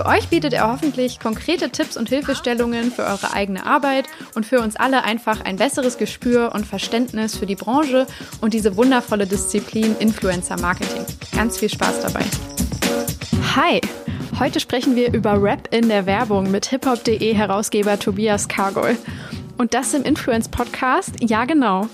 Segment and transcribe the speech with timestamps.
[0.00, 4.62] Für euch bietet er hoffentlich konkrete Tipps und Hilfestellungen für eure eigene Arbeit und für
[4.62, 8.06] uns alle einfach ein besseres Gespür und Verständnis für die Branche
[8.40, 11.04] und diese wundervolle Disziplin Influencer Marketing.
[11.36, 12.24] Ganz viel Spaß dabei.
[13.56, 13.82] Hi!
[14.38, 18.96] Heute sprechen wir über Rap in der Werbung mit hiphop.de Herausgeber Tobias Kargol.
[19.58, 21.16] Und das im Influence Podcast?
[21.20, 21.90] Ja, genau.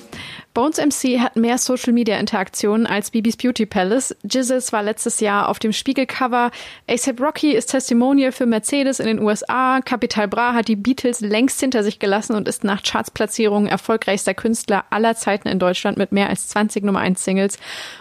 [0.56, 4.16] Bones MC hat mehr Social Media Interaktionen als Bibis Beauty Palace.
[4.22, 6.50] Jizzes war letztes Jahr auf dem Spiegelcover.
[6.88, 9.82] ASAP Rocky ist Testimonial für Mercedes in den USA.
[9.82, 14.86] Capital Bra hat die Beatles längst hinter sich gelassen und ist nach Chartsplatzierungen erfolgreichster Künstler
[14.88, 17.58] aller Zeiten in Deutschland mit mehr als 20 Nummer 1 Singles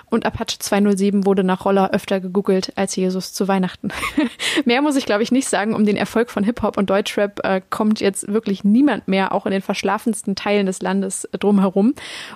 [0.10, 3.90] und Apache 207 wurde nach Roller öfter gegoogelt als Jesus zu Weihnachten.
[4.66, 5.76] mehr muss ich, glaube ich, nicht sagen.
[5.76, 9.52] Um den Erfolg von Hip-Hop und Deutschrap äh, kommt jetzt wirklich niemand mehr, auch in
[9.52, 11.96] den verschlafensten Teilen des Landes, äh, drumherum.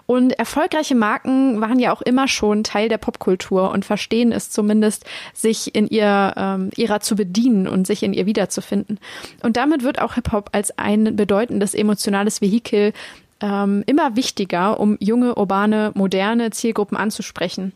[0.09, 5.05] Und erfolgreiche Marken waren ja auch immer schon Teil der Popkultur und verstehen es zumindest,
[5.35, 8.99] sich in ihr, ähm, ihrer zu bedienen und sich in ihr wiederzufinden.
[9.43, 12.93] Und damit wird auch Hip-Hop als ein bedeutendes emotionales Vehikel
[13.39, 17.73] ähm, immer wichtiger, um junge, urbane, moderne Zielgruppen anzusprechen.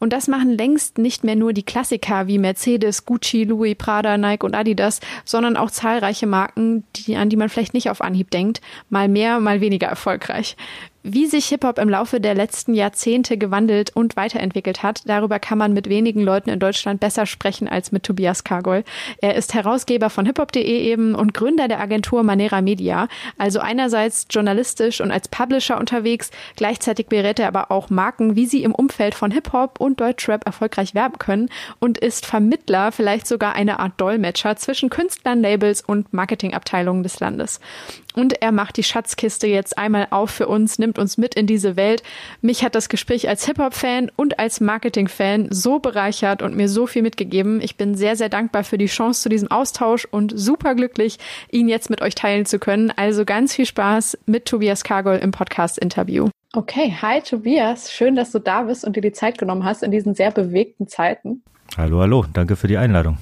[0.00, 4.44] Und das machen längst nicht mehr nur die Klassiker wie Mercedes, Gucci, Louis, Prada, Nike
[4.44, 8.60] und Adidas, sondern auch zahlreiche Marken, die, an die man vielleicht nicht auf Anhieb denkt,
[8.90, 10.56] mal mehr, mal weniger erfolgreich.
[11.08, 15.72] Wie sich Hip-Hop im Laufe der letzten Jahrzehnte gewandelt und weiterentwickelt hat, darüber kann man
[15.72, 18.82] mit wenigen Leuten in Deutschland besser sprechen als mit Tobias Kargol.
[19.20, 23.06] Er ist Herausgeber von hiphop.de eben und Gründer der Agentur Manera Media,
[23.38, 28.64] also einerseits journalistisch und als Publisher unterwegs, gleichzeitig berät er aber auch Marken, wie sie
[28.64, 33.78] im Umfeld von Hip-Hop und Deutschrap erfolgreich werben können und ist Vermittler, vielleicht sogar eine
[33.78, 37.60] Art Dolmetscher zwischen Künstlern, Labels und Marketingabteilungen des Landes.
[38.16, 41.76] Und er macht die Schatzkiste jetzt einmal auf für uns, nimmt uns mit in diese
[41.76, 42.02] Welt.
[42.40, 47.02] Mich hat das Gespräch als Hip-Hop-Fan und als Marketing-Fan so bereichert und mir so viel
[47.02, 47.60] mitgegeben.
[47.60, 51.18] Ich bin sehr, sehr dankbar für die Chance zu diesem Austausch und super glücklich,
[51.50, 52.92] ihn jetzt mit euch teilen zu können.
[52.94, 56.28] Also ganz viel Spaß mit Tobias Kargol im Podcast-Interview.
[56.52, 59.90] Okay, hi Tobias, schön, dass du da bist und dir die Zeit genommen hast in
[59.90, 61.42] diesen sehr bewegten Zeiten.
[61.76, 63.18] Hallo, hallo, danke für die Einladung.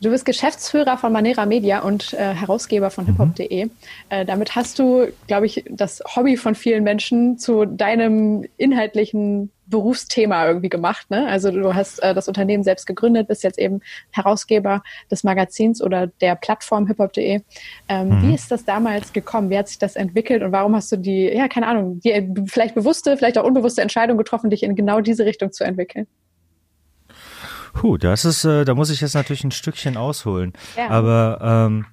[0.00, 3.66] Du bist Geschäftsführer von Manera Media und äh, Herausgeber von hiphop.de.
[3.66, 3.70] Mhm.
[4.08, 10.46] Äh, damit hast du, glaube ich, das Hobby von vielen Menschen zu deinem inhaltlichen Berufsthema
[10.46, 11.10] irgendwie gemacht.
[11.10, 11.28] Ne?
[11.28, 16.06] Also du hast äh, das Unternehmen selbst gegründet, bist jetzt eben Herausgeber des Magazins oder
[16.06, 17.42] der Plattform hiphop.de.
[17.88, 18.22] Ähm, mhm.
[18.22, 19.50] Wie ist das damals gekommen?
[19.50, 22.74] Wie hat sich das entwickelt und warum hast du die, ja, keine Ahnung, die vielleicht
[22.74, 26.06] bewusste, vielleicht auch unbewusste Entscheidung getroffen, dich in genau diese Richtung zu entwickeln?
[27.72, 30.52] Puh, das ist, äh, da muss ich jetzt natürlich ein Stückchen ausholen.
[30.76, 30.90] Ja.
[30.90, 31.38] Aber
[31.68, 31.86] ähm,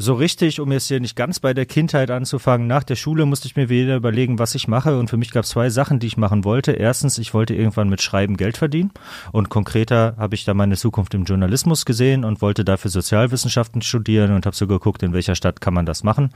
[0.00, 3.46] so richtig, um jetzt hier nicht ganz bei der Kindheit anzufangen, nach der Schule musste
[3.46, 4.98] ich mir wieder überlegen, was ich mache.
[4.98, 6.72] Und für mich gab es zwei Sachen, die ich machen wollte.
[6.72, 8.92] Erstens, ich wollte irgendwann mit Schreiben Geld verdienen.
[9.30, 14.32] Und konkreter habe ich da meine Zukunft im Journalismus gesehen und wollte dafür Sozialwissenschaften studieren
[14.32, 16.30] und habe so geguckt, in welcher Stadt kann man das machen.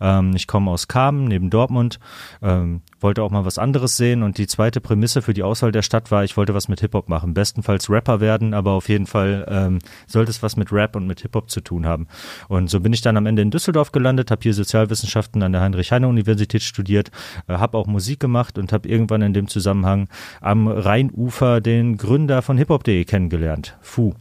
[0.00, 1.98] Ähm, ich komme aus Kamen, neben Dortmund,
[2.40, 4.22] ähm, wollte auch mal was anderes sehen.
[4.22, 7.08] Und die zweite Prämisse für die Auswahl der Stadt war, ich wollte was mit Hip-Hop
[7.08, 7.34] machen.
[7.34, 11.22] Bestenfalls Rapper werden, aber auf jeden Fall ähm, sollte es was mit Rap und mit
[11.22, 12.06] Hip-Hop zu tun haben.
[12.46, 15.62] Und so bin ich dann am Ende in Düsseldorf gelandet, habe hier Sozialwissenschaften an der
[15.62, 17.10] Heinrich-Heine-Universität studiert,
[17.48, 20.08] äh, habe auch Musik gemacht und habe irgendwann in dem Zusammenhang
[20.40, 24.14] am Rheinufer den Gründer von hiphop.de kennengelernt, Fu.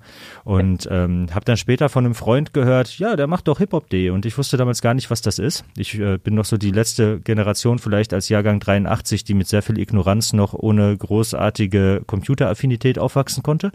[0.44, 4.26] Und ähm, habe dann später von einem Freund gehört, ja, der macht doch hiphop.de und
[4.26, 5.66] ich wusste damals gar nicht, was das ist.
[5.76, 9.62] Ich äh, bin noch so die letzte Generation vielleicht als Jahrgang 83, die mit sehr
[9.62, 13.72] viel Ignoranz noch ohne großartige Computeraffinität aufwachsen konnte.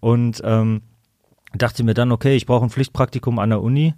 [0.00, 0.82] Und ähm,
[1.54, 3.94] dachte mir dann, okay, ich brauche ein Pflichtpraktikum an der Uni.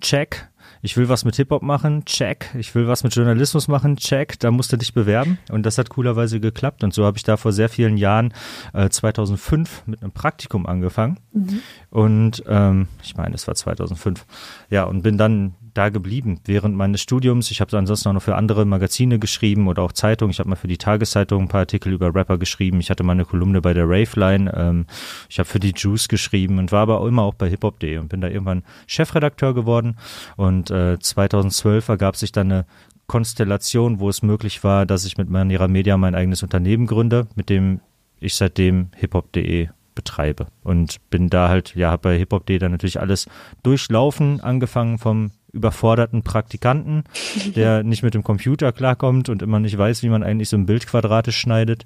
[0.00, 0.48] Check.
[0.84, 2.50] ich will was mit Hip-Hop machen, check.
[2.58, 4.38] Ich will was mit Journalismus machen, check.
[4.40, 5.38] Da musst du dich bewerben.
[5.50, 6.82] Und das hat coolerweise geklappt.
[6.84, 8.32] Und so habe ich da vor sehr vielen Jahren,
[8.72, 11.18] äh, 2005, mit einem Praktikum angefangen.
[11.32, 11.60] Mhm.
[11.90, 14.24] Und ähm, ich meine, es war 2005.
[14.70, 17.50] Ja, und bin dann da geblieben während meines Studiums.
[17.50, 20.30] Ich habe ansonsten auch noch für andere Magazine geschrieben oder auch Zeitungen.
[20.30, 22.80] Ich habe mal für die Tageszeitung ein paar Artikel über Rapper geschrieben.
[22.80, 24.52] Ich hatte mal eine Kolumne bei der Raveline.
[24.54, 24.86] Ähm,
[25.28, 28.08] ich habe für die Juice geschrieben und war aber auch immer auch bei hiphop.de und
[28.08, 29.96] bin da irgendwann Chefredakteur geworden.
[30.36, 32.66] Und äh, 2012 ergab sich dann eine
[33.06, 37.50] Konstellation, wo es möglich war, dass ich mit Maniera Media mein eigenes Unternehmen gründe, mit
[37.50, 37.80] dem
[38.20, 43.26] ich seitdem hiphop.de betreibe und bin da halt, ja, habe bei hiphop.de dann natürlich alles
[43.62, 47.04] durchlaufen, angefangen vom überforderten Praktikanten,
[47.56, 50.66] der nicht mit dem Computer klarkommt und immer nicht weiß, wie man eigentlich so ein
[50.66, 51.84] Bild quadratisch schneidet,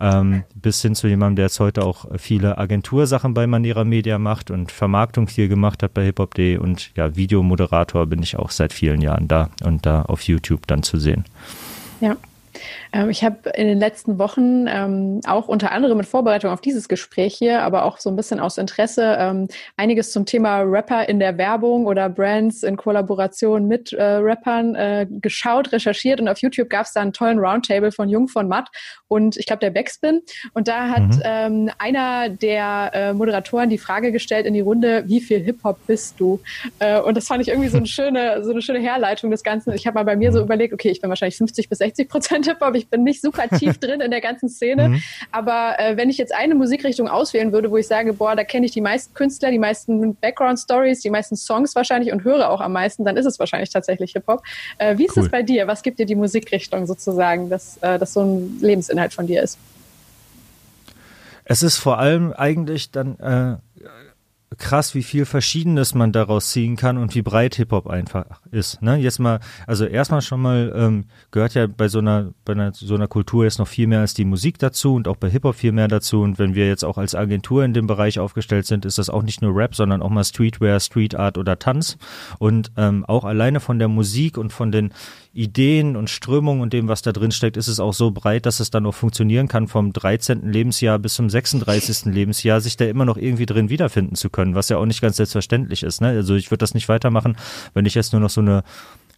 [0.00, 4.50] ähm, bis hin zu jemandem, der jetzt heute auch viele Agentursachen bei Manera Media macht
[4.50, 9.00] und Vermarktung viel gemacht hat bei hiphop.de und ja, Videomoderator bin ich auch seit vielen
[9.00, 11.24] Jahren da und da auf YouTube dann zu sehen.
[12.00, 12.16] Ja,
[13.10, 17.34] ich habe in den letzten Wochen ähm, auch unter anderem in Vorbereitung auf dieses Gespräch
[17.34, 21.36] hier, aber auch so ein bisschen aus Interesse ähm, einiges zum Thema Rapper in der
[21.38, 26.86] Werbung oder Brands in Kollaboration mit äh, Rappern äh, geschaut, recherchiert und auf YouTube gab
[26.86, 28.68] es da einen tollen Roundtable von Jung von Matt
[29.08, 30.22] und ich glaube der Backspin
[30.54, 31.22] und da hat mhm.
[31.24, 36.18] ähm, einer der äh, Moderatoren die Frage gestellt in die Runde, wie viel Hip-Hop bist
[36.18, 36.40] du?
[36.78, 39.72] Äh, und das fand ich irgendwie so eine schöne, so eine schöne Herleitung des Ganzen.
[39.72, 42.47] Ich habe mal bei mir so überlegt, okay, ich bin wahrscheinlich 50 bis 60 Prozent
[42.48, 44.88] Hip-Hop, ich bin nicht super tief drin in der ganzen Szene.
[44.88, 45.02] Mhm.
[45.32, 48.66] Aber äh, wenn ich jetzt eine Musikrichtung auswählen würde, wo ich sage, boah, da kenne
[48.66, 52.72] ich die meisten Künstler, die meisten Background-Stories, die meisten Songs wahrscheinlich und höre auch am
[52.72, 54.42] meisten, dann ist es wahrscheinlich tatsächlich Hip-Hop.
[54.78, 55.24] Äh, wie ist cool.
[55.24, 55.66] es bei dir?
[55.66, 59.58] Was gibt dir die Musikrichtung sozusagen, dass äh, das so ein Lebensinhalt von dir ist?
[61.50, 63.56] Es ist vor allem eigentlich dann äh,
[64.58, 68.82] krass, wie viel Verschiedenes man daraus ziehen kann und wie breit Hip-Hop einfach ist.
[68.82, 68.96] Ne?
[68.96, 72.94] Jetzt mal, also erstmal schon mal ähm, gehört ja bei so einer, bei einer, so
[72.94, 75.72] einer Kultur jetzt noch viel mehr als die Musik dazu und auch bei Hip-Hop viel
[75.72, 76.22] mehr dazu.
[76.22, 79.22] Und wenn wir jetzt auch als Agentur in dem Bereich aufgestellt sind, ist das auch
[79.22, 81.96] nicht nur Rap, sondern auch mal Streetwear, Street Art oder Tanz.
[82.38, 84.92] Und ähm, auch alleine von der Musik und von den
[85.32, 88.60] Ideen und Strömungen und dem, was da drin steckt, ist es auch so breit, dass
[88.60, 90.50] es dann auch funktionieren kann, vom 13.
[90.50, 92.06] Lebensjahr bis zum 36.
[92.06, 95.16] Lebensjahr, sich da immer noch irgendwie drin wiederfinden zu können, was ja auch nicht ganz
[95.16, 96.00] selbstverständlich ist.
[96.00, 96.08] Ne?
[96.08, 97.36] Also ich würde das nicht weitermachen,
[97.74, 98.62] wenn ich jetzt nur noch so eine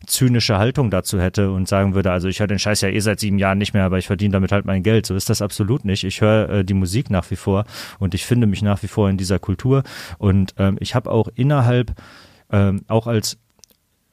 [0.07, 3.21] zynische Haltung dazu hätte und sagen würde, also ich höre den Scheiß ja eh seit
[3.21, 5.07] sieben Jahren nicht mehr, aber ich verdiene damit halt mein Geld.
[5.07, 6.05] So ist das absolut nicht.
[6.05, 7.65] Ich höre äh, die Musik nach wie vor
[7.99, 9.83] und ich finde mich nach wie vor in dieser Kultur
[10.19, 11.93] und ähm, ich habe auch innerhalb
[12.51, 13.39] ähm, auch als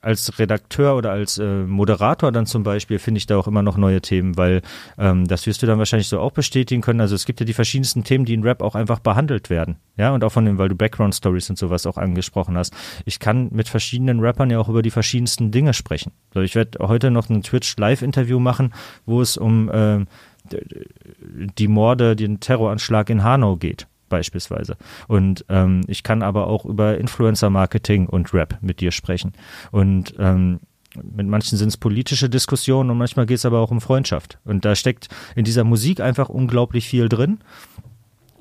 [0.02, 3.78] als Redakteur oder als äh, Moderator dann zum Beispiel finde ich da auch immer noch
[3.78, 4.62] neue Themen, weil
[4.98, 7.02] ähm, das wirst du dann wahrscheinlich so auch bestätigen können.
[7.02, 9.78] Also es gibt ja die verschiedensten Themen, die in Rap auch einfach behandelt werden.
[9.98, 12.74] Ja, und auch von dem, weil du Background Stories und sowas auch angesprochen hast.
[13.06, 16.12] Ich kann mit verschiedenen Rappern ja auch über die verschiedensten Dinge sprechen.
[16.34, 18.74] Also ich werde heute noch ein Twitch Live-Interview machen,
[19.06, 20.06] wo es um äh,
[21.58, 24.78] die Morde, den Terroranschlag in Hanau geht beispielsweise.
[25.08, 29.34] Und ähm, ich kann aber auch über Influencer-Marketing und Rap mit dir sprechen.
[29.72, 30.60] Und ähm,
[31.04, 34.40] mit manchen sind es politische Diskussionen und manchmal geht es aber auch um Freundschaft.
[34.46, 37.40] Und da steckt in dieser Musik einfach unglaublich viel drin.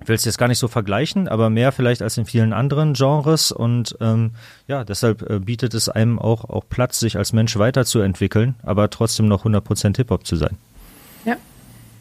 [0.00, 2.92] Ich will es jetzt gar nicht so vergleichen, aber mehr vielleicht als in vielen anderen
[2.92, 3.50] Genres.
[3.50, 4.32] Und ähm,
[4.68, 9.26] ja, deshalb äh, bietet es einem auch, auch Platz, sich als Mensch weiterzuentwickeln, aber trotzdem
[9.26, 10.58] noch 100% Hip-Hop zu sein.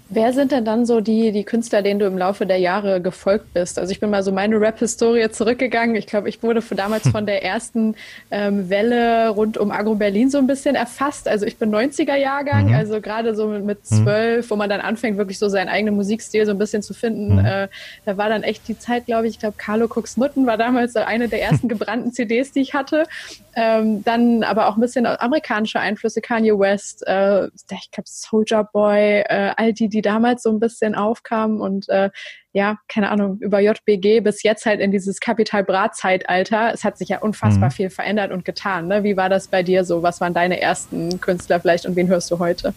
[0.07, 3.53] Wer sind denn dann so die, die Künstler, denen du im Laufe der Jahre gefolgt
[3.53, 3.79] bist?
[3.79, 5.95] Also ich bin mal so meine Rap-Historie zurückgegangen.
[5.95, 7.95] Ich glaube, ich wurde damals von der ersten
[8.29, 11.27] ähm, Welle rund um Agro Berlin so ein bisschen erfasst.
[11.27, 12.75] Also ich bin 90er-Jahrgang, mhm.
[12.75, 14.03] also gerade so mit, mit mhm.
[14.03, 17.39] zwölf, wo man dann anfängt, wirklich so seinen eigenen Musikstil so ein bisschen zu finden.
[17.39, 17.45] Mhm.
[17.45, 17.67] Äh,
[18.05, 20.93] da war dann echt die Zeit, glaube ich, ich glaube, Carlo Cooks Mutten war damals
[20.93, 23.05] so eine der ersten gebrannten CDs, die ich hatte.
[23.55, 29.21] Ähm, dann aber auch ein bisschen amerikanische Einflüsse, Kanye West, äh, ich glaube Soldier Boy,
[29.21, 32.09] äh, all die, die damals so ein bisschen aufkamen und äh,
[32.51, 36.71] ja, keine Ahnung, über JBG bis jetzt halt in dieses Kapital Bra-Zeitalter.
[36.73, 37.73] Es hat sich ja unfassbar mhm.
[37.73, 38.87] viel verändert und getan.
[38.87, 39.03] Ne?
[39.03, 40.03] Wie war das bei dir so?
[40.03, 42.73] Was waren deine ersten Künstler vielleicht und wen hörst du heute?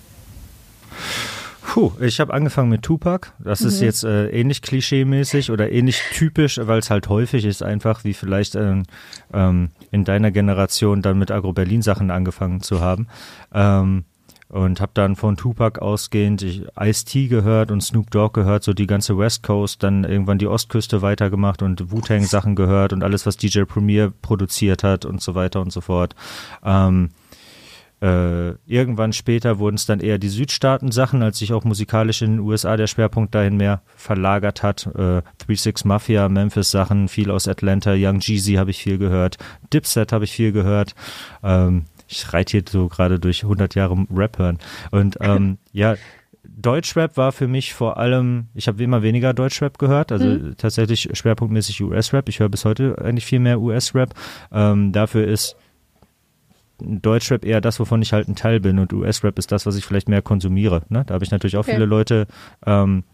[1.68, 3.32] Puh, ich habe angefangen mit Tupac.
[3.38, 3.68] Das mhm.
[3.68, 8.14] ist jetzt äh, ähnlich klischeemäßig oder ähnlich typisch, weil es halt häufig ist, einfach wie
[8.14, 8.84] vielleicht ähm,
[9.34, 13.06] ähm, in deiner Generation dann mit Agro-Berlin-Sachen angefangen zu haben.
[13.52, 14.04] Ähm,
[14.48, 16.42] und habe dann von Tupac ausgehend
[16.78, 21.02] Ice-T gehört und Snoop Dogg gehört, so die ganze West Coast, dann irgendwann die Ostküste
[21.02, 25.60] weitergemacht und Wu-Tang Sachen gehört und alles, was DJ Premier produziert hat und so weiter
[25.60, 26.14] und so fort.
[26.64, 27.10] Ähm,
[28.00, 32.40] äh, irgendwann später wurden es dann eher die Südstaaten-Sachen, als sich auch musikalisch in den
[32.40, 34.86] USA der Schwerpunkt dahin mehr verlagert hat.
[34.94, 39.36] Äh, 3-6 Mafia, Memphis-Sachen, viel aus Atlanta, Young Jeezy habe ich viel gehört,
[39.72, 40.94] Dipset habe ich viel gehört.
[41.42, 44.58] Ähm, ich reite hier so gerade durch 100 Jahre Rap hören.
[44.90, 45.96] Und ähm, ja,
[46.44, 50.56] Deutschrap war für mich vor allem, ich habe immer weniger Deutschrap gehört, also mhm.
[50.56, 52.28] tatsächlich schwerpunktmäßig US-Rap.
[52.28, 54.14] Ich höre bis heute eigentlich viel mehr US-Rap.
[54.50, 55.56] Ähm, dafür ist
[56.80, 59.84] Deutschrap eher das, wovon ich halt ein Teil bin und US-Rap ist das, was ich
[59.84, 60.82] vielleicht mehr konsumiere.
[60.88, 61.04] Ne?
[61.06, 61.74] Da habe ich natürlich auch okay.
[61.74, 62.26] viele Leute,
[62.64, 63.04] ähm,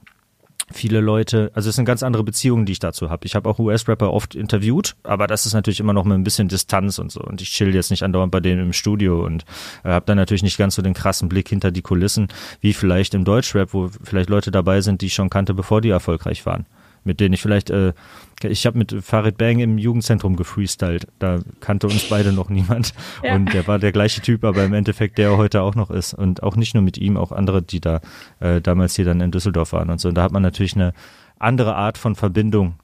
[0.73, 3.26] viele Leute, also es sind ganz andere Beziehungen, die ich dazu habe.
[3.26, 6.49] Ich habe auch US-Rapper oft interviewt, aber das ist natürlich immer noch mit ein bisschen
[6.49, 7.21] Distanz und so.
[7.21, 9.44] Und ich chill jetzt nicht andauernd bei denen im Studio und
[9.85, 12.28] äh, habe dann natürlich nicht ganz so den krassen Blick hinter die Kulissen,
[12.61, 15.90] wie vielleicht im Deutschrap, wo vielleicht Leute dabei sind, die ich schon kannte, bevor die
[15.90, 16.66] erfolgreich waren
[17.05, 17.93] mit denen ich vielleicht, äh,
[18.43, 21.07] ich habe mit Farid Bang im Jugendzentrum gefreestylt.
[21.19, 22.93] Da kannte uns beide noch niemand.
[23.23, 23.35] Ja.
[23.35, 26.15] Und der war der gleiche Typ, aber im Endeffekt der heute auch noch ist.
[26.15, 28.01] Und auch nicht nur mit ihm, auch andere, die da
[28.41, 30.09] äh, damals hier dann in Düsseldorf waren und so.
[30.09, 30.93] Und da hat man natürlich eine
[31.39, 32.75] andere Art von Verbindung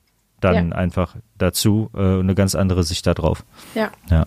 [0.41, 0.77] dann ja.
[0.77, 3.45] einfach dazu äh, eine ganz andere Sicht darauf.
[3.75, 3.91] Ja.
[4.11, 4.27] ja.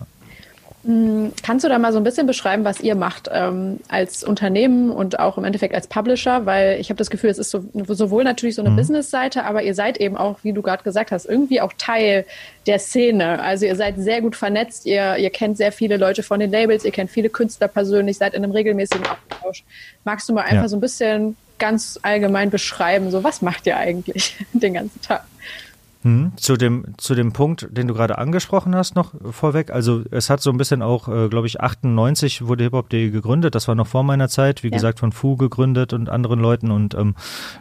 [0.84, 4.90] Hm, kannst du da mal so ein bisschen beschreiben, was ihr macht ähm, als Unternehmen
[4.90, 6.44] und auch im Endeffekt als Publisher?
[6.44, 8.76] Weil ich habe das Gefühl, es ist so, sowohl natürlich so eine mhm.
[8.76, 12.26] Business-Seite, aber ihr seid eben auch, wie du gerade gesagt hast, irgendwie auch Teil
[12.66, 13.40] der Szene.
[13.40, 16.84] Also ihr seid sehr gut vernetzt, ihr, ihr kennt sehr viele Leute von den Labels,
[16.84, 19.64] ihr kennt viele Künstler persönlich, seid in einem regelmäßigen Austausch.
[20.04, 20.68] Magst du mal einfach ja.
[20.68, 25.24] so ein bisschen ganz allgemein beschreiben, so was macht ihr eigentlich den ganzen Tag?
[26.04, 29.70] Hm, zu dem, zu dem Punkt, den du gerade angesprochen hast, noch vorweg.
[29.70, 33.54] Also es hat so ein bisschen auch, äh, glaube ich, 98 wurde hiphop.de gegründet.
[33.54, 34.74] Das war noch vor meiner Zeit, wie ja.
[34.74, 36.70] gesagt, von Fu gegründet und anderen Leuten.
[36.70, 37.14] Und ähm,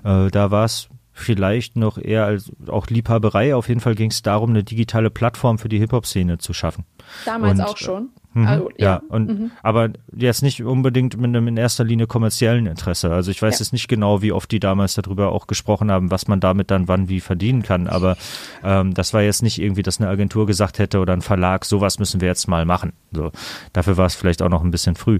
[0.04, 3.56] äh, da war es vielleicht noch eher als auch Liebhaberei.
[3.56, 6.84] Auf jeden Fall ging es darum, eine digitale Plattform für die Hip-Hop-Szene zu schaffen.
[7.24, 8.10] Damals und, auch schon.
[8.34, 9.52] Mhm, also, ja, ja, und mhm.
[9.62, 13.12] aber jetzt nicht unbedingt mit einem in erster Linie kommerziellen Interesse.
[13.12, 13.64] Also ich weiß ja.
[13.64, 16.88] jetzt nicht genau, wie oft die damals darüber auch gesprochen haben, was man damit dann
[16.88, 17.88] wann wie verdienen kann.
[17.88, 18.18] Aber
[18.64, 22.00] ähm, das war jetzt nicht irgendwie, dass eine Agentur gesagt hätte oder ein Verlag, sowas
[22.00, 22.94] müssen wir jetzt mal machen.
[23.12, 23.32] So
[23.72, 25.20] dafür war es vielleicht auch noch ein bisschen früh,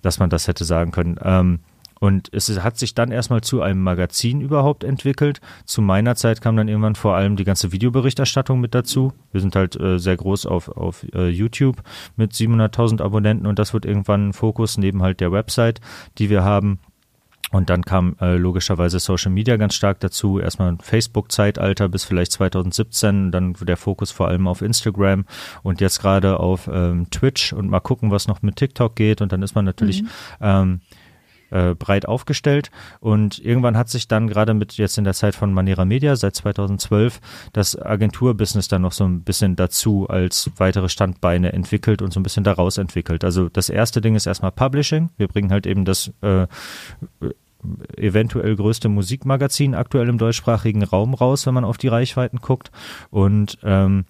[0.00, 1.18] dass man das hätte sagen können.
[1.22, 1.58] Ähm,
[2.02, 5.40] und es hat sich dann erstmal zu einem Magazin überhaupt entwickelt.
[5.64, 9.12] Zu meiner Zeit kam dann irgendwann vor allem die ganze Videoberichterstattung mit dazu.
[9.30, 11.80] Wir sind halt äh, sehr groß auf, auf äh, YouTube
[12.16, 15.80] mit 700.000 Abonnenten und das wird irgendwann ein Fokus neben halt der Website,
[16.18, 16.80] die wir haben.
[17.52, 20.40] Und dann kam äh, logischerweise Social Media ganz stark dazu.
[20.40, 25.24] Erstmal Facebook-Zeitalter bis vielleicht 2017, dann der Fokus vor allem auf Instagram
[25.62, 29.20] und jetzt gerade auf ähm, Twitch und mal gucken, was noch mit TikTok geht.
[29.20, 30.08] Und dann ist man natürlich mhm.
[30.40, 30.80] ähm,
[31.52, 32.70] äh, breit aufgestellt.
[33.00, 36.34] Und irgendwann hat sich dann gerade mit jetzt in der Zeit von Manera Media seit
[36.34, 37.20] 2012
[37.52, 42.22] das Agenturbusiness dann noch so ein bisschen dazu als weitere Standbeine entwickelt und so ein
[42.22, 43.24] bisschen daraus entwickelt.
[43.24, 45.10] Also das erste Ding ist erstmal Publishing.
[45.16, 46.46] Wir bringen halt eben das äh,
[47.96, 52.70] eventuell größte Musikmagazin aktuell im deutschsprachigen Raum raus, wenn man auf die Reichweiten guckt.
[53.10, 54.04] Und ähm,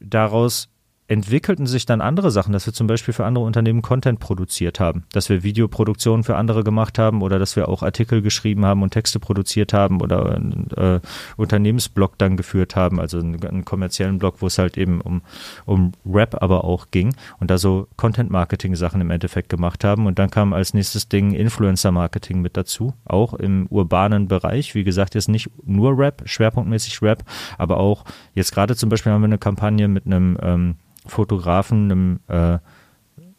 [0.00, 0.68] daraus
[1.08, 5.04] entwickelten sich dann andere Sachen, dass wir zum Beispiel für andere Unternehmen Content produziert haben,
[5.12, 8.90] dass wir Videoproduktionen für andere gemacht haben oder dass wir auch Artikel geschrieben haben und
[8.90, 11.00] Texte produziert haben oder einen äh,
[11.36, 15.22] Unternehmensblog dann geführt haben, also einen, einen, kommerziellen Blog, wo es halt eben um,
[15.64, 20.06] um Rap aber auch ging und da so Content-Marketing-Sachen im Endeffekt gemacht haben.
[20.06, 25.14] Und dann kam als nächstes Ding Influencer-Marketing mit dazu, auch im urbanen Bereich, wie gesagt,
[25.14, 27.22] jetzt nicht nur Rap, schwerpunktmäßig Rap,
[27.58, 30.76] aber auch jetzt gerade zum Beispiel haben wir eine Kampagne mit einem ähm,
[31.08, 32.58] Fotografen, einem äh,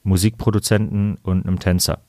[0.04, 2.02] Musikproduzenten und einem Tänzer.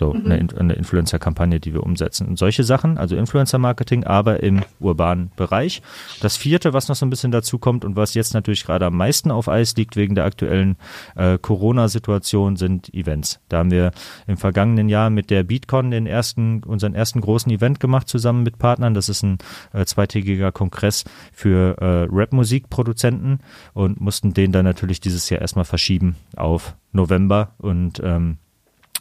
[0.00, 0.32] So mhm.
[0.32, 2.26] eine, eine Influencer-Kampagne, die wir umsetzen.
[2.26, 5.82] Und solche Sachen, also Influencer-Marketing, aber im urbanen Bereich.
[6.22, 8.96] Das vierte, was noch so ein bisschen dazu kommt und was jetzt natürlich gerade am
[8.96, 10.78] meisten auf Eis liegt wegen der aktuellen
[11.16, 13.40] äh, Corona-Situation, sind Events.
[13.50, 13.90] Da haben wir
[14.26, 18.58] im vergangenen Jahr mit der BeatCon den ersten, unseren ersten großen Event gemacht zusammen mit
[18.58, 18.94] Partnern.
[18.94, 19.36] Das ist ein
[19.74, 23.40] äh, zweitägiger Kongress für äh, Rap-Musikproduzenten
[23.74, 28.38] und mussten den dann natürlich dieses Jahr erstmal verschieben auf November und ähm,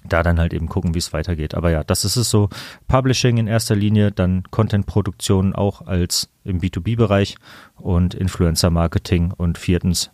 [0.03, 1.56] da dann halt eben gucken, wie es weitergeht.
[1.56, 2.50] Aber ja, das ist es so.
[2.88, 7.36] Publishing in erster Linie, dann Content-Produktion auch als im B2B-Bereich
[7.75, 10.12] und Influencer-Marketing und viertens,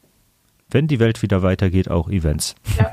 [0.70, 2.56] wenn die Welt wieder weitergeht, auch Events.
[2.78, 2.92] Ja.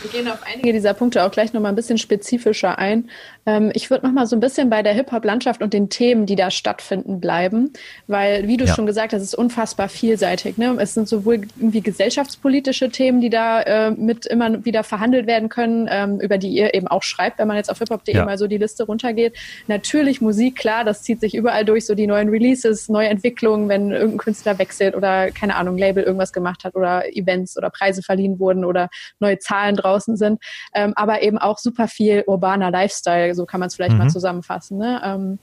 [0.00, 3.10] Wir gehen auf einige dieser Punkte auch gleich nochmal ein bisschen spezifischer ein.
[3.46, 6.50] Ähm, ich würde nochmal so ein bisschen bei der Hip-Hop-Landschaft und den Themen, die da
[6.50, 7.72] stattfinden, bleiben,
[8.06, 8.74] weil, wie du ja.
[8.74, 10.58] schon gesagt hast, es ist unfassbar vielseitig.
[10.58, 10.76] Ne?
[10.80, 15.88] Es sind sowohl irgendwie gesellschaftspolitische Themen, die da äh, mit immer wieder verhandelt werden können,
[15.90, 18.24] ähm, über die ihr eben auch schreibt, wenn man jetzt auf hiphop.de ja.
[18.24, 19.36] mal so die Liste runtergeht.
[19.66, 23.90] Natürlich Musik, klar, das zieht sich überall durch, so die neuen Releases, neue Entwicklungen, wenn
[23.90, 28.38] irgendein Künstler wechselt oder, keine Ahnung, Label irgendwas gemacht hat oder Events oder Preise verliehen
[28.38, 30.40] wurden oder neue Zahlen draußen sind,
[30.74, 33.98] ähm, aber eben auch super viel urbaner Lifestyle, so kann man es vielleicht mhm.
[33.98, 34.78] mal zusammenfassen.
[34.78, 35.00] Ne?
[35.04, 35.38] Ähm,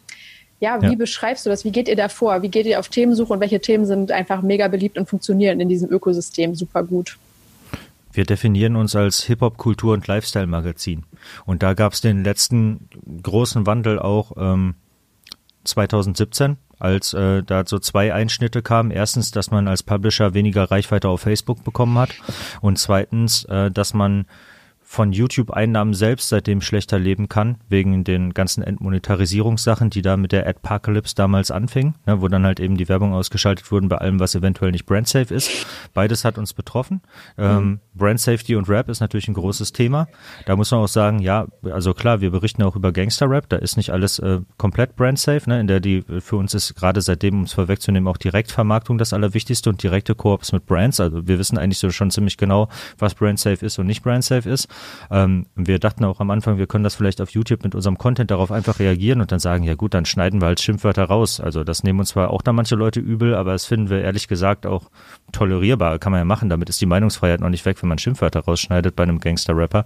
[0.59, 0.95] ja, wie ja.
[0.95, 1.63] beschreibst du das?
[1.63, 2.41] Wie geht ihr da vor?
[2.41, 5.69] Wie geht ihr auf Themensuche und welche Themen sind einfach mega beliebt und funktionieren in
[5.69, 7.17] diesem Ökosystem super gut?
[8.11, 11.03] Wir definieren uns als Hip-Hop, Kultur und Lifestyle-Magazin.
[11.45, 12.89] Und da gab es den letzten
[13.21, 14.75] großen Wandel auch ähm,
[15.63, 18.91] 2017, als äh, da so zwei Einschnitte kamen.
[18.91, 22.15] Erstens, dass man als Publisher weniger Reichweite auf Facebook bekommen hat
[22.61, 24.25] und zweitens, äh, dass man
[24.91, 30.47] von YouTube-Einnahmen selbst seitdem schlechter leben kann, wegen den ganzen Entmonetarisierungssachen, die da mit der
[30.47, 34.33] Adpocalypse damals anfing, ne, wo dann halt eben die Werbung ausgeschaltet wurden bei allem, was
[34.33, 35.51] eventuell nicht brandsafe ist.
[35.93, 37.01] Beides hat uns betroffen.
[37.37, 37.79] Ähm, mhm.
[37.93, 40.07] Brand Safety und Rap ist natürlich ein großes Thema.
[40.47, 43.77] Da muss man auch sagen, ja, also klar, wir berichten auch über Gangster-Rap, da ist
[43.77, 47.43] nicht alles äh, komplett brandsafe, ne, in der die für uns ist gerade seitdem, um
[47.43, 50.99] es vorwegzunehmen, auch Direktvermarktung das Allerwichtigste und direkte Koops mit Brands.
[50.99, 54.67] Also wir wissen eigentlich so schon ziemlich genau, was brandsafe ist und nicht brandsafe ist.
[55.11, 58.31] Ähm, wir dachten auch am Anfang, wir können das vielleicht auf YouTube mit unserem Content
[58.31, 61.39] darauf einfach reagieren und dann sagen, ja gut, dann schneiden wir halt Schimpfwörter raus.
[61.39, 64.27] Also das nehmen uns zwar auch da manche Leute übel, aber das finden wir ehrlich
[64.27, 64.89] gesagt auch
[65.31, 65.99] tolerierbar.
[65.99, 66.49] Kann man ja machen.
[66.49, 69.85] Damit ist die Meinungsfreiheit noch nicht weg, wenn man Schimpfwörter rausschneidet bei einem Gangster-Rapper.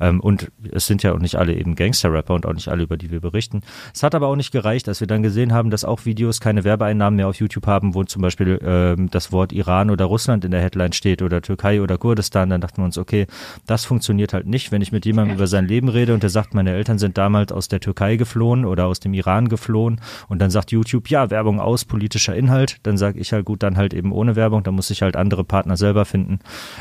[0.00, 2.96] Ähm, und es sind ja auch nicht alle eben Gangster-Rapper und auch nicht alle, über
[2.96, 3.62] die wir berichten.
[3.94, 6.64] Es hat aber auch nicht gereicht, dass wir dann gesehen haben, dass auch Videos keine
[6.64, 10.50] Werbeeinnahmen mehr auf YouTube haben, wo zum Beispiel ähm, das Wort Iran oder Russland in
[10.50, 12.50] der Headline steht oder Türkei oder Kurdistan.
[12.50, 13.26] Dann dachten wir uns, okay,
[13.66, 16.52] das funktioniert halt nicht, wenn ich mit jemandem über sein Leben rede und der sagt,
[16.52, 20.50] meine Eltern sind damals aus der Türkei geflohen oder aus dem Iran geflohen und dann
[20.50, 24.12] sagt YouTube, ja, Werbung aus, politischer Inhalt, dann sage ich halt gut, dann halt eben
[24.12, 26.40] ohne Werbung, dann muss ich halt andere Partner selber finden.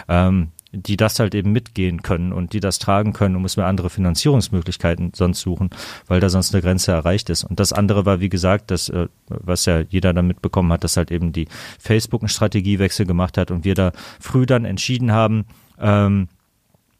[0.09, 3.67] Ähm, die das halt eben mitgehen können und die das tragen können und müssen wir
[3.67, 5.69] andere Finanzierungsmöglichkeiten sonst suchen,
[6.07, 7.43] weil da sonst eine Grenze erreicht ist.
[7.43, 10.97] Und das andere war, wie gesagt, das, äh, was ja jeder dann mitbekommen hat, dass
[10.97, 11.47] halt eben die
[11.79, 15.45] Facebook einen Strategiewechsel gemacht hat und wir da früh dann entschieden haben,
[15.79, 16.27] ähm,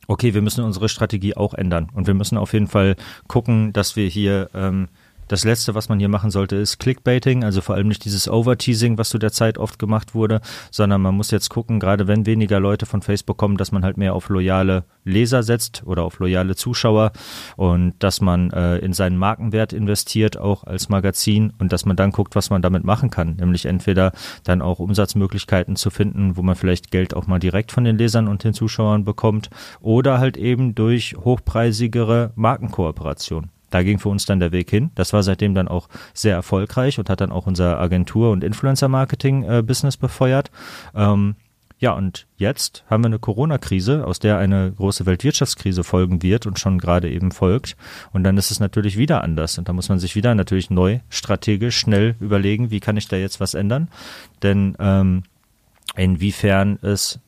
[0.07, 1.89] okay, wir müssen unsere Strategie auch ändern.
[1.93, 2.95] Und wir müssen auf jeden Fall
[3.27, 4.87] gucken, dass wir hier ähm,
[5.27, 8.97] das Letzte, was man hier machen sollte, ist Clickbaiting, also vor allem nicht dieses Overteasing,
[8.97, 12.59] was zu der Zeit oft gemacht wurde, sondern man muss jetzt gucken, gerade wenn weniger
[12.59, 16.55] Leute von Facebook kommen, dass man halt mehr auf loyale Leser setzt oder auf loyale
[16.55, 17.11] Zuschauer
[17.55, 22.11] und dass man äh, in seinen Markenwert investiert, auch als Magazin und dass man dann
[22.11, 24.11] guckt, was man damit machen kann, nämlich entweder
[24.43, 28.27] dann auch Umsatzmöglichkeiten zu finden, wo man vielleicht Geld auch mal direkt von den Lesern
[28.27, 29.49] und den Zuschauern bekommt
[29.81, 34.91] oder halt eben durch hochpreisigere Markenkooperation da ging für uns dann der Weg hin.
[34.95, 39.97] Das war seitdem dann auch sehr erfolgreich und hat dann auch unser Agentur- und Influencer-Marketing-Business
[39.97, 40.51] befeuert.
[40.93, 41.35] Ähm,
[41.79, 46.59] ja, und jetzt haben wir eine Corona-Krise, aus der eine große Weltwirtschaftskrise folgen wird und
[46.59, 47.75] schon gerade eben folgt.
[48.11, 49.57] Und dann ist es natürlich wieder anders.
[49.57, 53.17] Und da muss man sich wieder natürlich neu, strategisch, schnell überlegen, wie kann ich da
[53.17, 53.89] jetzt was ändern?
[54.43, 55.23] Denn ähm,
[55.97, 57.19] inwiefern es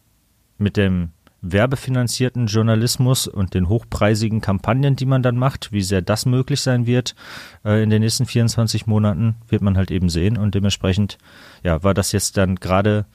[0.58, 1.10] mit dem
[1.52, 6.86] werbefinanzierten Journalismus und den hochpreisigen Kampagnen, die man dann macht, wie sehr das möglich sein
[6.86, 7.16] wird
[7.64, 10.38] äh, in den nächsten 24 Monaten, wird man halt eben sehen.
[10.38, 11.18] Und dementsprechend,
[11.64, 13.06] ja, war das jetzt dann gerade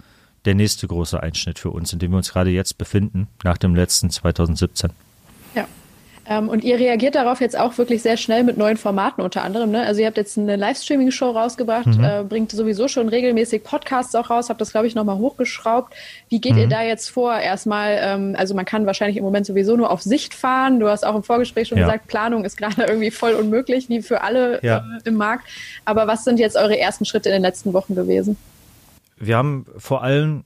[0.45, 3.75] der nächste große Einschnitt für uns, in dem wir uns gerade jetzt befinden, nach dem
[3.75, 4.91] letzten 2017.
[6.31, 9.73] Ähm, und ihr reagiert darauf jetzt auch wirklich sehr schnell mit neuen Formaten unter anderem.
[9.73, 9.83] Ne?
[9.83, 12.05] Also ihr habt jetzt eine Livestreaming-Show rausgebracht, mhm.
[12.05, 15.93] äh, bringt sowieso schon regelmäßig Podcasts auch raus, habt das, glaube ich, nochmal hochgeschraubt.
[16.29, 16.59] Wie geht mhm.
[16.61, 17.37] ihr da jetzt vor?
[17.37, 20.79] Erstmal, ähm, also man kann wahrscheinlich im Moment sowieso nur auf Sicht fahren.
[20.79, 21.87] Du hast auch im Vorgespräch schon ja.
[21.87, 24.85] gesagt, Planung ist gerade irgendwie voll unmöglich, wie für alle ja.
[25.05, 25.49] äh, im Markt.
[25.85, 28.37] Aber was sind jetzt eure ersten Schritte in den letzten Wochen gewesen?
[29.19, 30.45] Wir haben vor allem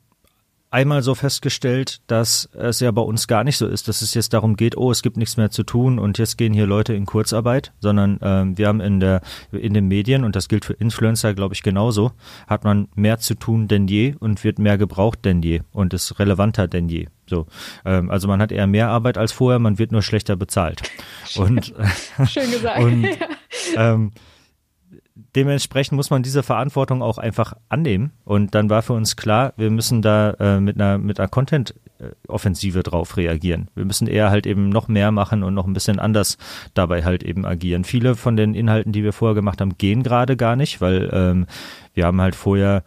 [0.74, 4.32] einmal so festgestellt, dass es ja bei uns gar nicht so ist, dass es jetzt
[4.32, 7.06] darum geht, oh, es gibt nichts mehr zu tun und jetzt gehen hier Leute in
[7.06, 9.20] Kurzarbeit, sondern ähm, wir haben in der
[9.52, 12.10] in den Medien und das gilt für Influencer, glaube ich, genauso,
[12.48, 16.18] hat man mehr zu tun denn je und wird mehr gebraucht denn je und ist
[16.18, 17.06] relevanter denn je.
[17.26, 17.46] So,
[17.84, 20.82] ähm, also man hat eher mehr Arbeit als vorher, man wird nur schlechter bezahlt.
[21.36, 21.72] Und
[22.26, 22.80] schön gesagt.
[22.82, 23.06] und,
[23.76, 24.10] ähm,
[25.14, 28.12] dementsprechend muss man diese Verantwortung auch einfach annehmen.
[28.24, 32.82] Und dann war für uns klar, wir müssen da äh, mit einer, mit einer Content-Offensive
[32.82, 33.68] drauf reagieren.
[33.74, 36.36] Wir müssen eher halt eben noch mehr machen und noch ein bisschen anders
[36.74, 37.84] dabei halt eben agieren.
[37.84, 41.46] Viele von den Inhalten, die wir vorher gemacht haben, gehen gerade gar nicht, weil ähm,
[41.94, 42.82] wir haben halt vorher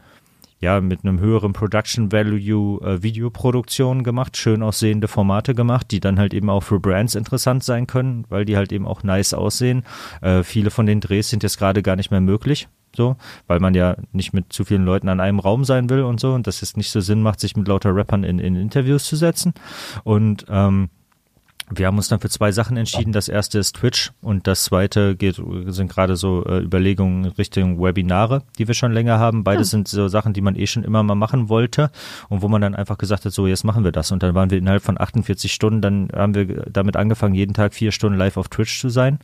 [0.60, 6.18] ja, mit einem höheren Production Value äh, Videoproduktion gemacht, schön aussehende Formate gemacht, die dann
[6.18, 9.84] halt eben auch für Brands interessant sein können, weil die halt eben auch nice aussehen.
[10.22, 13.76] Äh, viele von den Drehs sind jetzt gerade gar nicht mehr möglich, so, weil man
[13.76, 16.62] ja nicht mit zu vielen Leuten an einem Raum sein will und so und das
[16.62, 19.54] jetzt nicht so Sinn macht, sich mit lauter Rappern in, in Interviews zu setzen.
[20.04, 20.90] Und ähm,
[21.70, 23.12] wir haben uns dann für zwei Sachen entschieden.
[23.12, 28.44] Das erste ist Twitch und das zweite geht, sind gerade so äh, Überlegungen Richtung Webinare,
[28.58, 29.44] die wir schon länger haben.
[29.44, 29.72] Beides ja.
[29.72, 31.92] sind so Sachen, die man eh schon immer mal machen wollte
[32.30, 34.12] und wo man dann einfach gesagt hat, so jetzt machen wir das.
[34.12, 37.74] Und dann waren wir innerhalb von 48 Stunden, dann haben wir damit angefangen, jeden Tag
[37.74, 39.20] vier Stunden live auf Twitch zu sein.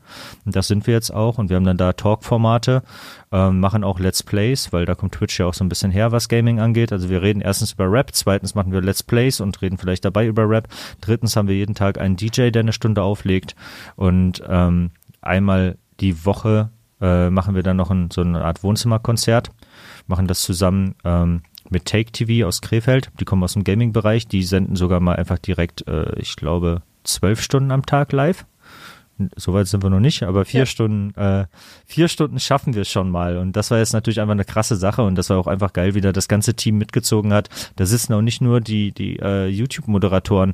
[0.45, 2.83] Und das sind wir jetzt auch und wir haben dann da Talk-Formate,
[3.33, 6.11] äh, machen auch Let's Plays, weil da kommt Twitch ja auch so ein bisschen her,
[6.11, 6.91] was Gaming angeht.
[6.91, 10.27] Also wir reden erstens über Rap, zweitens machen wir Let's Plays und reden vielleicht dabei
[10.27, 10.67] über Rap.
[11.01, 13.55] Drittens haben wir jeden Tag einen DJ DJ, der eine Stunde auflegt.
[13.95, 14.91] Und ähm,
[15.21, 16.69] einmal die Woche
[17.01, 19.51] äh, machen wir dann noch ein, so eine Art Wohnzimmerkonzert,
[20.07, 23.11] machen das zusammen ähm, mit Take TV aus Krefeld.
[23.19, 24.27] Die kommen aus dem Gaming-Bereich.
[24.27, 28.45] Die senden sogar mal einfach direkt, äh, ich glaube, zwölf Stunden am Tag live.
[29.35, 30.65] Soweit sind wir noch nicht, aber vier ja.
[30.65, 31.45] Stunden, äh,
[31.85, 33.37] vier Stunden schaffen wir schon mal.
[33.37, 35.95] Und das war jetzt natürlich einfach eine krasse Sache und das war auch einfach geil,
[35.95, 37.49] wie da das ganze Team mitgezogen hat.
[37.75, 40.53] Da sitzen auch nicht nur die, die äh, YouTube-Moderatoren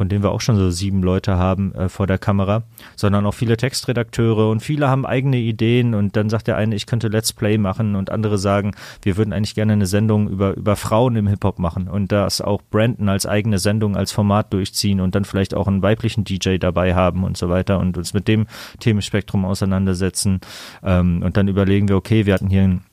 [0.00, 2.62] von denen wir auch schon so sieben Leute haben äh, vor der Kamera,
[2.96, 6.86] sondern auch viele Textredakteure und viele haben eigene Ideen und dann sagt der eine, ich
[6.86, 8.70] könnte Let's Play machen und andere sagen,
[9.02, 12.62] wir würden eigentlich gerne eine Sendung über, über Frauen im Hip-Hop machen und das auch
[12.70, 16.94] Brandon als eigene Sendung, als Format durchziehen und dann vielleicht auch einen weiblichen DJ dabei
[16.94, 18.46] haben und so weiter und uns mit dem
[18.78, 20.40] Themenspektrum auseinandersetzen
[20.82, 22.84] ähm, und dann überlegen wir, okay, wir hatten hier ein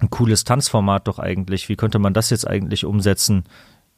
[0.00, 1.68] ein cooles Tanzformat doch eigentlich.
[1.68, 3.44] Wie könnte man das jetzt eigentlich umsetzen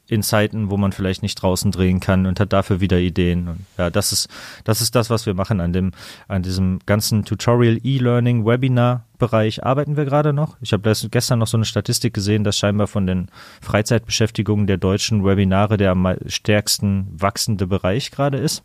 [0.08, 3.48] in Zeiten, wo man vielleicht nicht draußen drehen kann und hat dafür wieder Ideen.
[3.48, 4.28] Und ja, das ist,
[4.64, 5.92] das ist das, was wir machen an dem,
[6.28, 10.56] an diesem ganzen Tutorial E-Learning Webinar Bereich arbeiten wir gerade noch.
[10.60, 13.28] Ich habe gestern noch so eine Statistik gesehen, dass scheinbar von den
[13.60, 18.64] Freizeitbeschäftigungen der deutschen Webinare der am stärksten wachsende Bereich gerade ist.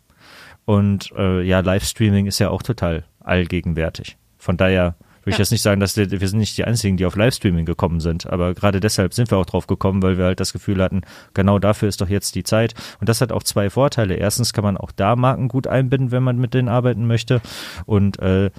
[0.64, 4.16] Und äh, ja, Livestreaming ist ja auch total allgegenwärtig.
[4.36, 4.96] Von daher
[5.28, 7.66] will ich jetzt nicht sagen, dass wir, wir sind nicht die Einzigen, die auf Livestreaming
[7.66, 10.82] gekommen sind, aber gerade deshalb sind wir auch drauf gekommen, weil wir halt das Gefühl
[10.82, 11.02] hatten,
[11.34, 12.74] genau dafür ist doch jetzt die Zeit.
[12.98, 14.14] Und das hat auch zwei Vorteile.
[14.14, 17.42] Erstens kann man auch da Marken gut einbinden, wenn man mit denen arbeiten möchte.
[17.84, 18.50] Und äh,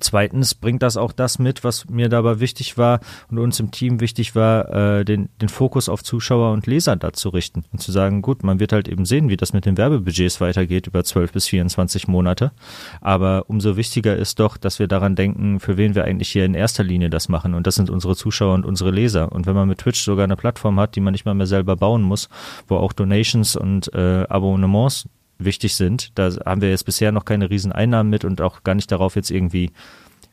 [0.00, 4.00] Zweitens bringt das auch das mit, was mir dabei wichtig war und uns im Team
[4.00, 7.92] wichtig war, äh, den, den Fokus auf Zuschauer und Leser da zu richten und zu
[7.92, 11.32] sagen, gut, man wird halt eben sehen, wie das mit den Werbebudgets weitergeht über 12
[11.32, 12.52] bis 24 Monate.
[13.00, 16.54] Aber umso wichtiger ist doch, dass wir daran denken, für wen wir eigentlich hier in
[16.54, 17.54] erster Linie das machen.
[17.54, 19.32] Und das sind unsere Zuschauer und unsere Leser.
[19.32, 21.76] Und wenn man mit Twitch sogar eine Plattform hat, die man nicht mal mehr selber
[21.76, 22.28] bauen muss,
[22.68, 25.08] wo auch Donations und äh, Abonnements
[25.44, 26.16] wichtig sind.
[26.18, 29.16] Da haben wir jetzt bisher noch keine riesen Einnahmen mit und auch gar nicht darauf
[29.16, 29.72] jetzt irgendwie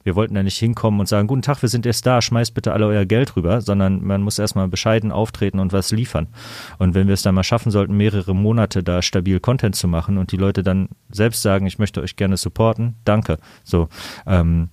[0.07, 2.71] wir wollten da nicht hinkommen und sagen, guten Tag, wir sind erst da, schmeißt bitte
[2.71, 6.27] alle euer Geld rüber, sondern man muss erstmal bescheiden auftreten und was liefern.
[6.77, 10.17] Und wenn wir es dann mal schaffen sollten, mehrere Monate da stabil Content zu machen
[10.17, 13.37] und die Leute dann selbst sagen, ich möchte euch gerne supporten, danke.
[13.65, 13.89] So,
[14.25, 14.69] ähm,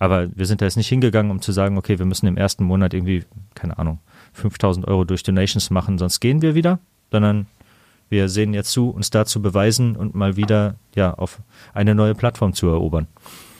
[0.00, 2.64] aber wir sind da jetzt nicht hingegangen, um zu sagen, okay, wir müssen im ersten
[2.64, 3.22] Monat irgendwie,
[3.54, 4.00] keine Ahnung,
[4.32, 6.80] 5000 Euro durch Donations machen, sonst gehen wir wieder,
[7.12, 7.46] sondern
[8.12, 11.38] wir sehen jetzt zu, uns da zu beweisen und mal wieder ja auf
[11.74, 13.08] eine neue Plattform zu erobern.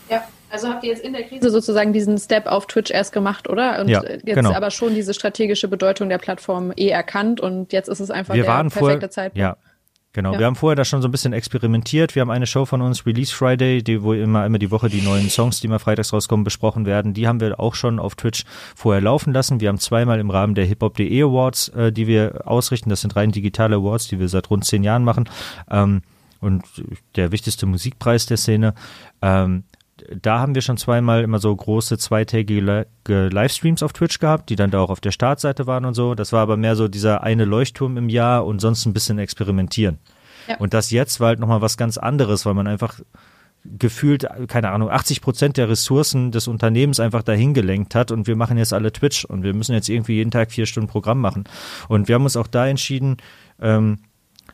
[0.09, 0.23] Ja.
[0.51, 3.81] Also habt ihr jetzt in der Krise sozusagen diesen Step auf Twitch erst gemacht, oder?
[3.81, 4.53] Und ja, jetzt genau.
[4.53, 8.43] aber schon diese strategische Bedeutung der Plattform eh erkannt und jetzt ist es einfach wir
[8.43, 9.39] der perfekte vorher, Zeitpunkt.
[9.39, 9.57] Ja,
[10.15, 10.41] Genau, ja.
[10.41, 12.15] wir haben vorher da schon so ein bisschen experimentiert.
[12.15, 15.01] Wir haben eine Show von uns, Release Friday, die, wo immer, immer die Woche die
[15.01, 17.15] neuen Songs, die mal freitags rauskommen, besprochen werden.
[17.15, 18.45] Die haben wir auch schon auf Twitch
[18.77, 19.61] vorher laufen lassen.
[19.61, 22.91] Wir haben zweimal im Rahmen der Hip-Hop.de Awards, äh, die wir ausrichten.
[22.91, 25.29] Das sind rein digitale Awards, die wir seit rund zehn Jahren machen.
[25.71, 26.03] Ähm,
[26.41, 26.65] und
[27.17, 28.75] der wichtigste Musikpreis der Szene.
[29.23, 29.63] Ähm,
[30.21, 34.71] da haben wir schon zweimal immer so große zweitägige Livestreams auf Twitch gehabt, die dann
[34.71, 36.15] da auch auf der Startseite waren und so.
[36.15, 39.99] Das war aber mehr so dieser eine Leuchtturm im Jahr und sonst ein bisschen experimentieren.
[40.49, 40.57] Ja.
[40.57, 43.01] Und das jetzt war halt nochmal was ganz anderes, weil man einfach
[43.65, 48.35] gefühlt, keine Ahnung, 80 Prozent der Ressourcen des Unternehmens einfach dahin gelenkt hat und wir
[48.35, 51.45] machen jetzt alle Twitch und wir müssen jetzt irgendwie jeden Tag vier Stunden Programm machen.
[51.89, 53.19] Und wir haben uns auch da entschieden,
[53.61, 53.99] ähm,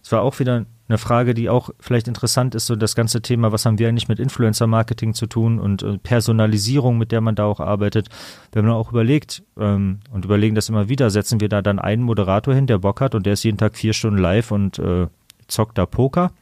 [0.08, 3.52] es war auch wieder eine Frage, die auch vielleicht interessant ist, so das ganze Thema,
[3.52, 7.44] was haben wir eigentlich mit Influencer-Marketing zu tun und äh, Personalisierung, mit der man da
[7.44, 8.08] auch arbeitet.
[8.50, 12.02] Wir haben auch überlegt ähm, und überlegen das immer wieder, setzen wir da dann einen
[12.02, 15.08] Moderator hin, der Bock hat und der ist jeden Tag vier Stunden live und äh,
[15.46, 16.32] zockt da Poker.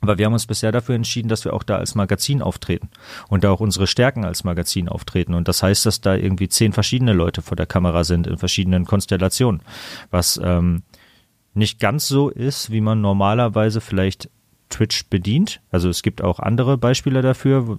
[0.00, 2.88] Aber wir haben uns bisher dafür entschieden, dass wir auch da als Magazin auftreten
[3.28, 5.34] und da auch unsere Stärken als Magazin auftreten.
[5.34, 8.86] Und das heißt, dass da irgendwie zehn verschiedene Leute vor der Kamera sind in verschiedenen
[8.86, 9.62] Konstellationen,
[10.10, 10.82] was ähm,
[11.58, 14.30] nicht ganz so ist, wie man normalerweise vielleicht
[14.70, 15.60] Twitch bedient.
[15.70, 17.78] Also es gibt auch andere Beispiele dafür,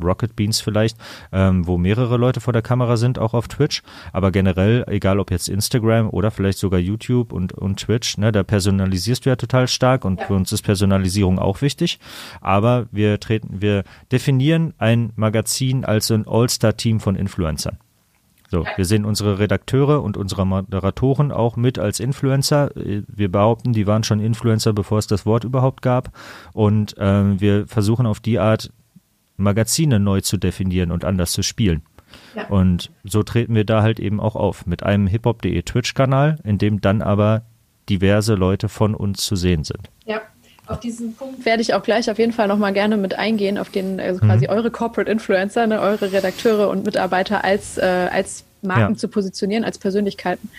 [0.00, 0.96] Rocket Beans vielleicht,
[1.32, 3.82] ähm, wo mehrere Leute vor der Kamera sind, auch auf Twitch.
[4.12, 8.42] Aber generell, egal ob jetzt Instagram oder vielleicht sogar YouTube und, und Twitch, ne, da
[8.42, 10.26] personalisierst du ja total stark und ja.
[10.26, 11.98] für uns ist Personalisierung auch wichtig.
[12.40, 17.78] Aber wir treten, wir definieren ein Magazin als ein All-Star-Team von Influencern.
[18.50, 22.72] So, wir sehen unsere Redakteure und unsere Moderatoren auch mit als Influencer.
[22.74, 26.10] Wir behaupten, die waren schon Influencer, bevor es das Wort überhaupt gab.
[26.52, 28.72] Und äh, wir versuchen auf die Art
[29.36, 31.82] Magazine neu zu definieren und anders zu spielen.
[32.34, 32.48] Ja.
[32.48, 36.80] Und so treten wir da halt eben auch auf mit einem hiphop.de Twitch-Kanal, in dem
[36.80, 37.44] dann aber
[37.88, 39.90] diverse Leute von uns zu sehen sind.
[40.06, 40.22] Ja.
[40.70, 43.70] Auf diesen Punkt werde ich auch gleich auf jeden Fall nochmal gerne mit eingehen, auf
[43.70, 44.52] den, also quasi mhm.
[44.52, 48.98] eure Corporate Influencer, ne, eure Redakteure und Mitarbeiter als, äh, als Marken ja.
[48.98, 50.50] zu positionieren, als Persönlichkeiten.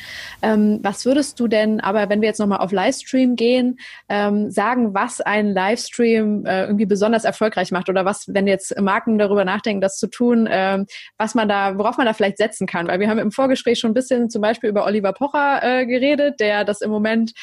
[0.42, 4.94] Ähm, was würdest du denn, aber wenn wir jetzt nochmal auf Livestream gehen, ähm, sagen,
[4.94, 9.82] was ein Livestream äh, irgendwie besonders erfolgreich macht oder was, wenn jetzt Marken darüber nachdenken,
[9.82, 12.88] das zu tun, ähm, was man da, worauf man da vielleicht setzen kann?
[12.88, 16.40] Weil wir haben im Vorgespräch schon ein bisschen zum Beispiel über Oliver Pocher äh, geredet,
[16.40, 17.34] der das im Moment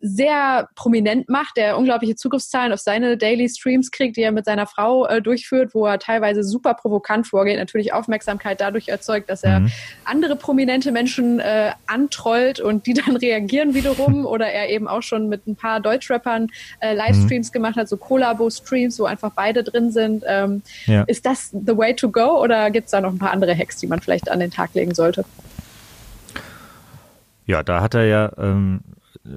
[0.00, 4.66] sehr prominent macht, der unglaubliche Zugriffszahlen auf seine Daily Streams kriegt, die er mit seiner
[4.66, 9.60] Frau äh, durchführt, wo er teilweise super provokant vorgeht, natürlich Aufmerksamkeit dadurch erzeugt, dass er
[9.60, 9.72] mhm.
[10.04, 15.28] andere prominente Menschen äh, antrollt und die dann reagieren wiederum oder er eben auch schon
[15.28, 17.52] mit ein paar Deutschrappern äh, Livestreams mhm.
[17.52, 20.22] gemacht hat, so Collabo-Streams, wo einfach beide drin sind.
[20.26, 21.02] Ähm, ja.
[21.08, 23.78] Ist das the way to go oder gibt es da noch ein paar andere Hacks,
[23.78, 25.24] die man vielleicht an den Tag legen sollte?
[27.46, 28.80] Ja, da hat er ja ähm,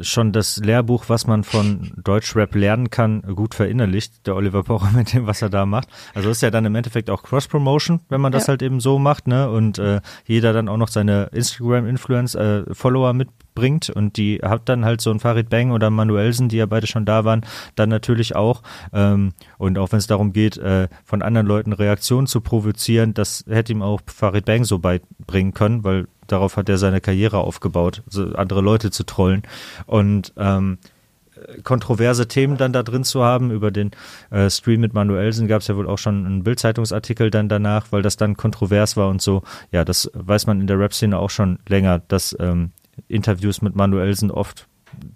[0.01, 5.13] schon das Lehrbuch, was man von Deutschrap lernen kann, gut verinnerlicht, der Oliver Pocher mit
[5.13, 5.89] dem, was er da macht.
[6.13, 8.49] Also ist ja dann im Endeffekt auch Cross-Promotion, wenn man das ja.
[8.49, 9.49] halt eben so macht, ne?
[9.49, 15.01] Und äh, jeder dann auch noch seine Instagram-Influence-Follower äh, mitbringt und die hat dann halt
[15.01, 18.61] so ein Farid Bang oder Manuelsen, die ja beide schon da waren, dann natürlich auch.
[18.93, 23.45] Ähm, und auch wenn es darum geht, äh, von anderen Leuten Reaktionen zu provozieren, das
[23.47, 28.03] hätte ihm auch Farid Bang so beibringen können, weil darauf hat er seine Karriere aufgebaut,
[28.07, 29.43] so andere Leute zu trollen.
[29.85, 30.77] Und ähm,
[31.63, 33.51] kontroverse Themen dann da drin zu haben.
[33.51, 33.91] Über den
[34.29, 38.01] äh, Stream mit Manuelsen gab es ja wohl auch schon einen Bildzeitungsartikel dann danach, weil
[38.01, 39.43] das dann kontrovers war und so.
[39.71, 42.71] Ja, das weiß man in der Rap-Szene auch schon länger, dass ähm,
[43.07, 44.67] Interviews mit Manuelsen oft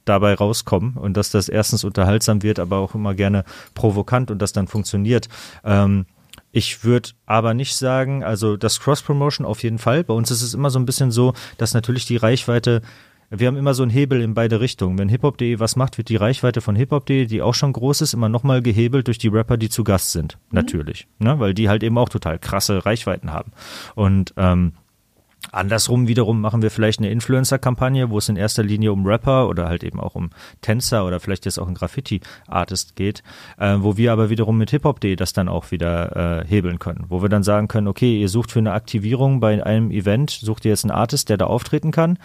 [0.06, 4.54] dabei rauskommen und dass das erstens unterhaltsam wird, aber auch immer gerne provokant und das
[4.54, 5.28] dann funktioniert.
[5.64, 6.06] Ähm,
[6.56, 10.06] ich würde aber nicht sagen, also das Cross-Promotion auf jeden Fall.
[10.06, 12.82] Bei uns ist es immer so ein bisschen so, dass natürlich die Reichweite
[13.30, 15.00] wir haben immer so einen Hebel in beide Richtungen.
[15.00, 18.30] Wenn hiphop.de was macht, wird die Reichweite von hiphop.de, die auch schon groß ist, immer
[18.30, 20.38] nochmal gehebelt durch die Rapper, die zu Gast sind.
[20.38, 20.56] Mhm.
[20.56, 21.08] Natürlich.
[21.18, 21.40] Ne?
[21.40, 23.52] Weil die halt eben auch total krasse Reichweiten haben.
[23.96, 24.74] Und ähm,
[25.52, 29.68] Andersrum wiederum machen wir vielleicht eine Influencer-Kampagne, wo es in erster Linie um Rapper oder
[29.68, 30.30] halt eben auch um
[30.62, 33.24] Tänzer oder vielleicht jetzt auch ein Graffiti-Artist geht,
[33.58, 37.22] äh, wo wir aber wiederum mit Hip-Hop.de das dann auch wieder äh, hebeln können, wo
[37.22, 40.72] wir dann sagen können, okay, ihr sucht für eine Aktivierung bei einem Event, sucht ihr
[40.72, 42.18] jetzt einen Artist, der da auftreten kann.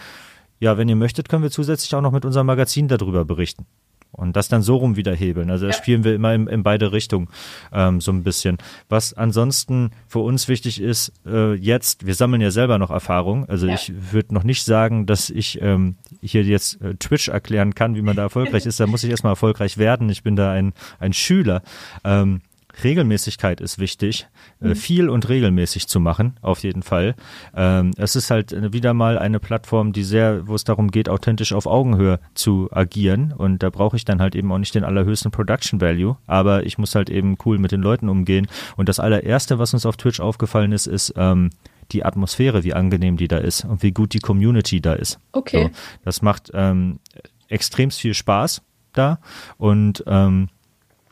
[0.58, 3.66] Ja, wenn ihr möchtet, können wir zusätzlich auch noch mit unserem Magazin darüber berichten
[4.12, 5.50] und das dann so rum wieder hebeln.
[5.50, 5.76] Also da ja.
[5.76, 7.28] spielen wir immer in, in beide Richtungen
[7.72, 8.58] ähm, so ein bisschen.
[8.88, 13.48] Was ansonsten für uns wichtig ist, äh, jetzt, wir sammeln ja selber noch Erfahrung.
[13.48, 13.74] Also ja.
[13.74, 18.02] ich würde noch nicht sagen, dass ich ähm, hier jetzt äh, Twitch erklären kann, wie
[18.02, 18.80] man da erfolgreich ist.
[18.80, 20.08] Da muss ich erstmal erfolgreich werden.
[20.08, 21.62] Ich bin da ein, ein Schüler.
[22.04, 22.42] Ähm,
[22.82, 24.28] Regelmäßigkeit ist wichtig,
[24.60, 24.74] äh, mhm.
[24.76, 27.14] viel und regelmäßig zu machen, auf jeden Fall.
[27.54, 31.52] Ähm, es ist halt wieder mal eine Plattform, die sehr, wo es darum geht, authentisch
[31.52, 33.32] auf Augenhöhe zu agieren.
[33.32, 36.78] Und da brauche ich dann halt eben auch nicht den allerhöchsten Production Value, aber ich
[36.78, 38.46] muss halt eben cool mit den Leuten umgehen.
[38.76, 41.50] Und das allererste, was uns auf Twitch aufgefallen ist, ist, ähm,
[41.92, 45.18] die Atmosphäre, wie angenehm die da ist und wie gut die Community da ist.
[45.32, 45.64] Okay.
[45.64, 45.70] So,
[46.04, 47.00] das macht ähm,
[47.48, 49.18] extrem viel Spaß da
[49.58, 50.48] und ähm,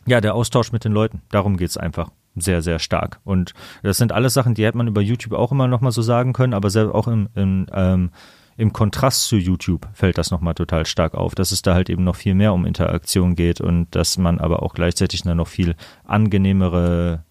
[0.08, 3.20] ja, der Austausch mit den Leuten, darum geht's einfach sehr, sehr stark.
[3.24, 6.32] Und das sind alles Sachen, die hätte man über YouTube auch immer nochmal so sagen
[6.32, 8.10] können, aber auch im, im, ähm,
[8.56, 12.04] im Kontrast zu YouTube fällt das nochmal total stark auf, dass es da halt eben
[12.04, 15.74] noch viel mehr um Interaktion geht und dass man aber auch gleichzeitig dann noch viel
[16.04, 17.24] angenehmere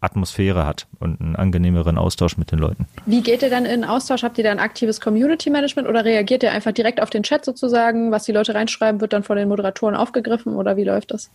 [0.00, 2.86] Atmosphäre hat und einen angenehmeren Austausch mit den Leuten.
[3.06, 4.22] Wie geht ihr dann in Austausch?
[4.22, 7.44] Habt ihr da ein aktives Community Management oder reagiert ihr einfach direkt auf den Chat
[7.44, 8.12] sozusagen?
[8.12, 11.30] Was die Leute reinschreiben, wird dann von den Moderatoren aufgegriffen oder wie läuft das?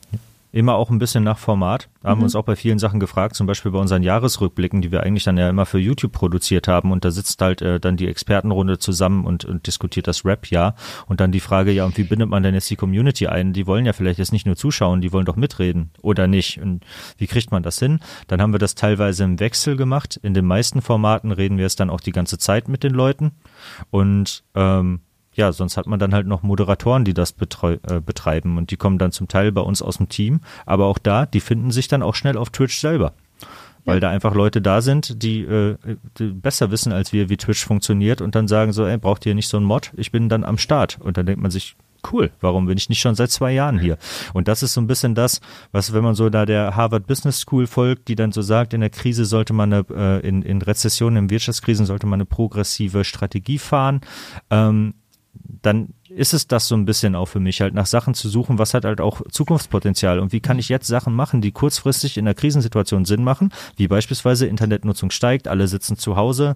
[0.51, 1.89] Immer auch ein bisschen nach Format.
[2.01, 2.41] Da haben wir uns mhm.
[2.41, 5.49] auch bei vielen Sachen gefragt, zum Beispiel bei unseren Jahresrückblicken, die wir eigentlich dann ja
[5.49, 6.91] immer für YouTube produziert haben.
[6.91, 10.75] Und da sitzt halt äh, dann die Expertenrunde zusammen und, und diskutiert das Rap-Jahr.
[11.07, 13.53] Und dann die Frage, ja, und wie bindet man denn jetzt die Community ein?
[13.53, 16.61] Die wollen ja vielleicht jetzt nicht nur zuschauen, die wollen doch mitreden oder nicht.
[16.61, 16.83] Und
[17.17, 17.99] wie kriegt man das hin?
[18.27, 20.19] Dann haben wir das teilweise im Wechsel gemacht.
[20.21, 23.31] In den meisten Formaten reden wir es dann auch die ganze Zeit mit den Leuten.
[23.89, 25.01] Und ähm,
[25.34, 28.78] ja, sonst hat man dann halt noch Moderatoren, die das betreu, äh, betreiben und die
[28.78, 31.88] kommen dann zum Teil bei uns aus dem Team, aber auch da, die finden sich
[31.88, 33.13] dann auch schnell auf Twitch selber.
[33.84, 34.00] Weil ja.
[34.02, 35.76] da einfach Leute da sind, die, äh,
[36.20, 39.34] die besser wissen als wir, wie Twitch funktioniert und dann sagen so, ey, braucht ihr
[39.34, 39.91] nicht so einen Mod?
[39.96, 41.00] Ich bin dann am Start.
[41.02, 41.76] Und dann denkt man sich,
[42.12, 43.98] cool, warum bin ich nicht schon seit zwei Jahren hier?
[44.34, 45.41] Und das ist so ein bisschen das,
[45.72, 48.82] was, wenn man so da der Harvard Business School folgt, die dann so sagt, in
[48.82, 53.04] der Krise sollte man eine, äh, in, in Rezessionen, in Wirtschaftskrisen sollte man eine progressive
[53.04, 54.02] Strategie fahren.
[54.52, 54.94] Ähm,
[55.62, 58.58] dann ist es das so ein bisschen auch für mich, halt nach Sachen zu suchen,
[58.58, 62.25] was hat halt auch Zukunftspotenzial und wie kann ich jetzt Sachen machen, die kurzfristig in
[62.25, 66.56] der Krisensituation Sinn machen, wie beispielsweise Internetnutzung steigt, alle sitzen zu Hause,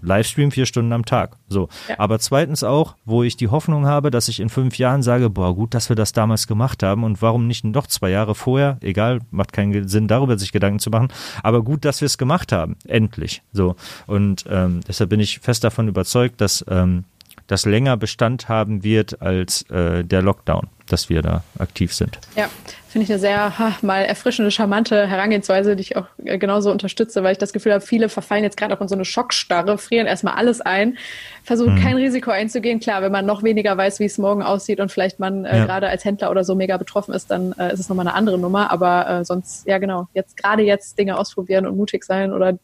[0.00, 1.36] Livestream vier Stunden am Tag.
[1.48, 1.68] So.
[1.88, 1.96] Ja.
[1.98, 5.54] Aber zweitens auch, wo ich die Hoffnung habe, dass ich in fünf Jahren sage, boah,
[5.54, 8.78] gut, dass wir das damals gemacht haben und warum nicht noch zwei Jahre vorher?
[8.80, 11.08] Egal, macht keinen Sinn, darüber sich Gedanken zu machen.
[11.42, 12.76] Aber gut, dass wir es gemacht haben.
[12.86, 13.42] Endlich.
[13.52, 13.76] So.
[14.06, 17.04] Und ähm, deshalb bin ich fest davon überzeugt, dass ähm,
[17.46, 22.18] das länger Bestand haben wird als äh, der Lockdown, dass wir da aktiv sind.
[22.36, 22.48] Ja,
[22.88, 27.22] finde ich eine sehr ha, mal erfrischende, charmante Herangehensweise, die ich auch äh, genauso unterstütze,
[27.22, 30.06] weil ich das Gefühl habe, viele verfallen jetzt gerade auch in so eine Schockstarre, frieren
[30.06, 30.98] erstmal alles ein,
[31.42, 31.82] versuchen hm.
[31.82, 32.80] kein Risiko einzugehen.
[32.80, 35.64] Klar, wenn man noch weniger weiß, wie es morgen aussieht und vielleicht man äh, ja.
[35.64, 38.38] gerade als Händler oder so mega betroffen ist, dann äh, ist es nochmal eine andere
[38.38, 38.70] Nummer.
[38.70, 42.58] Aber äh, sonst, ja genau, jetzt gerade jetzt Dinge ausprobieren und mutig sein oder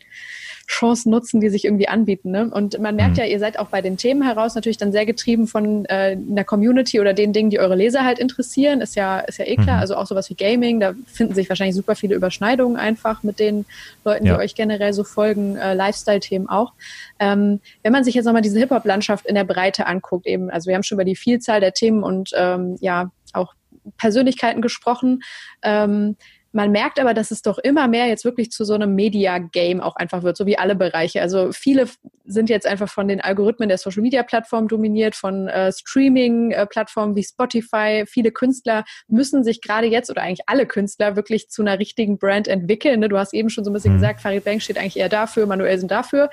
[0.68, 2.30] Chancen nutzen, die sich irgendwie anbieten.
[2.30, 2.50] Ne?
[2.50, 3.20] Und man merkt mhm.
[3.20, 6.44] ja, ihr seid auch bei den Themen heraus natürlich dann sehr getrieben von äh, einer
[6.44, 8.82] Community oder den Dingen, die eure Leser halt interessieren.
[8.82, 9.76] Ist ja, ist ja eh klar.
[9.76, 9.80] Mhm.
[9.80, 13.64] Also auch sowas wie Gaming, da finden sich wahrscheinlich super viele Überschneidungen einfach mit den
[14.04, 14.34] Leuten, ja.
[14.34, 16.74] die euch generell so folgen, äh, Lifestyle-Themen auch.
[17.18, 20.74] Ähm, wenn man sich jetzt nochmal diese Hip-Hop-Landschaft in der Breite anguckt, eben, also wir
[20.74, 23.54] haben schon über die Vielzahl der Themen und ähm, ja, auch
[23.96, 25.22] Persönlichkeiten gesprochen.
[25.62, 26.16] Ähm,
[26.52, 29.96] man merkt aber, dass es doch immer mehr jetzt wirklich zu so einem Media-Game auch
[29.96, 31.20] einfach wird, so wie alle Bereiche.
[31.20, 31.86] Also viele
[32.24, 38.04] sind jetzt einfach von den Algorithmen der Social-Media-Plattformen dominiert, von äh, Streaming-Plattformen wie Spotify.
[38.06, 42.48] Viele Künstler müssen sich gerade jetzt oder eigentlich alle Künstler wirklich zu einer richtigen Brand
[42.48, 43.00] entwickeln.
[43.00, 43.08] Ne?
[43.08, 43.98] Du hast eben schon so ein bisschen mhm.
[43.98, 46.30] gesagt, Farid Bank steht eigentlich eher dafür, Manuelsen dafür.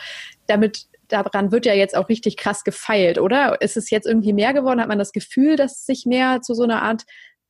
[0.47, 3.61] Damit daran wird ja jetzt auch richtig krass gefeilt, oder?
[3.61, 4.81] Ist es jetzt irgendwie mehr geworden?
[4.81, 7.03] Hat man das Gefühl, dass es sich mehr zu so einer Art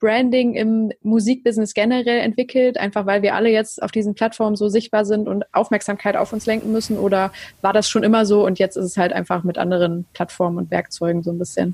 [0.05, 5.03] Branding im Musikbusiness generell entwickelt, einfach weil wir alle jetzt auf diesen Plattformen so sichtbar
[5.03, 6.99] sind und Aufmerksamkeit auf uns lenken müssen?
[6.99, 10.59] Oder war das schon immer so und jetzt ist es halt einfach mit anderen Plattformen
[10.59, 11.73] und Werkzeugen so ein bisschen?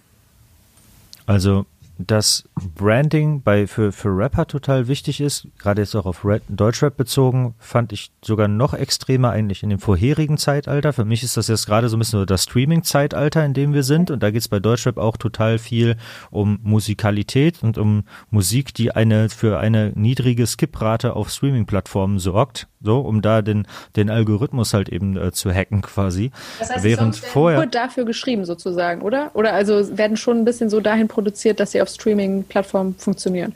[1.26, 1.65] Also
[2.08, 2.44] dass
[2.76, 7.56] Branding bei für, für Rapper total wichtig ist, gerade jetzt auch auf Rap, Deutschrap bezogen,
[7.60, 10.94] fand ich sogar noch extremer eigentlich in dem vorherigen Zeitalter.
[10.94, 13.84] Für mich ist das jetzt gerade so ein bisschen so das Streaming-Zeitalter, in dem wir
[13.84, 14.12] sind.
[14.12, 15.98] Und da geht es bei Deutschrap auch total viel
[16.30, 23.00] um Musikalität und um Musik, die eine für eine niedrige Skiprate auf Streaming-Plattformen sorgt so,
[23.00, 26.32] um da den, den Algorithmus halt eben äh, zu hacken quasi.
[26.60, 29.32] Das heißt, Während vorher nur dafür geschrieben sozusagen, oder?
[29.34, 33.56] Oder also werden schon ein bisschen so dahin produziert, dass sie auf Streaming-Plattformen funktionieren?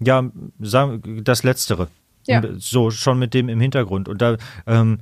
[0.00, 0.24] Ja,
[0.60, 1.88] sagen das Letztere.
[2.26, 2.42] Ja.
[2.58, 4.08] So, schon mit dem im Hintergrund.
[4.08, 5.00] Und da, ähm,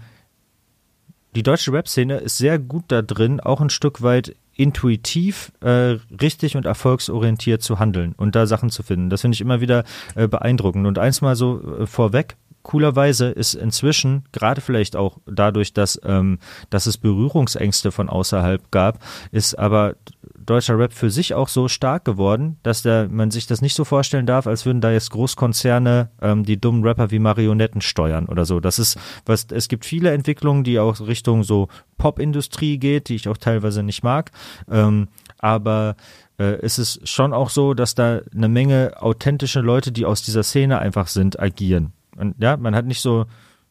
[1.34, 6.56] die deutsche Rap-Szene ist sehr gut da drin, auch ein Stück weit intuitiv äh, richtig
[6.56, 9.08] und erfolgsorientiert zu handeln und da Sachen zu finden.
[9.08, 9.84] Das finde ich immer wieder
[10.16, 10.86] äh, beeindruckend.
[10.86, 16.38] Und eins mal so äh, vorweg, coolerweise ist inzwischen, gerade vielleicht auch dadurch, dass, ähm,
[16.68, 18.98] dass es Berührungsängste von außerhalb gab,
[19.32, 19.96] ist aber
[20.38, 23.84] deutscher Rap für sich auch so stark geworden, dass der, man sich das nicht so
[23.84, 28.44] vorstellen darf, als würden da jetzt Großkonzerne ähm, die dummen Rapper wie Marionetten steuern oder
[28.44, 28.60] so.
[28.60, 31.68] Das ist, was, es gibt viele Entwicklungen, die auch Richtung so
[31.98, 34.32] Popindustrie geht, die ich auch teilweise nicht mag.
[34.70, 35.96] Ähm, aber
[36.38, 40.42] äh, ist es schon auch so, dass da eine Menge authentische Leute, die aus dieser
[40.42, 41.92] Szene einfach sind, agieren.
[42.16, 43.26] Und ja, man hat nicht so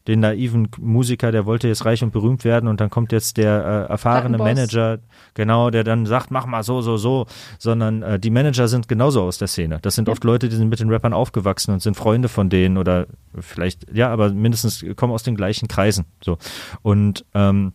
[0.08, 3.86] den naiven Musiker, der wollte jetzt reich und berühmt werden und dann kommt jetzt der
[3.88, 4.98] äh, erfahrene Manager,
[5.34, 7.26] genau, der dann sagt, mach mal so, so, so,
[7.58, 9.78] sondern äh, die Manager sind genauso aus der Szene.
[9.82, 12.78] Das sind oft Leute, die sind mit den Rappern aufgewachsen und sind Freunde von denen
[12.78, 13.06] oder
[13.38, 16.06] vielleicht, ja, aber mindestens kommen aus den gleichen Kreisen.
[16.24, 16.38] So.
[16.82, 17.74] Und ähm,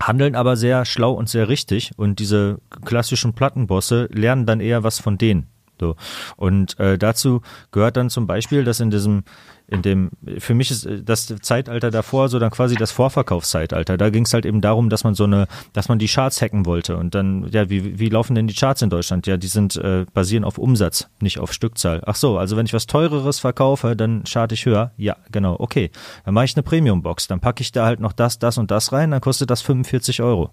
[0.00, 4.98] handeln aber sehr schlau und sehr richtig und diese klassischen Plattenbosse lernen dann eher was
[4.98, 5.48] von denen.
[5.78, 5.96] So.
[6.36, 9.24] Und äh, dazu gehört dann zum Beispiel, dass in diesem
[9.72, 13.96] in dem, für mich ist äh, das Zeitalter davor so dann quasi das Vorverkaufszeitalter.
[13.96, 16.66] Da ging es halt eben darum, dass man so eine, dass man die Charts hacken
[16.66, 16.96] wollte.
[16.96, 19.26] Und dann, ja, wie, wie laufen denn die Charts in Deutschland?
[19.26, 22.02] Ja, die sind äh, basieren auf Umsatz, nicht auf Stückzahl.
[22.04, 24.92] Ach so, also wenn ich was teureres verkaufe, dann charte ich höher.
[24.98, 25.90] Ja, genau, okay.
[26.24, 28.92] Dann mache ich eine Premium-Box, dann packe ich da halt noch das, das und das
[28.92, 30.50] rein, dann kostet das 45 Euro.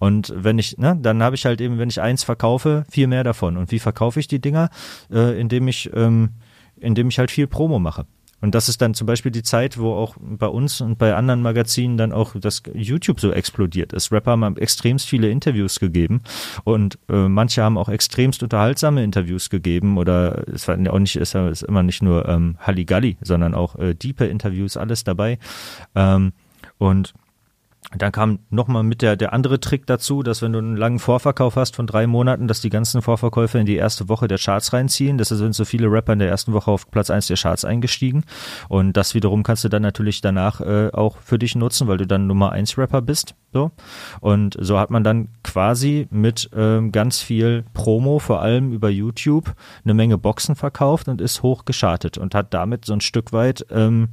[0.00, 3.22] Und wenn ich, ne, dann habe ich halt eben, wenn ich eins verkaufe, viel mehr
[3.22, 3.58] davon.
[3.58, 4.70] Und wie verkaufe ich die Dinger?
[5.12, 6.30] Äh, indem ich, ähm,
[6.80, 8.06] indem ich halt viel Promo mache.
[8.42, 11.40] Und das ist dann zum Beispiel die Zeit, wo auch bei uns und bei anderen
[11.40, 14.12] Magazinen dann auch das YouTube so explodiert ist.
[14.12, 16.22] Rapper haben extremst viele Interviews gegeben
[16.64, 21.34] und äh, manche haben auch extremst unterhaltsame Interviews gegeben oder es war auch nicht, es
[21.34, 25.38] ist immer nicht nur ähm, Halligalli, sondern auch äh, diepe Interviews, alles dabei.
[25.94, 26.32] Ähm,
[26.78, 27.14] und
[27.96, 31.56] dann kam nochmal mit der, der andere Trick dazu, dass wenn du einen langen Vorverkauf
[31.56, 35.18] hast von drei Monaten, dass die ganzen Vorverkäufe in die erste Woche der Charts reinziehen.
[35.18, 38.24] Das sind so viele Rapper in der ersten Woche auf Platz eins der Charts eingestiegen.
[38.68, 42.06] Und das wiederum kannst du dann natürlich danach äh, auch für dich nutzen, weil du
[42.06, 43.34] dann Nummer eins Rapper bist.
[43.52, 43.70] So.
[44.20, 49.54] Und so hat man dann quasi mit ähm, ganz viel Promo, vor allem über YouTube,
[49.84, 53.66] eine Menge Boxen verkauft und ist hoch geschartet und hat damit so ein Stück weit
[53.70, 54.08] ähm,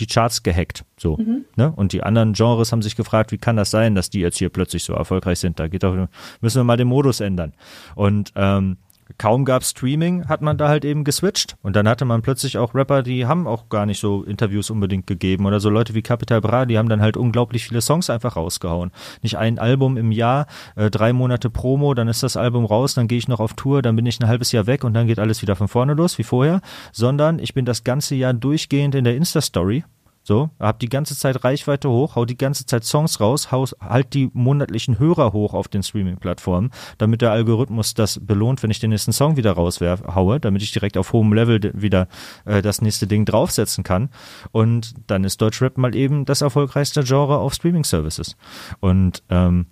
[0.00, 0.84] die Charts gehackt.
[0.98, 1.16] So.
[1.16, 1.44] Mhm.
[1.56, 1.72] Ne?
[1.74, 4.48] Und die anderen Genres haben sich gefragt, wie kann das sein, dass die jetzt hier
[4.48, 5.60] plötzlich so erfolgreich sind?
[5.60, 6.08] Da geht doch,
[6.40, 7.52] müssen wir mal den Modus ändern.
[7.94, 8.78] Und ähm,
[9.18, 11.56] kaum gab Streaming, hat man da halt eben geswitcht.
[11.62, 15.06] Und dann hatte man plötzlich auch Rapper, die haben auch gar nicht so Interviews unbedingt
[15.06, 15.46] gegeben.
[15.46, 18.90] Oder so Leute wie Capital Bra, die haben dann halt unglaublich viele Songs einfach rausgehauen.
[19.22, 20.46] Nicht ein Album im Jahr,
[20.76, 23.82] äh, drei Monate Promo, dann ist das Album raus, dann gehe ich noch auf Tour,
[23.82, 26.18] dann bin ich ein halbes Jahr weg und dann geht alles wieder von vorne los,
[26.18, 26.60] wie vorher.
[26.92, 29.84] Sondern ich bin das ganze Jahr durchgehend in der Insta-Story
[30.22, 34.12] so, hab die ganze Zeit Reichweite hoch, hau die ganze Zeit Songs raus, hau, halt
[34.12, 38.90] die monatlichen Hörer hoch auf den Streaming-Plattformen, damit der Algorithmus das belohnt, wenn ich den
[38.90, 42.06] nächsten Song wieder raushaue, damit ich direkt auf hohem Level wieder
[42.44, 44.10] äh, das nächste Ding draufsetzen kann.
[44.52, 48.36] Und dann ist Deutschrap mal eben das erfolgreichste Genre auf Streaming-Services.
[48.80, 49.66] Und ähm,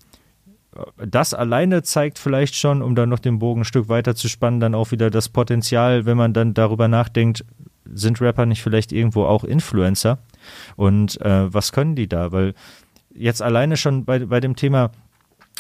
[0.96, 4.60] das alleine zeigt vielleicht schon, um dann noch den Bogen ein Stück weiter zu spannen,
[4.60, 7.44] dann auch wieder das Potenzial, wenn man dann darüber nachdenkt,
[7.92, 10.18] sind Rapper nicht vielleicht irgendwo auch Influencer?
[10.76, 12.32] Und äh, was können die da?
[12.32, 12.54] Weil
[13.14, 14.90] jetzt alleine schon bei, bei dem Thema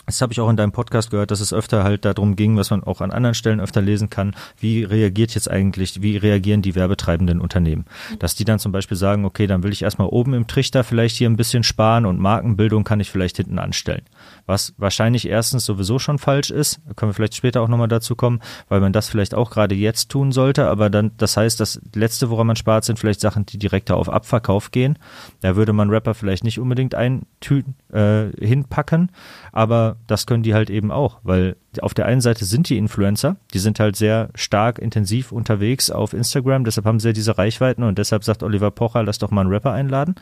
[0.06, 2.70] das habe ich auch in deinem Podcast gehört, dass es öfter halt darum ging, was
[2.70, 6.74] man auch an anderen Stellen öfter lesen kann, wie reagiert jetzt eigentlich, wie reagieren die
[6.74, 7.84] werbetreibenden Unternehmen?
[8.18, 11.16] Dass die dann zum Beispiel sagen, okay, dann will ich erstmal oben im Trichter vielleicht
[11.16, 14.02] hier ein bisschen sparen und Markenbildung kann ich vielleicht hinten anstellen.
[14.46, 18.40] Was wahrscheinlich erstens sowieso schon falsch ist, können wir vielleicht später auch nochmal dazu kommen,
[18.68, 22.30] weil man das vielleicht auch gerade jetzt tun sollte, aber dann, das heißt, das letzte,
[22.30, 24.98] woran man spart, sind vielleicht Sachen, die direkter auf Abverkauf gehen.
[25.40, 29.10] Da würde man Rapper vielleicht nicht unbedingt eintüten, äh, hinpacken,
[29.52, 33.36] aber das können die halt eben auch, weil auf der einen Seite sind die Influencer,
[33.52, 37.82] die sind halt sehr stark, intensiv unterwegs auf Instagram, deshalb haben sie ja diese Reichweiten
[37.82, 40.14] und deshalb sagt Oliver Pocher, lass doch mal einen Rapper einladen.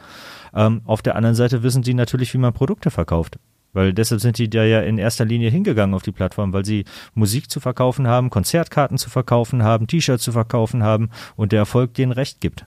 [0.54, 3.38] Ähm, auf der anderen Seite wissen die natürlich, wie man Produkte verkauft.
[3.72, 6.86] Weil deshalb sind die da ja in erster Linie hingegangen auf die Plattform, weil sie
[7.12, 11.92] Musik zu verkaufen haben, Konzertkarten zu verkaufen haben, T-Shirts zu verkaufen haben und der Erfolg
[11.92, 12.64] denen Recht gibt.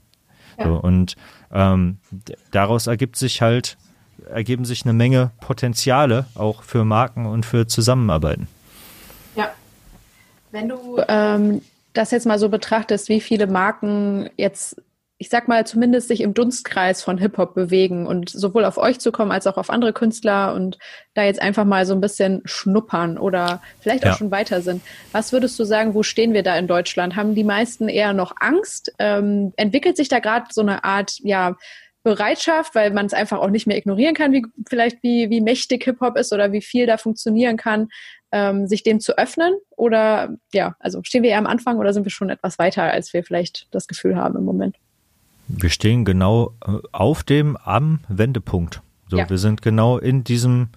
[0.60, 0.66] Ja.
[0.66, 1.16] So, und
[1.52, 1.97] ähm,
[2.52, 3.78] daraus ergibt sich halt
[4.28, 8.47] ergeben sich eine Menge Potenziale auch für Marken und für Zusammenarbeiten.
[9.36, 9.51] Ja.
[10.51, 11.61] Wenn du ähm,
[11.93, 14.82] das jetzt mal so betrachtest, wie viele Marken jetzt,
[15.17, 19.11] ich sag mal, zumindest sich im Dunstkreis von Hip-Hop bewegen und sowohl auf euch zu
[19.11, 20.78] kommen als auch auf andere Künstler und
[21.13, 24.17] da jetzt einfach mal so ein bisschen schnuppern oder vielleicht auch ja.
[24.17, 24.82] schon weiter sind.
[25.11, 27.15] Was würdest du sagen, wo stehen wir da in Deutschland?
[27.15, 28.93] Haben die meisten eher noch Angst?
[28.97, 31.57] Ähm, entwickelt sich da gerade so eine Art, ja,
[32.04, 35.84] Bereitschaft, weil man es einfach auch nicht mehr ignorieren kann, wie vielleicht wie, wie mächtig
[35.84, 37.89] Hip-Hop ist oder wie viel da funktionieren kann,
[38.32, 39.54] ähm, sich dem zu öffnen?
[39.76, 43.14] Oder ja, also stehen wir eher am Anfang oder sind wir schon etwas weiter, als
[43.14, 44.78] wir vielleicht das Gefühl haben im Moment?
[45.47, 48.82] Wir stehen genau äh, auf dem am Wendepunkt.
[49.10, 49.30] So, ja.
[49.30, 50.70] wir sind genau in diesem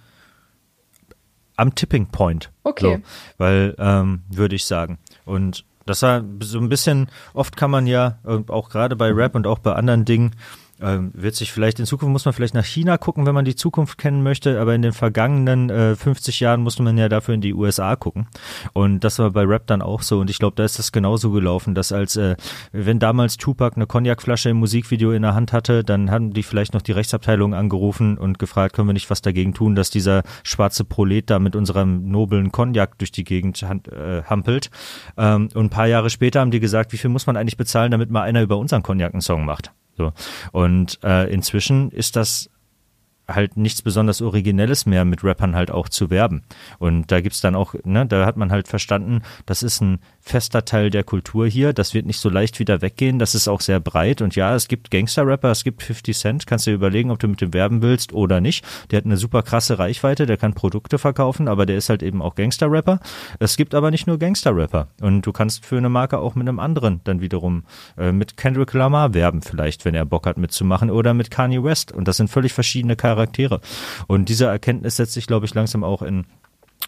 [1.55, 2.51] am Tipping Point.
[2.63, 2.97] Okay.
[2.97, 3.01] So,
[3.37, 4.97] weil, ähm, würde ich sagen.
[5.23, 9.35] Und das war so ein bisschen, oft kann man ja, äh, auch gerade bei Rap
[9.35, 10.35] und auch bei anderen Dingen,
[10.81, 13.55] ähm, wird sich vielleicht in Zukunft muss man vielleicht nach China gucken, wenn man die
[13.55, 17.41] Zukunft kennen möchte, aber in den vergangenen äh, 50 Jahren musste man ja dafür in
[17.41, 18.27] die USA gucken.
[18.73, 20.19] Und das war bei Rap dann auch so.
[20.19, 22.35] Und ich glaube, da ist das genauso gelaufen, dass als äh,
[22.71, 26.73] wenn damals Tupac eine Cognacflasche im Musikvideo in der Hand hatte, dann haben die vielleicht
[26.73, 30.83] noch die Rechtsabteilung angerufen und gefragt, können wir nicht was dagegen tun, dass dieser schwarze
[30.83, 34.69] Prolet da mit unserem noblen Cognac durch die Gegend äh, hampelt.
[35.17, 37.91] Ähm, und ein paar Jahre später haben die gesagt, wie viel muss man eigentlich bezahlen,
[37.91, 39.71] damit mal einer über unseren Cognac einen Song macht.
[39.97, 40.11] So.
[40.51, 42.49] Und äh, inzwischen ist das
[43.35, 46.43] halt nichts besonders Originelles mehr mit Rappern halt auch zu werben.
[46.79, 50.65] Und da gibt's dann auch, ne, da hat man halt verstanden, das ist ein fester
[50.65, 53.79] Teil der Kultur hier, das wird nicht so leicht wieder weggehen, das ist auch sehr
[53.79, 57.19] breit und ja, es gibt Gangster-Rapper, es gibt 50 Cent, kannst du dir überlegen, ob
[57.19, 58.65] du mit dem werben willst oder nicht.
[58.91, 62.21] Der hat eine super krasse Reichweite, der kann Produkte verkaufen, aber der ist halt eben
[62.21, 62.99] auch Gangster-Rapper.
[63.39, 66.59] Es gibt aber nicht nur Gangster-Rapper und du kannst für eine Marke auch mit einem
[66.59, 67.63] anderen dann wiederum
[67.97, 71.91] äh, mit Kendrick Lamar werben vielleicht, wenn er Bock hat mitzumachen oder mit Kanye West
[71.91, 73.61] und das sind völlig verschiedene Charaktere Charaktere.
[74.07, 76.25] Und diese Erkenntnis setzt sich, glaube ich, langsam auch in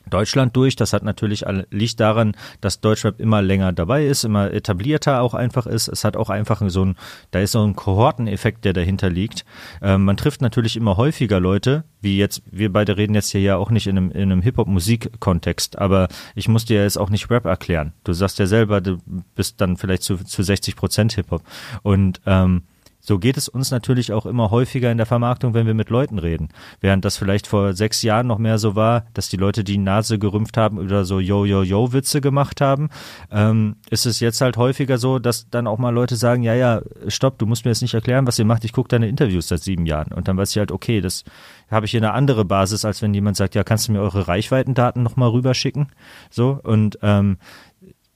[0.10, 0.76] Deutschland durch.
[0.76, 5.66] Das hat natürlich liegt daran, dass Deutschrap immer länger dabei ist, immer etablierter auch einfach
[5.66, 5.88] ist.
[5.88, 6.96] Es hat auch einfach so ein,
[7.32, 9.46] da ist so ein Kohorteneffekt, der dahinter liegt.
[9.82, 13.56] Ähm, man trifft natürlich immer häufiger Leute, wie jetzt, wir beide reden jetzt hier ja
[13.56, 17.46] auch nicht in einem, in einem Hip-Hop-Musik-Kontext, aber ich muss dir jetzt auch nicht Rap
[17.46, 17.94] erklären.
[18.04, 19.00] Du sagst ja selber, du
[19.34, 21.42] bist dann vielleicht zu, zu 60 Prozent Hip-Hop.
[21.82, 22.64] Und ähm,
[23.06, 26.18] so geht es uns natürlich auch immer häufiger in der Vermarktung, wenn wir mit Leuten
[26.18, 26.50] reden.
[26.82, 30.18] Während das vielleicht vor sechs Jahren noch mehr so war, dass die Leute die Nase
[30.18, 32.90] gerümpft haben oder so Yo-Yo-Yo-Witze gemacht haben,
[33.32, 36.82] ähm, ist es jetzt halt häufiger so, dass dann auch mal Leute sagen, ja, ja,
[37.08, 39.62] stopp, du musst mir jetzt nicht erklären, was ihr macht, ich gucke deine Interviews seit
[39.62, 40.12] sieben Jahren.
[40.12, 41.24] Und dann weiß ich halt, okay, das
[41.70, 44.28] habe ich hier eine andere Basis, als wenn jemand sagt, ja, kannst du mir eure
[44.28, 45.88] Reichweitendaten nochmal rüberschicken?
[46.30, 47.38] So, und ähm,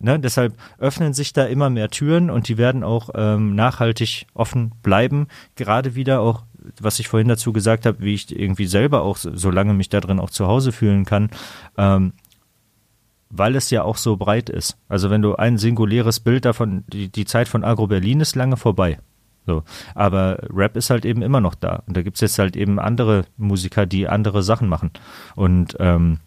[0.02, 4.72] Ne, deshalb öffnen sich da immer mehr Türen und die werden auch ähm, nachhaltig offen
[4.82, 5.28] bleiben.
[5.56, 6.44] Gerade wieder auch,
[6.80, 10.22] was ich vorhin dazu gesagt habe, wie ich irgendwie selber auch, solange mich da drin
[10.22, 11.30] auch zu Hause fühlen kann,
[11.78, 12.14] ähm,
[13.30, 14.78] weil es ja auch so breit ist.
[14.88, 18.56] Also wenn du ein singuläres Bild davon, die, die Zeit von Agro Berlin ist lange
[18.56, 19.00] vorbei.
[19.46, 19.64] So.
[19.96, 21.84] Aber Rap ist halt eben immer noch da.
[21.88, 24.92] Und da gibt's jetzt halt eben andere Musiker, die andere Sachen machen.
[25.36, 26.20] Und ähm,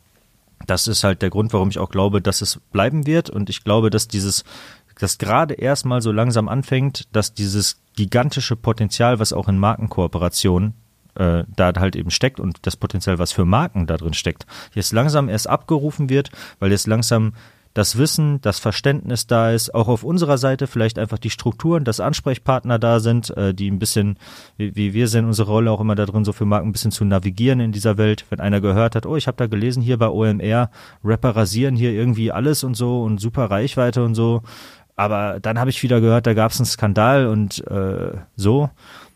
[0.67, 3.31] das ist halt der Grund, warum ich auch glaube, dass es bleiben wird.
[3.31, 4.45] Und ich glaube, dass dieses,
[4.99, 10.75] das gerade erstmal so langsam anfängt, dass dieses gigantische Potenzial, was auch in Markenkooperationen
[11.15, 14.93] äh, da halt eben steckt und das Potenzial, was für Marken da drin steckt, jetzt
[14.93, 17.35] langsam erst abgerufen wird, weil jetzt langsam
[17.75, 22.01] das Wissen, das Verständnis da ist, auch auf unserer Seite vielleicht einfach die Strukturen, dass
[22.01, 24.19] Ansprechpartner da sind, äh, die ein bisschen,
[24.57, 26.91] wie, wie wir sehen, unsere Rolle auch immer da drin, so für Marken ein bisschen
[26.91, 28.27] zu navigieren in dieser Welt.
[28.31, 30.71] Wenn einer gehört hat, oh, ich habe da gelesen hier bei OMR,
[31.03, 34.43] Rapper rasieren hier irgendwie alles und so und super Reichweite und so.
[34.95, 38.71] Aber dann habe ich wieder gehört, da gab es einen Skandal und äh, so.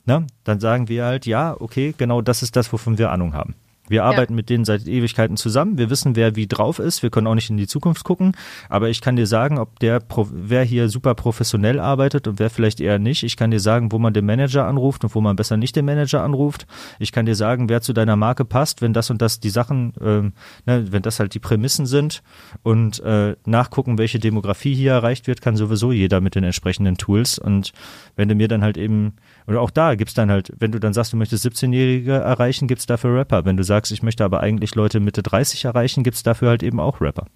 [0.07, 0.27] Ne?
[0.45, 3.55] Dann sagen wir halt, ja, okay, genau das ist das, wovon wir Ahnung haben.
[3.89, 4.37] Wir arbeiten ja.
[4.37, 5.79] mit denen seit Ewigkeiten zusammen.
[5.79, 7.03] Wir wissen, wer wie drauf ist.
[7.03, 8.33] Wir können auch nicht in die Zukunft gucken.
[8.69, 10.01] Aber ich kann dir sagen, ob der,
[10.33, 13.23] wer hier super professionell arbeitet und wer vielleicht eher nicht.
[13.23, 15.85] Ich kann dir sagen, wo man den Manager anruft und wo man besser nicht den
[15.85, 16.67] Manager anruft.
[16.99, 19.93] Ich kann dir sagen, wer zu deiner Marke passt, wenn das und das die Sachen,
[20.01, 20.33] ähm,
[20.67, 22.23] ne, wenn das halt die Prämissen sind
[22.63, 27.39] und äh, nachgucken, welche Demografie hier erreicht wird, kann sowieso jeder mit den entsprechenden Tools.
[27.39, 27.73] Und
[28.17, 29.15] wenn du mir dann halt eben,
[29.47, 32.87] oder auch da gibt's dann halt, wenn du dann sagst, du möchtest 17-Jährige erreichen, gibt's
[32.87, 33.45] dafür Rapper.
[33.45, 36.49] Wenn du sagst, sagst, ich möchte aber eigentlich Leute Mitte 30 erreichen, gibt es dafür
[36.49, 37.27] halt eben auch Rapper.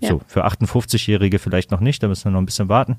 [0.00, 0.10] Ja.
[0.10, 2.96] So, für 58-Jährige vielleicht noch nicht, da müssen wir noch ein bisschen warten.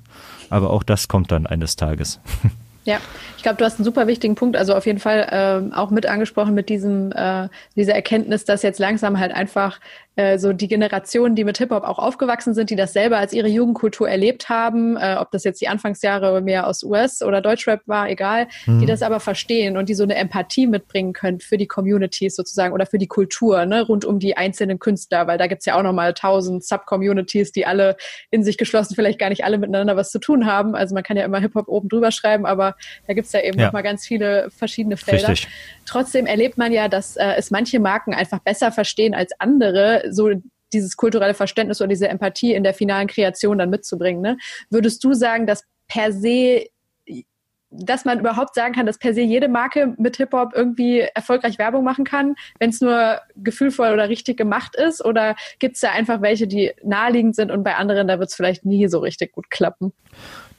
[0.49, 2.19] Aber auch das kommt dann eines Tages.
[2.88, 2.99] Ja,
[3.36, 5.28] ich glaube, du hast einen super wichtigen Punkt, also auf jeden Fall
[5.69, 9.82] äh, auch mit angesprochen mit diesem, äh, dieser Erkenntnis, dass jetzt langsam halt einfach
[10.18, 13.47] äh, so die Generationen, die mit Hip-Hop auch aufgewachsen sind, die das selber als ihre
[13.47, 18.09] Jugendkultur erlebt haben, äh, ob das jetzt die Anfangsjahre mehr aus US oder Deutschrap war,
[18.09, 18.80] egal, mhm.
[18.80, 22.74] die das aber verstehen und die so eine Empathie mitbringen können für die Communities sozusagen
[22.74, 25.84] oder für die Kultur, ne, rund um die einzelnen Künstler, weil da gibt's ja auch
[25.84, 27.95] nochmal tausend Sub-Communities, die alle
[28.32, 30.76] in sich geschlossen vielleicht gar nicht alle miteinander was zu tun haben.
[30.76, 33.68] Also man kann ja immer Hip-Hop oben drüber schreiben, aber da gibt's ja eben ja.
[33.68, 35.30] nochmal ganz viele verschiedene Felder.
[35.30, 35.47] Richtig.
[35.86, 40.32] Trotzdem erlebt man ja, dass äh, es manche Marken einfach besser verstehen als andere, so
[40.74, 44.22] dieses kulturelle Verständnis oder diese Empathie in der finalen Kreation dann mitzubringen.
[44.22, 44.38] Ne?
[44.70, 46.68] Würdest du sagen, dass per se
[47.70, 51.84] dass man überhaupt sagen kann, dass per se jede Marke mit Hip-Hop irgendwie erfolgreich Werbung
[51.84, 55.03] machen kann, wenn es nur gefühlvoll oder richtig gemacht ist?
[55.03, 58.36] Oder gibt es da einfach welche, die naheliegend sind und bei anderen, da wird es
[58.36, 59.93] vielleicht nie so richtig gut klappen?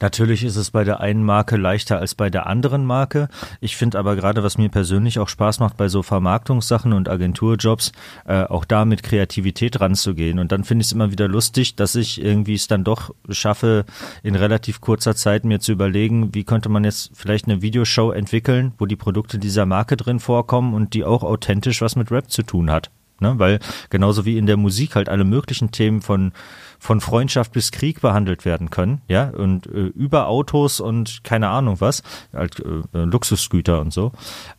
[0.00, 3.28] Natürlich ist es bei der einen Marke leichter als bei der anderen Marke.
[3.60, 7.90] Ich finde aber gerade, was mir persönlich auch Spaß macht bei so Vermarktungssachen und Agenturjobs,
[8.24, 10.38] äh, auch da mit Kreativität ranzugehen.
[10.38, 13.84] Und dann finde ich es immer wieder lustig, dass ich irgendwie es dann doch schaffe,
[14.22, 18.72] in relativ kurzer Zeit mir zu überlegen, wie könnte man jetzt vielleicht eine Videoshow entwickeln,
[18.78, 22.42] wo die Produkte dieser Marke drin vorkommen und die auch authentisch was mit Rap zu
[22.42, 22.90] tun hat.
[23.20, 23.38] Ne?
[23.38, 23.58] Weil
[23.90, 26.32] genauso wie in der Musik halt alle möglichen Themen von
[26.78, 31.80] von Freundschaft bis Krieg behandelt werden können, ja, und äh, über Autos und keine Ahnung
[31.80, 34.12] was, halt, äh, Luxusgüter und so.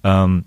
[0.04, 0.44] Ähm,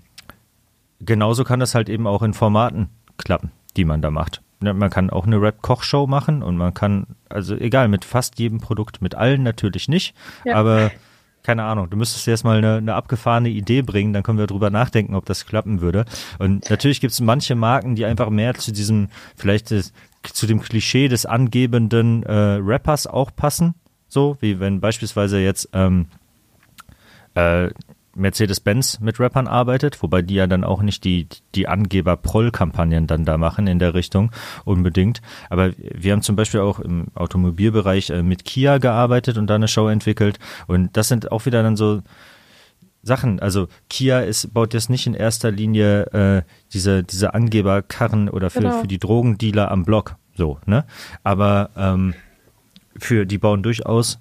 [1.01, 4.41] genauso kann das halt eben auch in Formaten klappen, die man da macht.
[4.59, 8.59] Ne, man kann auch eine Rap-Kochshow machen und man kann, also egal, mit fast jedem
[8.59, 10.15] Produkt, mit allen natürlich nicht,
[10.45, 10.55] ja.
[10.55, 10.91] aber
[11.43, 14.69] keine Ahnung, du müsstest jetzt mal eine, eine abgefahrene Idee bringen, dann können wir drüber
[14.69, 16.05] nachdenken, ob das klappen würde.
[16.39, 21.09] Und natürlich gibt es manche Marken, die einfach mehr zu diesem, vielleicht zu dem Klischee
[21.09, 23.75] des angebenden äh, Rappers auch passen.
[24.07, 26.07] So, wie wenn beispielsweise jetzt ähm,
[27.35, 27.69] äh,
[28.15, 33.37] Mercedes-Benz mit Rappern arbeitet, wobei die ja dann auch nicht die, die Angeber-Proll-Kampagnen dann da
[33.37, 34.31] machen in der Richtung
[34.65, 35.21] unbedingt.
[35.49, 39.67] Aber wir haben zum Beispiel auch im Automobilbereich äh, mit Kia gearbeitet und da eine
[39.67, 40.39] Show entwickelt.
[40.67, 42.01] Und das sind auch wieder dann so
[43.01, 43.39] Sachen.
[43.39, 46.41] Also Kia ist, baut jetzt nicht in erster Linie äh,
[46.71, 48.81] diese, diese Angeberkarren oder für, genau.
[48.81, 50.15] für die Drogendealer am Block.
[50.35, 50.85] So, ne?
[51.23, 52.13] Aber ähm,
[52.97, 54.19] für die bauen durchaus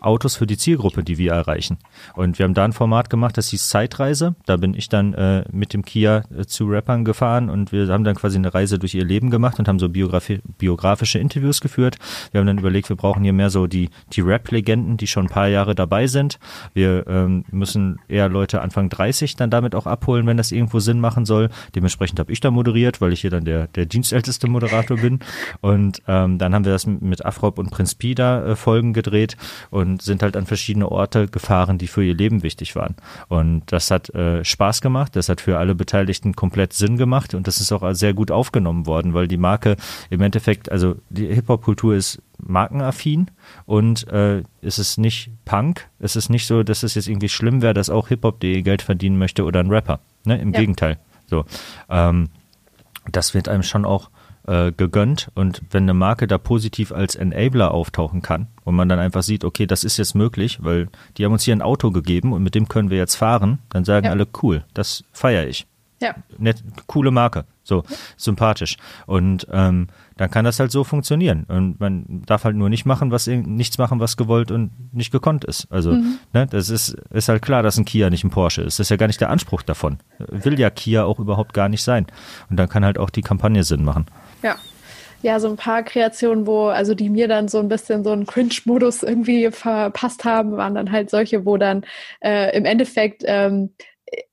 [0.00, 1.78] Autos für die Zielgruppe, die wir erreichen.
[2.14, 4.34] Und wir haben da ein Format gemacht, das hieß Zeitreise.
[4.46, 8.04] Da bin ich dann äh, mit dem Kia äh, zu Rappern gefahren und wir haben
[8.04, 11.96] dann quasi eine Reise durch ihr Leben gemacht und haben so Biografi biografische Interviews geführt.
[12.32, 15.30] Wir haben dann überlegt, wir brauchen hier mehr so die, die Rap-Legenden, die schon ein
[15.30, 16.38] paar Jahre dabei sind.
[16.74, 21.00] Wir ähm, müssen eher Leute Anfang 30 dann damit auch abholen, wenn das irgendwo Sinn
[21.00, 21.50] machen soll.
[21.74, 25.20] Dementsprechend habe ich da moderiert, weil ich hier dann der, der dienstälteste Moderator bin.
[25.60, 29.36] Und ähm, dann haben wir das mit Afrop und Prinz Pi da äh, Folgen gedreht
[29.70, 32.96] und sind halt an verschiedene Orte gefahren, die für ihr Leben wichtig waren.
[33.28, 37.46] Und das hat äh, Spaß gemacht, das hat für alle Beteiligten komplett Sinn gemacht und
[37.46, 39.76] das ist auch sehr gut aufgenommen worden, weil die Marke
[40.10, 43.30] im Endeffekt, also die Hip-Hop-Kultur ist markenaffin
[43.66, 47.62] und äh, es ist nicht Punk, es ist nicht so, dass es jetzt irgendwie schlimm
[47.62, 50.00] wäre, dass auch Hip-Hop.de Geld verdienen möchte oder ein Rapper.
[50.24, 50.40] Ne?
[50.40, 50.60] Im ja.
[50.60, 50.98] Gegenteil.
[51.26, 51.44] So.
[51.88, 52.28] Ähm,
[53.10, 54.10] das wird einem schon auch
[54.46, 58.98] äh, gegönnt und wenn eine Marke da positiv als Enabler auftauchen kann und man dann
[58.98, 62.32] einfach sieht, okay, das ist jetzt möglich, weil die haben uns hier ein Auto gegeben
[62.32, 64.12] und mit dem können wir jetzt fahren, dann sagen ja.
[64.12, 65.66] alle, cool, das feiere ich.
[66.02, 66.14] Ja.
[66.38, 67.96] Nett, coole Marke, so ja.
[68.16, 68.78] sympathisch.
[69.06, 71.44] Und ähm, dann kann das halt so funktionieren.
[71.44, 75.44] Und man darf halt nur nicht machen, was nichts machen, was gewollt und nicht gekonnt
[75.44, 75.70] ist.
[75.70, 76.18] Also, mhm.
[76.32, 78.78] ne, das ist, ist halt klar, dass ein Kia nicht ein Porsche ist.
[78.78, 79.98] Das ist ja gar nicht der Anspruch davon.
[80.18, 82.06] Will ja Kia auch überhaupt gar nicht sein.
[82.48, 84.06] Und dann kann halt auch die Kampagne Sinn machen.
[84.42, 84.56] Ja.
[85.22, 88.24] Ja, so ein paar Kreationen, wo, also die mir dann so ein bisschen so einen
[88.24, 91.84] Cringe-Modus irgendwie verpasst haben, waren dann halt solche, wo dann
[92.24, 93.74] äh, im Endeffekt ähm,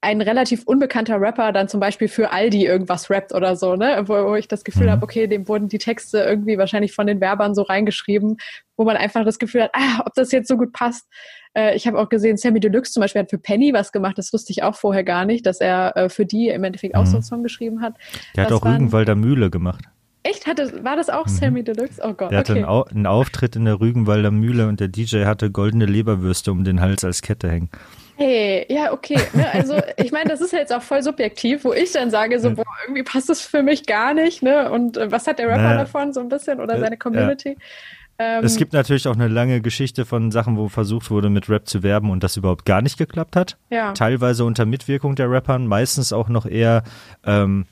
[0.01, 4.03] ein relativ unbekannter Rapper dann zum Beispiel für Aldi irgendwas rappt oder so, ne?
[4.07, 4.91] Wo, wo ich das Gefühl mhm.
[4.91, 8.37] habe, okay, dem wurden die Texte irgendwie wahrscheinlich von den Werbern so reingeschrieben,
[8.75, 11.07] wo man einfach das Gefühl hat, ah, ob das jetzt so gut passt.
[11.53, 14.33] Äh, ich habe auch gesehen, Sammy Deluxe zum Beispiel hat für Penny was gemacht, das
[14.33, 17.17] wusste ich auch vorher gar nicht, dass er äh, für die im Endeffekt auch so
[17.17, 17.27] einen mhm.
[17.27, 17.95] Song geschrieben hat.
[18.35, 19.83] Der hat auch Rügenwalder Mühle gemacht.
[20.29, 20.47] Echt?
[20.47, 21.31] Hatte, war das auch mhm.
[21.31, 22.01] Sammy Deluxe?
[22.03, 22.31] Oh Gott.
[22.31, 22.61] Er hatte okay.
[22.63, 26.63] einen, Au einen, Auftritt in der Rügenwalder Mühle und der DJ hatte goldene Leberwürste um
[26.63, 27.69] den Hals als Kette hängen.
[28.17, 29.19] Hey, ja, okay.
[29.33, 32.39] Ne, also ich meine, das ist ja jetzt auch voll subjektiv, wo ich dann sage,
[32.39, 34.71] so, boah, irgendwie passt das für mich gar nicht, ne?
[34.71, 35.77] Und äh, was hat der Rapper naja.
[35.77, 37.49] davon so ein bisschen oder seine Community?
[37.49, 37.55] Ja.
[38.39, 41.67] Ähm, es gibt natürlich auch eine lange Geschichte von Sachen, wo versucht wurde, mit Rap
[41.67, 43.57] zu werben und das überhaupt gar nicht geklappt hat.
[43.69, 43.93] Ja.
[43.93, 46.83] Teilweise unter Mitwirkung der Rappern, meistens auch noch eher
[47.23, 47.67] ähm,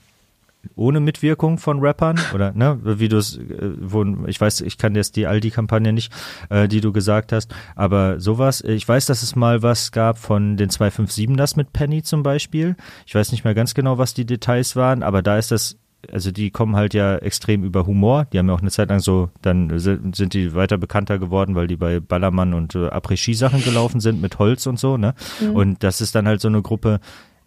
[0.74, 4.94] ohne Mitwirkung von Rappern oder ne, wie du es, äh, wo ich weiß, ich kann
[4.94, 6.12] jetzt die Aldi-Kampagne nicht,
[6.50, 8.62] äh, die du gesagt hast, aber sowas.
[8.62, 12.76] Ich weiß, dass es mal was gab von den 257 das mit Penny zum Beispiel.
[13.06, 15.78] Ich weiß nicht mehr ganz genau, was die Details waren, aber da ist das
[16.12, 18.26] also die kommen halt ja extrem über Humor.
[18.32, 21.66] Die haben ja auch eine Zeit lang so, dann sind die weiter bekannter geworden, weil
[21.66, 25.14] die bei Ballermann und äh, Après-Ski-Sachen gelaufen sind mit Holz und so, ne?
[25.40, 25.56] Mhm.
[25.56, 27.00] Und das ist dann halt so eine Gruppe,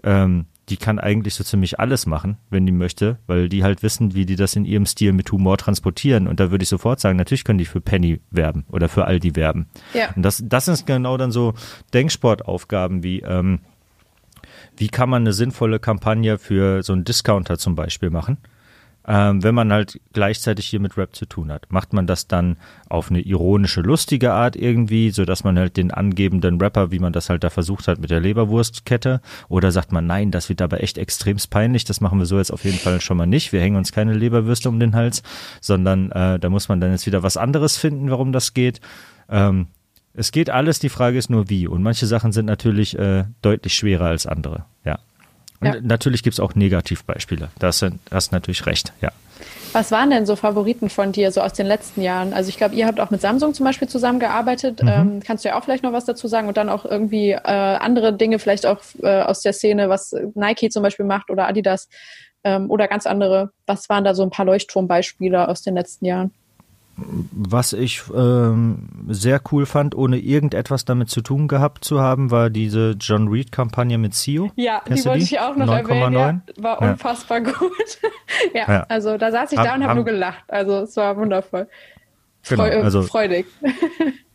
[0.03, 4.13] ähm, die kann eigentlich so ziemlich alles machen, wenn die möchte, weil die halt wissen,
[4.13, 6.28] wie die das in ihrem Stil mit Humor transportieren.
[6.28, 9.36] Und da würde ich sofort sagen, natürlich können die für Penny werben oder für Aldi
[9.36, 9.67] werben.
[9.93, 10.09] Ja.
[10.15, 11.53] Und das, das sind genau dann so
[11.93, 13.59] Denksportaufgaben wie, ähm,
[14.78, 18.38] wie kann man eine sinnvolle Kampagne für so einen Discounter zum Beispiel machen?
[19.10, 21.66] Ähm, wenn man halt gleichzeitig hier mit Rap zu tun hat.
[21.72, 22.57] Macht man das dann
[22.89, 27.12] auf eine ironische, lustige Art irgendwie, so dass man halt den angebenden Rapper, wie man
[27.12, 30.84] das halt da versucht hat mit der Leberwurstkette, oder sagt man, nein, das wird aber
[30.84, 33.51] echt extremst peinlich, das machen wir so jetzt auf jeden Fall schon mal nicht.
[33.51, 35.24] Wir hängen uns keine Leberwürste um den Hals,
[35.60, 38.80] sondern äh, da muss man dann jetzt wieder was anderes finden, warum das geht.
[39.28, 39.68] Ähm,
[40.14, 41.68] es geht alles, die Frage ist nur wie.
[41.68, 44.66] Und manche Sachen sind natürlich äh, deutlich schwerer als andere.
[44.86, 44.99] Ja.
[45.62, 45.76] Und ja.
[45.82, 47.49] natürlich gibt es auch Negativbeispiele.
[47.60, 47.91] Da hast du
[48.32, 49.12] natürlich recht, ja.
[49.72, 52.34] Was waren denn so Favoriten von dir, so aus den letzten Jahren?
[52.34, 54.82] Also ich glaube, ihr habt auch mit Samsung zum Beispiel zusammengearbeitet.
[54.82, 54.89] Mhm.
[54.89, 57.38] Ähm, kannst du ja auch vielleicht noch was dazu sagen und dann auch irgendwie äh,
[57.43, 61.88] andere Dinge, vielleicht auch äh, aus der Szene, was Nike zum Beispiel macht oder Adidas
[62.43, 63.51] ähm, oder ganz andere.
[63.68, 66.32] Was waren da so ein paar Leuchtturmbeispiele aus den letzten Jahren?
[67.31, 72.49] Was ich ähm, sehr cool fand, ohne irgendetwas damit zu tun gehabt zu haben, war
[72.49, 74.51] diese John Reed-Kampagne mit CEO.
[74.55, 76.41] Ja, die wollte ich auch noch 9, erwähnen.
[76.57, 77.51] Ja, war unfassbar ja.
[77.51, 77.99] gut.
[78.53, 80.43] ja, ja, also da saß ich da und habe nur gelacht.
[80.47, 81.67] Also es war wundervoll.
[82.41, 83.45] Freu genau, also, freudig.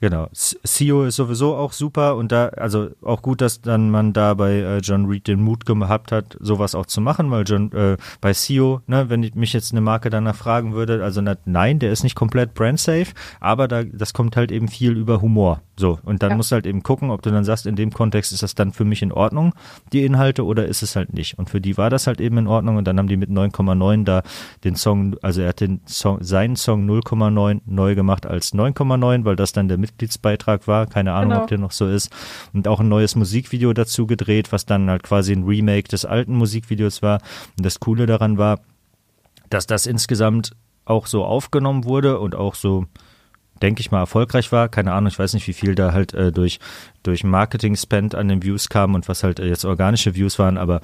[0.00, 0.28] Genau.
[0.32, 4.52] CEO ist sowieso auch super und da, also auch gut, dass dann man da bei
[4.52, 8.34] äh, John Reed den Mut gehabt hat, sowas auch zu machen, weil John, äh, bei
[8.34, 11.92] CEO, ne, wenn ich mich jetzt eine Marke danach fragen würde, also na, nein, der
[11.92, 15.62] ist nicht komplett brand safe, aber da, das kommt halt eben viel über Humor.
[15.78, 15.98] So.
[16.04, 16.36] Und dann ja.
[16.36, 18.72] musst du halt eben gucken, ob du dann sagst, in dem Kontext ist das dann
[18.72, 19.54] für mich in Ordnung,
[19.92, 21.38] die Inhalte, oder ist es halt nicht.
[21.38, 24.04] Und für die war das halt eben in Ordnung und dann haben die mit 9,9
[24.04, 24.22] da
[24.64, 29.36] den Song, also er hat den Song, seinen Song 0,9 neu gemacht als 9,9, weil
[29.36, 30.86] das dann der Mitgliedsbeitrag war.
[30.86, 31.42] Keine Ahnung, genau.
[31.42, 32.10] ob der noch so ist.
[32.54, 36.34] Und auch ein neues Musikvideo dazu gedreht, was dann halt quasi ein Remake des alten
[36.36, 37.20] Musikvideos war.
[37.58, 38.60] Und das Coole daran war,
[39.50, 40.52] dass das insgesamt
[40.86, 42.86] auch so aufgenommen wurde und auch so
[43.62, 44.68] denke ich mal, erfolgreich war.
[44.68, 46.58] Keine Ahnung, ich weiß nicht, wie viel da halt äh, durch,
[47.02, 50.80] durch Marketing-Spend an den Views kam und was halt äh, jetzt organische Views waren, aber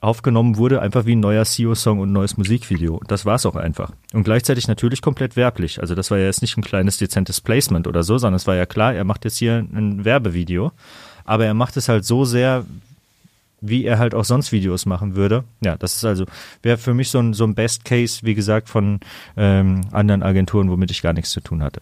[0.00, 3.00] aufgenommen wurde, einfach wie ein neuer CEO-Song und ein neues Musikvideo.
[3.08, 3.92] Das war es auch einfach.
[4.12, 5.80] Und gleichzeitig natürlich komplett werblich.
[5.80, 8.54] Also das war ja jetzt nicht ein kleines, dezentes Placement oder so, sondern es war
[8.54, 10.72] ja klar, er macht jetzt hier ein Werbevideo.
[11.24, 12.64] Aber er macht es halt so sehr,
[13.60, 15.44] wie er halt auch sonst Videos machen würde.
[15.64, 16.24] Ja, das ist also,
[16.62, 19.00] wäre für mich so ein, so ein Best Case, wie gesagt, von
[19.36, 21.80] ähm, anderen Agenturen, womit ich gar nichts zu tun hatte.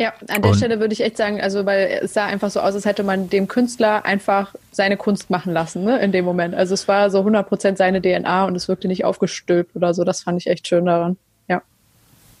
[0.00, 2.60] Ja, an der und, Stelle würde ich echt sagen, also weil es sah einfach so
[2.60, 6.54] aus, als hätte man dem Künstler einfach seine Kunst machen lassen, ne, in dem Moment.
[6.54, 10.04] Also es war so 100% seine DNA und es wirkte nicht aufgestülpt oder so.
[10.04, 11.16] Das fand ich echt schön daran.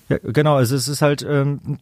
[0.08, 1.78] Ja, genau, also es ist halt, ähm,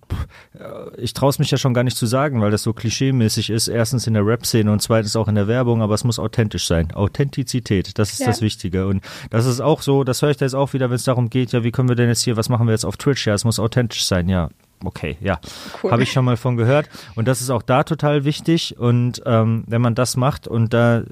[0.97, 3.69] ich traue es mich ja schon gar nicht zu sagen, weil das so klischeemäßig ist.
[3.69, 6.93] Erstens in der Rap-Szene und zweitens auch in der Werbung, aber es muss authentisch sein.
[6.93, 8.27] Authentizität, das ist ja.
[8.27, 8.89] das Wichtige.
[8.89, 11.31] Und das ist auch so, das höre ich da jetzt auch wieder, wenn es darum
[11.31, 13.27] geht, ja, wie können wir denn jetzt hier, was machen wir jetzt auf Twitch?
[13.27, 14.49] Ja, es muss authentisch sein, ja.
[14.85, 15.41] Okay, ja,
[15.83, 15.91] cool.
[15.91, 16.91] habe ich schon mal von gehört.
[17.15, 18.77] Und das ist auch da total wichtig.
[18.79, 21.03] Und ähm, wenn man das macht und da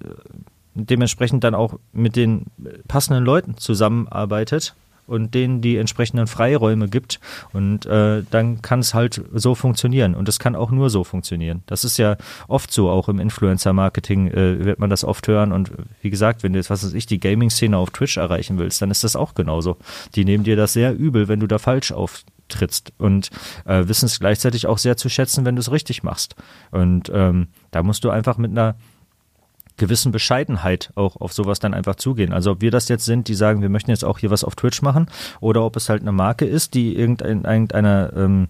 [0.75, 2.47] dementsprechend dann auch mit den
[2.89, 4.75] passenden Leuten zusammenarbeitet,
[5.07, 7.21] und denen die entsprechenden Freiräume gibt.
[7.53, 10.15] Und äh, dann kann es halt so funktionieren.
[10.15, 11.63] Und es kann auch nur so funktionieren.
[11.67, 12.17] Das ist ja
[12.49, 15.53] oft so, auch im Influencer-Marketing äh, wird man das oft hören.
[15.53, 18.81] Und wie gesagt, wenn du jetzt, was weiß ich, die Gaming-Szene auf Twitch erreichen willst,
[18.83, 19.77] dann ist das auch genauso.
[20.15, 23.31] Die nehmen dir das sehr übel, wenn du da falsch auftrittst und
[23.67, 26.37] äh, wissen es gleichzeitig auch sehr zu schätzen, wenn du es richtig machst.
[26.71, 28.77] Und ähm, da musst du einfach mit einer
[29.77, 32.33] gewissen Bescheidenheit auch auf sowas dann einfach zugehen.
[32.33, 34.55] Also ob wir das jetzt sind, die sagen, wir möchten jetzt auch hier was auf
[34.55, 35.07] Twitch machen,
[35.41, 38.49] oder ob es halt eine Marke ist, die irgendein, irgendeiner ähm,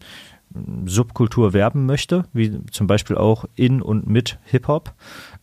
[0.85, 4.93] Subkultur werben möchte, wie zum Beispiel auch in und mit Hip-Hop,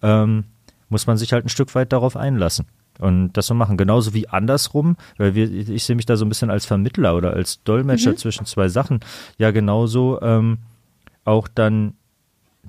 [0.02, 0.46] ähm,
[0.90, 2.68] muss man sich halt ein Stück weit darauf einlassen
[3.00, 3.78] und das so machen.
[3.78, 7.34] Genauso wie andersrum, weil wir, ich sehe mich da so ein bisschen als Vermittler oder
[7.34, 8.18] als Dolmetscher mhm.
[8.18, 9.00] zwischen zwei Sachen.
[9.38, 10.60] Ja, genauso ähm,
[11.26, 11.94] auch dann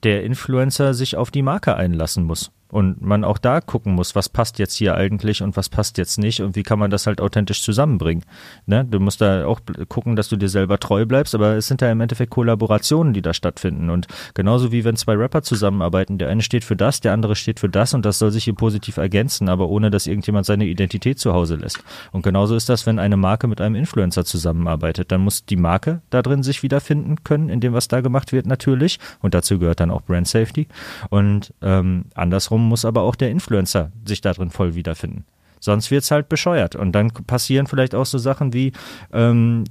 [0.02, 4.30] der Influencer sich auf die Marke einlassen muss und man auch da gucken muss, was
[4.30, 7.20] passt jetzt hier eigentlich und was passt jetzt nicht und wie kann man das halt
[7.20, 8.24] authentisch zusammenbringen.
[8.64, 8.86] Ne?
[8.86, 11.92] Du musst da auch gucken, dass du dir selber treu bleibst, aber es sind ja
[11.92, 16.40] im Endeffekt Kollaborationen, die da stattfinden und genauso wie wenn zwei Rapper zusammenarbeiten, der eine
[16.40, 19.50] steht für das, der andere steht für das und das soll sich hier positiv ergänzen,
[19.50, 21.84] aber ohne dass irgendjemand seine Identität zu Hause lässt.
[22.10, 26.00] Und genauso ist das, wenn eine Marke mit einem Influencer zusammenarbeitet, dann muss die Marke
[26.08, 29.80] da drin sich wiederfinden können, in dem, was da gemacht wird natürlich und dazu gehört
[29.80, 30.68] dann auch Brand Safety
[31.10, 35.24] und ähm, andersrum Wiederum muss aber auch der Influencer sich darin voll wiederfinden.
[35.60, 36.74] Sonst wird es halt bescheuert.
[36.74, 38.72] Und dann passieren vielleicht auch so Sachen wie,
[39.12, 39.64] ähm,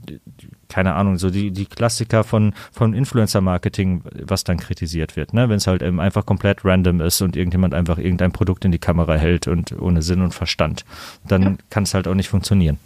[0.69, 5.49] keine Ahnung, so die, die Klassiker von, von Influencer-Marketing, was dann kritisiert wird, ne?
[5.49, 8.79] Wenn es halt eben einfach komplett random ist und irgendjemand einfach irgendein Produkt in die
[8.79, 10.85] Kamera hält und ohne Sinn und Verstand,
[11.27, 11.55] dann ja.
[11.69, 12.79] kann es halt auch nicht funktionieren.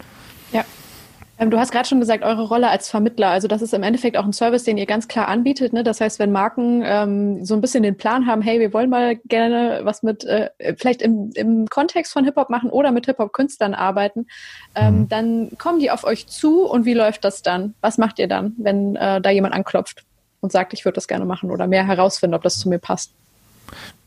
[1.38, 3.28] Ähm, du hast gerade schon gesagt, eure Rolle als Vermittler.
[3.28, 5.72] Also das ist im Endeffekt auch ein Service, den ihr ganz klar anbietet.
[5.72, 5.84] Ne?
[5.84, 9.16] Das heißt, wenn Marken ähm, so ein bisschen den Plan haben, hey, wir wollen mal
[9.26, 14.26] gerne was mit, äh, vielleicht im, im Kontext von Hip-Hop machen oder mit Hip-Hop-Künstlern arbeiten,
[14.74, 15.08] ähm, mhm.
[15.08, 17.74] dann kommen die auf euch zu und wie läuft das dann?
[17.80, 20.04] Was macht ihr dann, wenn äh, da jemand anklopft
[20.40, 23.12] und sagt, ich würde das gerne machen oder mehr herausfinden, ob das zu mir passt?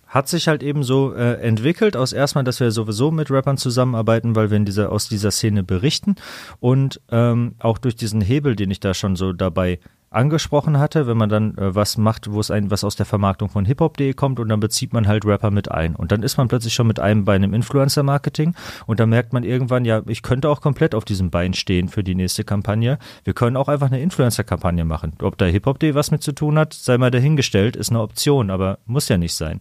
[0.10, 4.36] Hat sich halt eben so äh, entwickelt aus erstmal, dass wir sowieso mit Rappern zusammenarbeiten,
[4.36, 6.16] weil wir in dieser, aus dieser Szene berichten.
[6.60, 9.80] Und ähm, auch durch diesen Hebel, den ich da schon so dabei
[10.12, 13.49] angesprochen hatte, wenn man dann äh, was macht, wo es ein was aus der Vermarktung
[13.49, 16.47] von hiphop.de kommt und dann bezieht man halt Rapper mit ein und dann ist man
[16.47, 18.55] plötzlich schon mit einem bei einem Influencer Marketing
[18.88, 22.03] und dann merkt man irgendwann ja, ich könnte auch komplett auf diesem Bein stehen für
[22.03, 22.97] die nächste Kampagne.
[23.24, 25.14] Wir können auch einfach eine Influencer Kampagne machen.
[25.22, 28.80] Ob da hiphop.de was mit zu tun hat, sei mal dahingestellt, ist eine Option, aber
[28.86, 29.60] muss ja nicht sein.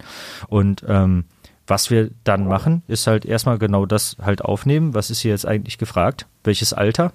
[0.49, 1.25] Und ähm,
[1.67, 4.95] was wir dann machen, ist halt erstmal genau das halt aufnehmen.
[4.95, 6.27] Was ist hier jetzt eigentlich gefragt?
[6.43, 7.13] Welches Alter?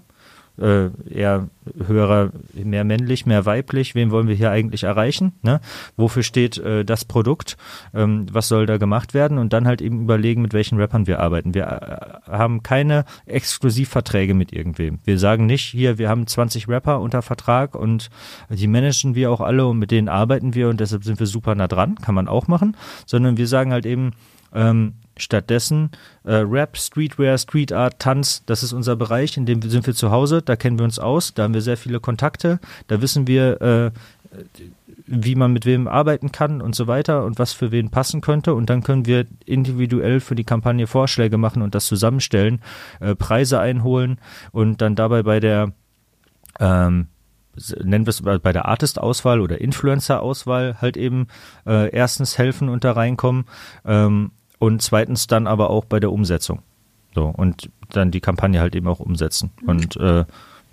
[0.60, 1.50] Äh, eher
[1.88, 5.62] höherer, mehr männlich, mehr weiblich, wen wollen wir hier eigentlich erreichen, ne?
[5.98, 7.58] wofür steht äh, das Produkt,
[7.94, 11.20] ähm, was soll da gemacht werden und dann halt eben überlegen, mit welchen Rappern wir
[11.20, 11.54] arbeiten.
[11.54, 11.64] Wir
[12.28, 15.00] äh, haben keine Exklusivverträge mit irgendwem.
[15.04, 18.10] Wir sagen nicht, hier, wir haben 20 Rapper unter Vertrag und
[18.50, 21.56] die managen wir auch alle und mit denen arbeiten wir und deshalb sind wir super
[21.56, 24.12] nah dran, kann man auch machen, sondern wir sagen halt eben,
[24.54, 25.92] ähm, Stattdessen
[26.24, 30.12] äh, Rap, Streetwear, Street Art, Tanz, das ist unser Bereich, in dem sind wir zu
[30.12, 33.62] Hause, da kennen wir uns aus, da haben wir sehr viele Kontakte, da wissen wir,
[33.62, 33.92] äh,
[35.06, 38.54] wie man mit wem arbeiten kann und so weiter und was für wen passen könnte.
[38.54, 42.62] Und dann können wir individuell für die Kampagne Vorschläge machen und das zusammenstellen,
[43.00, 44.20] äh, Preise einholen
[44.52, 45.74] und dann dabei bei der
[46.60, 47.08] ähm,
[47.84, 51.28] nennen wir es bei der Artist-Auswahl oder Influencer-Auswahl halt eben
[51.68, 53.46] äh, erstens helfen und da reinkommen
[53.86, 54.32] ähm,
[54.64, 56.62] und zweitens dann aber auch bei der Umsetzung.
[57.14, 59.52] So, und dann die Kampagne halt eben auch umsetzen.
[59.62, 59.70] Mhm.
[59.70, 60.24] Und äh,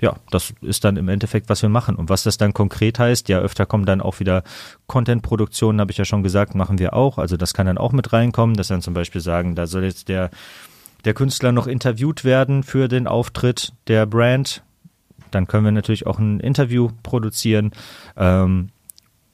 [0.01, 1.97] ja, das ist dann im Endeffekt, was wir machen.
[1.97, 4.45] Und was das dann konkret heißt, ja, öfter kommen dann auch wieder
[4.87, 7.19] Content-Produktionen, habe ich ja schon gesagt, machen wir auch.
[7.19, 10.09] Also das kann dann auch mit reinkommen, dass dann zum Beispiel sagen, da soll jetzt
[10.09, 10.31] der,
[11.05, 14.63] der Künstler noch interviewt werden für den Auftritt der Brand.
[15.33, 17.73] Dann können wir natürlich auch ein Interview produzieren.
[18.17, 18.69] Ähm,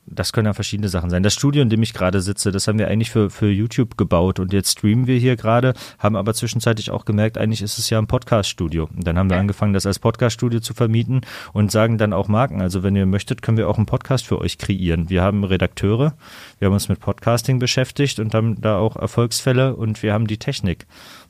[0.06, 1.22] das können ja verschiedene Sachen sein.
[1.22, 4.38] Das Studio, in dem ich gerade sitze, das haben wir eigentlich für, für YouTube gebaut
[4.38, 7.98] und jetzt streamen wir hier gerade, haben aber zwischenzeitlich auch gemerkt, eigentlich ist es ja
[7.98, 8.88] ein Podcast-Studio.
[8.94, 12.60] Und dann haben wir angefangen, das als Podcast-Studio zu vermieten und sagen dann auch Marken,
[12.60, 15.10] also wenn ihr möchtet, können wir auch einen Podcast für euch kreieren.
[15.10, 16.14] Wir haben Redakteure,
[16.58, 20.38] wir haben uns mit Podcasting beschäftigt und haben da auch Erfolgsfälle und wir haben die
[20.38, 20.86] Technik.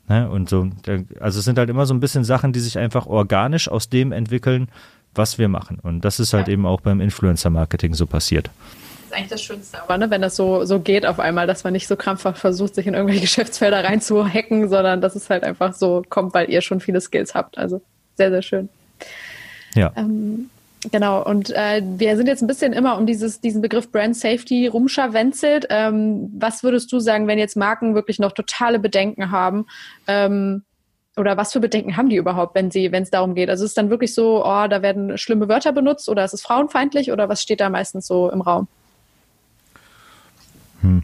[0.07, 0.29] Ne?
[0.29, 0.69] Und so,
[1.19, 4.11] also es sind halt immer so ein bisschen Sachen, die sich einfach organisch aus dem
[4.11, 4.69] entwickeln,
[5.17, 5.79] was wir machen.
[5.81, 6.53] Und das ist halt ja.
[6.53, 8.49] eben auch beim Influencer-Marketing so passiert.
[8.49, 11.63] Das ist eigentlich das Schönste, aber ne, wenn das so, so geht auf einmal, dass
[11.63, 15.73] man nicht so krampfhaft versucht, sich in irgendwelche Geschäftsfelder reinzuhacken, sondern dass es halt einfach
[15.73, 17.57] so kommt, weil ihr schon viele Skills habt.
[17.57, 17.81] Also
[18.15, 18.69] sehr, sehr schön.
[19.75, 19.91] Ja.
[19.95, 20.49] Ähm,
[20.91, 24.67] Genau, und äh, wir sind jetzt ein bisschen immer um dieses, diesen Begriff Brand Safety
[24.67, 25.65] rumscharwenzelt.
[25.69, 29.65] Ähm, was würdest du sagen, wenn jetzt Marken wirklich noch totale Bedenken haben,
[30.05, 30.63] ähm,
[31.17, 33.49] oder was für Bedenken haben die überhaupt, wenn sie, wenn es darum geht?
[33.49, 36.41] Also ist es dann wirklich so, oh, da werden schlimme Wörter benutzt oder ist es
[36.41, 38.67] frauenfeindlich oder was steht da meistens so im Raum?
[40.81, 41.03] Hm.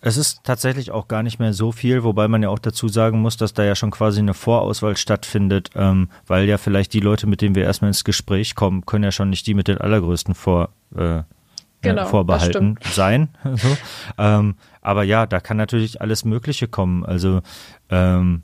[0.00, 3.20] Es ist tatsächlich auch gar nicht mehr so viel, wobei man ja auch dazu sagen
[3.20, 7.28] muss, dass da ja schon quasi eine Vorauswahl stattfindet, ähm, weil ja vielleicht die Leute,
[7.28, 10.34] mit denen wir erstmal ins Gespräch kommen, können ja schon nicht die mit den allergrößten
[10.34, 11.22] Vor, äh, äh
[11.82, 13.28] genau, Vorbehalten sein.
[13.54, 13.76] so.
[14.18, 17.06] ähm, aber ja, da kann natürlich alles Mögliche kommen.
[17.06, 17.42] Also
[17.90, 18.42] ähm,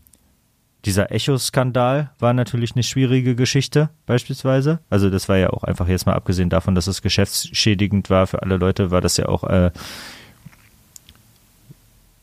[0.84, 4.78] dieser Echo-Skandal war natürlich eine schwierige Geschichte, beispielsweise.
[4.90, 8.42] Also das war ja auch einfach jetzt mal abgesehen davon, dass es geschäftsschädigend war für
[8.42, 9.70] alle Leute, war das ja auch äh,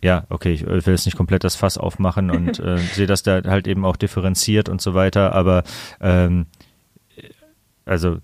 [0.02, 3.42] ja, okay, ich will jetzt nicht komplett das Fass aufmachen und äh, sehe das da
[3.44, 5.64] halt eben auch differenziert und so weiter, aber
[6.00, 6.46] ähm,
[7.86, 8.20] also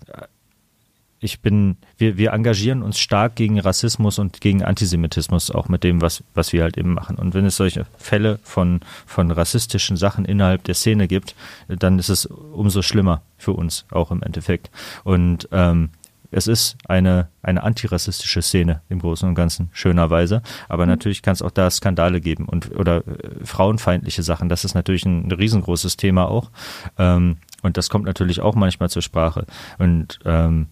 [1.22, 6.02] ich bin, wir, wir engagieren uns stark gegen Rassismus und gegen Antisemitismus, auch mit dem,
[6.02, 7.16] was, was wir halt eben machen.
[7.16, 11.36] Und wenn es solche Fälle von, von rassistischen Sachen innerhalb der Szene gibt,
[11.68, 14.70] dann ist es umso schlimmer für uns auch im Endeffekt.
[15.04, 15.90] Und ähm,
[16.32, 20.42] es ist eine, eine antirassistische Szene im Großen und Ganzen, schönerweise.
[20.68, 20.90] Aber mhm.
[20.90, 24.48] natürlich kann es auch da Skandale geben und oder äh, frauenfeindliche Sachen.
[24.48, 26.50] Das ist natürlich ein, ein riesengroßes Thema auch.
[26.98, 29.46] Ähm, und das kommt natürlich auch manchmal zur Sprache.
[29.78, 30.66] Und ähm,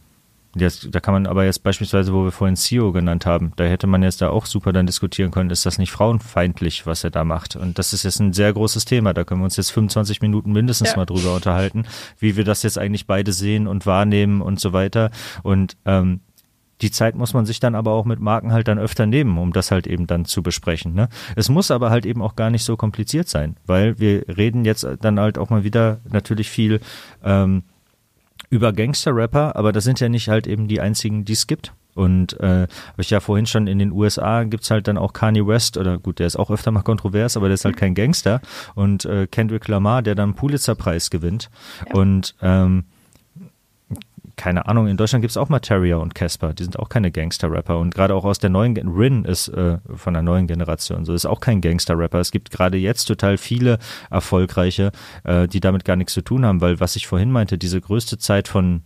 [0.57, 3.87] Jetzt, da kann man aber jetzt beispielsweise, wo wir vorhin CEO genannt haben, da hätte
[3.87, 7.23] man jetzt da auch super dann diskutieren können, ist das nicht frauenfeindlich, was er da
[7.23, 7.55] macht?
[7.55, 9.15] Und das ist jetzt ein sehr großes Thema.
[9.15, 10.97] Da können wir uns jetzt 25 Minuten mindestens ja.
[10.97, 11.85] mal drüber unterhalten,
[12.19, 15.13] wie wir das jetzt eigentlich beide sehen und wahrnehmen und so weiter.
[15.45, 16.21] Und ähm,
[16.83, 19.53] die Zeit muss man sich dann aber auch mit Marken halt dann öfter nehmen, um
[19.53, 20.95] das halt eben dann zu besprechen.
[20.95, 21.09] Ne?
[21.37, 24.87] Es muss aber halt eben auch gar nicht so kompliziert sein, weil wir reden jetzt
[25.01, 26.81] dann halt auch mal wieder natürlich viel
[27.23, 27.63] ähm,
[28.51, 31.73] über Gangster-Rapper, aber das sind ja nicht halt eben die einzigen, die es gibt.
[31.95, 35.47] Und äh, habe ich ja vorhin schon in den USA gibt's halt dann auch Kanye
[35.47, 38.41] West, oder gut, der ist auch öfter mal kontrovers, aber der ist halt kein Gangster.
[38.75, 41.51] Und äh, Kendrick Lamar, der dann Pulitzer-Preis gewinnt.
[41.89, 41.95] Ja.
[41.95, 42.85] Und ähm,
[44.41, 47.79] keine Ahnung, in Deutschland gibt es auch Materia und Casper, die sind auch keine Gangster-Rapper
[47.79, 51.27] und gerade auch aus der neuen, Rin ist äh, von der neuen Generation so, ist
[51.27, 52.19] auch kein Gangster-Rapper.
[52.21, 53.79] Es gibt gerade jetzt total viele
[54.09, 54.93] erfolgreiche,
[55.25, 58.17] äh, die damit gar nichts zu tun haben, weil was ich vorhin meinte, diese größte
[58.17, 58.81] Zeit von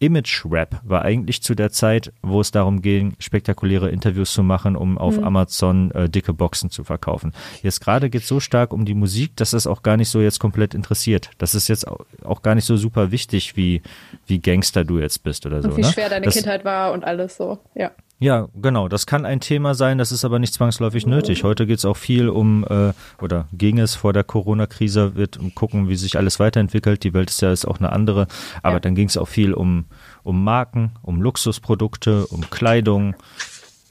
[0.00, 4.96] Image-Rap war eigentlich zu der Zeit, wo es darum ging, spektakuläre Interviews zu machen, um
[4.96, 5.24] auf mhm.
[5.24, 7.32] Amazon äh, dicke Boxen zu verkaufen.
[7.62, 10.20] Jetzt gerade geht es so stark um die Musik, dass es auch gar nicht so
[10.20, 11.30] jetzt komplett interessiert.
[11.38, 11.86] Das ist jetzt
[12.24, 13.82] auch gar nicht so super wichtig, wie,
[14.26, 15.70] wie Gangster du jetzt bist oder so.
[15.70, 15.92] Und wie ne?
[15.92, 17.90] schwer deine das, Kindheit war und alles so, ja.
[18.20, 18.88] Ja, genau.
[18.88, 21.44] Das kann ein Thema sein, das ist aber nicht zwangsläufig nötig.
[21.44, 22.92] Heute geht es auch viel um, äh,
[23.22, 27.04] oder ging es vor der Corona-Krise, wird um gucken, wie sich alles weiterentwickelt.
[27.04, 28.26] Die Welt ist ja jetzt auch eine andere.
[28.62, 28.80] Aber ja.
[28.80, 29.84] dann ging es auch viel um,
[30.24, 33.14] um Marken, um Luxusprodukte, um Kleidung.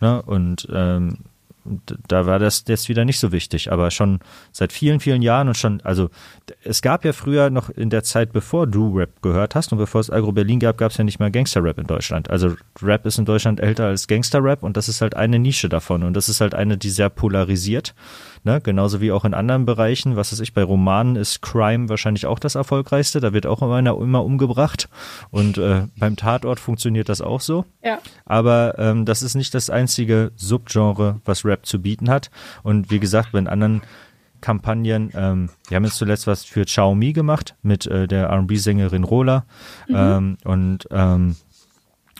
[0.01, 0.21] Ne?
[0.21, 1.19] Und ähm,
[2.07, 4.19] da war das jetzt wieder nicht so wichtig, aber schon
[4.51, 6.09] seit vielen, vielen Jahren und schon, also
[6.63, 10.01] es gab ja früher noch in der Zeit, bevor du Rap gehört hast und bevor
[10.01, 12.29] es Agro Berlin gab, gab es ja nicht mehr Gangster-Rap in Deutschland.
[12.29, 16.03] Also Rap ist in Deutschland älter als Gangster-Rap und das ist halt eine Nische davon
[16.03, 17.93] und das ist halt eine, die sehr polarisiert.
[18.43, 18.61] Ne?
[18.61, 22.39] Genauso wie auch in anderen Bereichen, was weiß ich, bei Romanen ist Crime wahrscheinlich auch
[22.39, 23.19] das erfolgreichste.
[23.19, 24.89] Da wird auch immer einer immer umgebracht.
[25.31, 27.65] Und äh, beim Tatort funktioniert das auch so.
[27.83, 27.99] Ja.
[28.25, 32.31] Aber ähm, das ist nicht das einzige Subgenre, was Rap zu bieten hat.
[32.63, 33.81] Und wie gesagt, bei anderen
[34.41, 35.11] Kampagnen.
[35.15, 39.45] Ähm, wir haben jetzt zuletzt was für Xiaomi gemacht mit äh, der R&B-Sängerin Rola.
[39.87, 39.95] Mhm.
[39.95, 41.35] Ähm, und ähm,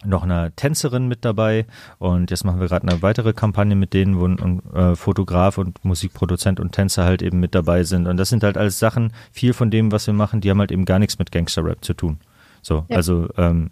[0.06, 1.66] noch eine Tänzerin mit dabei
[1.98, 5.84] und jetzt machen wir gerade eine weitere Kampagne mit denen, wo ein äh, Fotograf und
[5.84, 9.54] Musikproduzent und Tänzer halt eben mit dabei sind und das sind halt alles Sachen, viel
[9.54, 12.20] von dem, was wir machen, die haben halt eben gar nichts mit Gangster-Rap zu tun.
[12.62, 12.96] So, ja.
[12.96, 13.72] also ähm,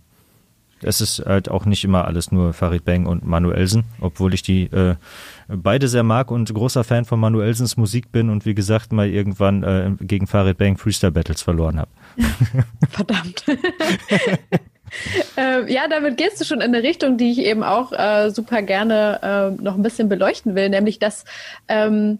[0.81, 4.63] es ist halt auch nicht immer alles nur Farid Bang und Manuelsen, obwohl ich die
[4.65, 4.95] äh,
[5.47, 9.63] beide sehr mag und großer Fan von Manuelsens Musik bin und wie gesagt mal irgendwann
[9.63, 11.91] äh, gegen Farid Bang Freestyle Battles verloren habe.
[12.89, 13.45] Verdammt.
[15.37, 18.61] äh, ja, damit gehst du schon in eine Richtung, die ich eben auch äh, super
[18.61, 21.25] gerne äh, noch ein bisschen beleuchten will, nämlich dass
[21.67, 22.19] ähm,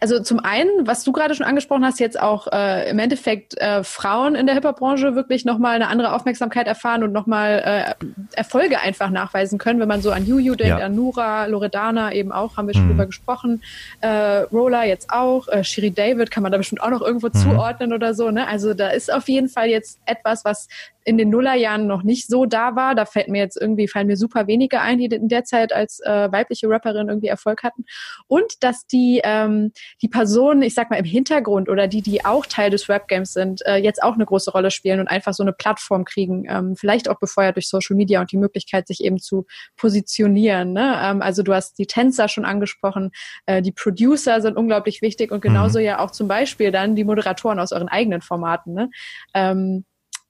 [0.00, 3.84] also zum einen, was du gerade schon angesprochen hast, jetzt auch äh, im Endeffekt äh,
[3.84, 9.10] Frauen in der Hip-Hop-Branche wirklich nochmal eine andere Aufmerksamkeit erfahren und nochmal äh, Erfolge einfach
[9.10, 10.86] nachweisen können, wenn man so an Juju denkt, ja.
[10.86, 12.90] an Nura, Loredana eben auch, haben wir schon mhm.
[12.90, 13.62] drüber gesprochen,
[14.00, 17.34] äh, Roller jetzt auch, äh, Shiri David kann man da bestimmt auch noch irgendwo mhm.
[17.34, 18.30] zuordnen oder so.
[18.30, 18.48] Ne?
[18.48, 20.68] Also da ist auf jeden Fall jetzt etwas, was
[21.04, 22.94] in den Nullerjahren noch nicht so da war.
[22.94, 26.00] Da fällt mir jetzt irgendwie, fallen mir super wenige ein, die in der Zeit als
[26.00, 27.84] äh, weibliche Rapperin irgendwie Erfolg hatten.
[28.28, 29.72] Und dass die, ähm,
[30.02, 33.62] die Personen, ich sag mal, im Hintergrund oder die, die auch Teil des Rap-Games sind,
[33.66, 37.08] äh, jetzt auch eine große Rolle spielen und einfach so eine Plattform kriegen, ähm, vielleicht
[37.08, 40.72] auch befeuert durch Social Media und die Möglichkeit, sich eben zu positionieren.
[40.72, 40.98] Ne?
[41.02, 43.10] Ähm, also du hast die Tänzer schon angesprochen,
[43.46, 45.84] äh, die Producer sind unglaublich wichtig und genauso mhm.
[45.84, 48.74] ja auch zum Beispiel dann die Moderatoren aus euren eigenen Formaten.
[48.74, 48.90] Ne?
[49.34, 49.84] Ähm,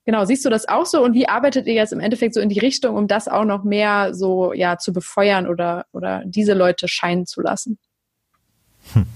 [0.07, 2.49] Genau, siehst du das auch so und wie arbeitet ihr jetzt im Endeffekt so in
[2.49, 6.89] die Richtung, um das auch noch mehr so ja zu befeuern oder oder diese Leute
[6.89, 7.79] scheinen zu lassen?
[8.93, 9.07] Hm.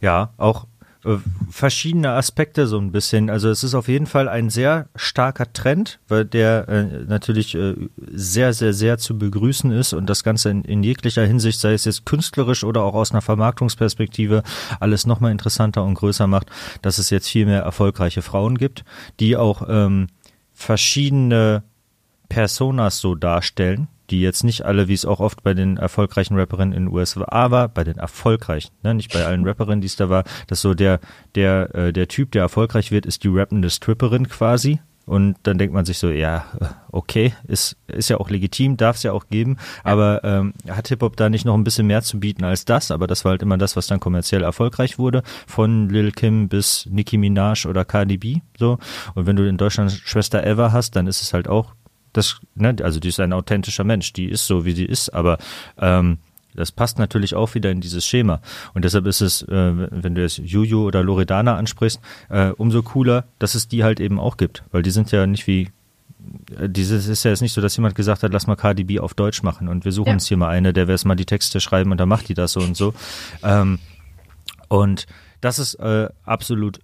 [0.00, 0.66] Ja, auch
[1.06, 1.18] äh,
[1.50, 3.30] verschiedene Aspekte so ein bisschen.
[3.30, 7.74] Also es ist auf jeden Fall ein sehr starker Trend, weil der äh, natürlich äh,
[8.12, 11.84] sehr, sehr, sehr zu begrüßen ist und das Ganze in, in, jeglicher Hinsicht, sei es
[11.84, 14.42] jetzt künstlerisch oder auch aus einer Vermarktungsperspektive,
[14.80, 16.50] alles nochmal interessanter und größer macht,
[16.82, 18.84] dass es jetzt viel mehr erfolgreiche Frauen gibt,
[19.20, 20.08] die auch ähm,
[20.52, 21.62] verschiedene
[22.28, 26.76] Personas so darstellen, die jetzt nicht alle, wie es auch oft bei den erfolgreichen Rapperinnen
[26.76, 30.08] in den USA war, bei den erfolgreichen, ne, nicht bei allen Rapperinnen, die es da
[30.08, 31.00] war, dass so der,
[31.34, 34.80] der, äh, der Typ, der erfolgreich wird, ist die rappende Stripperin quasi.
[35.06, 36.46] Und dann denkt man sich so, ja,
[36.90, 41.16] okay, ist, ist ja auch legitim, darf es ja auch geben, aber ähm, hat Hip-Hop
[41.16, 42.90] da nicht noch ein bisschen mehr zu bieten als das?
[42.90, 46.86] Aber das war halt immer das, was dann kommerziell erfolgreich wurde, von Lil Kim bis
[46.90, 48.78] Nicki Minaj oder Cardi B, so.
[49.14, 51.76] Und wenn du in Deutschland Schwester Eva hast, dann ist es halt auch
[52.16, 55.38] das, ne, also die ist ein authentischer Mensch, die ist so, wie sie ist, aber
[55.78, 56.18] ähm,
[56.54, 58.40] das passt natürlich auch wieder in dieses Schema.
[58.72, 59.48] Und deshalb ist es, äh,
[59.90, 62.00] wenn du jetzt Juju oder Loredana ansprichst,
[62.30, 64.64] äh, umso cooler, dass es die halt eben auch gibt.
[64.72, 65.68] Weil die sind ja nicht wie,
[66.58, 69.12] äh, dieses ist ja jetzt nicht so, dass jemand gesagt hat, lass mal KDB auf
[69.12, 70.14] Deutsch machen und wir suchen ja.
[70.14, 72.52] uns hier mal eine, der wird mal die Texte schreiben und dann macht die das
[72.52, 72.94] so und so.
[73.42, 73.78] Ähm,
[74.68, 75.06] und
[75.42, 76.80] das ist äh, absolut,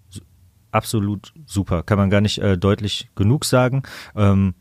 [0.70, 1.82] absolut super.
[1.82, 3.82] Kann man gar nicht äh, deutlich genug sagen.
[4.14, 4.54] Ähm,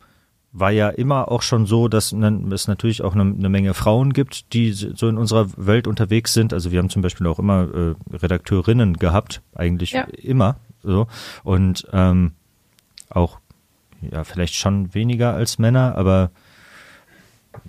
[0.54, 4.54] war ja immer auch schon so, dass es natürlich auch eine, eine, Menge Frauen gibt,
[4.54, 6.54] die so in unserer Welt unterwegs sind.
[6.54, 10.04] Also wir haben zum Beispiel auch immer äh, Redakteurinnen gehabt, eigentlich ja.
[10.04, 11.08] immer so.
[11.44, 12.34] Und ähm,
[13.10, 13.40] auch
[14.02, 16.32] ja, vielleicht schon weniger als Männer, aber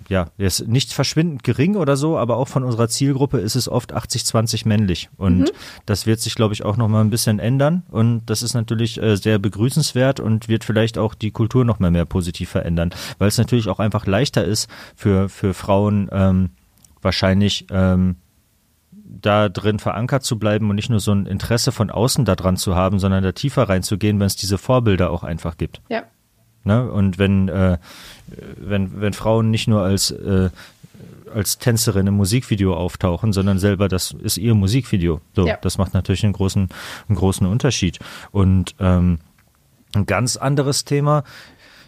[0.09, 3.93] ja, ist nicht verschwindend gering oder so, aber auch von unserer Zielgruppe ist es oft
[3.93, 5.09] 80-20 männlich.
[5.17, 5.49] Und mhm.
[5.85, 7.83] das wird sich, glaube ich, auch noch mal ein bisschen ändern.
[7.89, 11.91] Und das ist natürlich äh, sehr begrüßenswert und wird vielleicht auch die Kultur noch mal
[11.91, 16.51] mehr positiv verändern, weil es natürlich auch einfach leichter ist für, für Frauen ähm,
[17.01, 18.15] wahrscheinlich ähm,
[18.91, 22.75] da drin verankert zu bleiben und nicht nur so ein Interesse von außen daran zu
[22.75, 25.81] haben, sondern da tiefer reinzugehen, wenn es diese Vorbilder auch einfach gibt.
[25.89, 26.03] Ja.
[26.63, 26.89] Ne?
[26.91, 27.77] Und wenn, äh,
[28.57, 30.49] wenn, wenn Frauen nicht nur als, äh,
[31.33, 35.21] als Tänzerin im Musikvideo auftauchen, sondern selber, das ist ihr Musikvideo.
[35.35, 35.57] So, ja.
[35.61, 36.69] das macht natürlich einen großen,
[37.07, 37.99] einen großen Unterschied.
[38.31, 39.19] Und ähm,
[39.93, 41.23] ein ganz anderes Thema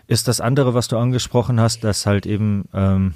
[0.08, 3.14] ist das andere, was du angesprochen hast, dass halt eben ähm,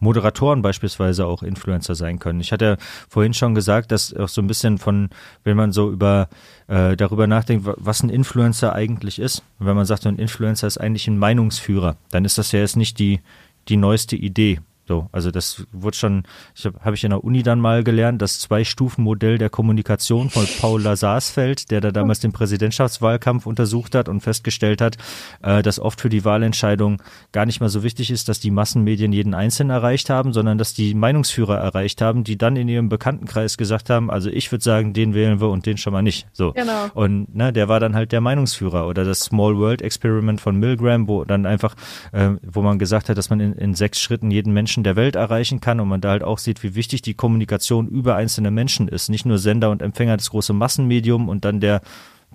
[0.00, 2.40] Moderatoren beispielsweise auch Influencer sein können.
[2.40, 2.76] Ich hatte ja
[3.08, 5.10] vorhin schon gesagt, dass auch so ein bisschen von,
[5.44, 6.28] wenn man so über
[6.66, 11.06] äh, darüber nachdenkt, was ein Influencer eigentlich ist, wenn man sagt, ein Influencer ist eigentlich
[11.06, 13.20] ein Meinungsführer, dann ist das ja jetzt nicht die
[13.68, 14.60] die neueste Idee.
[14.90, 16.24] So, also das wurde schon,
[16.56, 20.44] ich habe hab ich in der Uni dann mal gelernt, das Zwei-Stufen-Modell der Kommunikation von
[20.60, 24.96] Paul Lazarsfeld, der da damals den Präsidentschaftswahlkampf untersucht hat und festgestellt hat,
[25.44, 29.12] äh, dass oft für die Wahlentscheidung gar nicht mal so wichtig ist, dass die Massenmedien
[29.12, 33.56] jeden Einzelnen erreicht haben, sondern dass die Meinungsführer erreicht haben, die dann in ihrem Bekanntenkreis
[33.56, 36.26] gesagt haben, also ich würde sagen, den wählen wir und den schon mal nicht.
[36.32, 36.50] So.
[36.50, 36.88] Genau.
[36.94, 41.06] Und ne, der war dann halt der Meinungsführer oder das Small World Experiment von Milgram,
[41.06, 41.76] wo dann einfach,
[42.10, 44.96] äh, wo man gesagt hat, dass man in, in sechs Schritten jeden Menschen Menschen der
[44.96, 48.50] Welt erreichen kann und man da halt auch sieht, wie wichtig die Kommunikation über einzelne
[48.50, 49.10] Menschen ist.
[49.10, 51.82] Nicht nur Sender und Empfänger, das große Massenmedium und dann der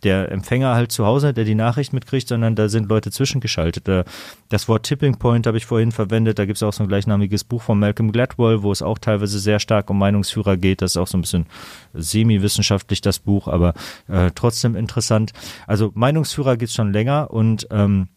[0.04, 3.88] der Empfänger halt zu Hause, der die Nachricht mitkriegt, sondern da sind Leute zwischengeschaltet.
[4.50, 6.38] Das Wort Tipping Point habe ich vorhin verwendet.
[6.38, 9.40] Da gibt es auch so ein gleichnamiges Buch von Malcolm Gladwell, wo es auch teilweise
[9.40, 10.82] sehr stark um Meinungsführer geht.
[10.82, 11.46] Das ist auch so ein bisschen
[11.94, 13.74] semi-wissenschaftlich, das Buch, aber
[14.10, 15.32] äh, trotzdem interessant.
[15.66, 18.10] Also Meinungsführer geht es schon länger und ähm,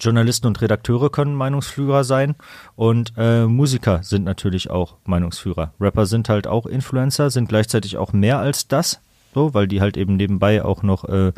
[0.00, 2.34] Journalisten und Redakteure können Meinungsführer sein
[2.74, 5.72] und äh, Musiker sind natürlich auch Meinungsführer.
[5.80, 9.00] Rapper sind halt auch Influencer, sind gleichzeitig auch mehr als das,
[9.34, 11.32] so, weil die halt eben nebenbei auch noch äh,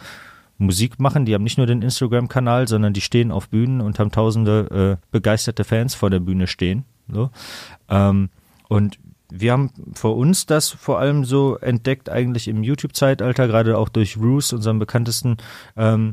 [0.58, 1.24] Musik machen.
[1.24, 5.06] Die haben nicht nur den Instagram-Kanal, sondern die stehen auf Bühnen und haben tausende äh,
[5.10, 6.84] begeisterte Fans vor der Bühne stehen.
[7.10, 7.30] So.
[7.88, 8.28] Ähm,
[8.68, 8.98] und
[9.30, 14.16] wir haben vor uns das vor allem so entdeckt, eigentlich im YouTube-Zeitalter, gerade auch durch
[14.16, 15.36] Roos, unserem bekanntesten
[15.76, 16.12] ähm,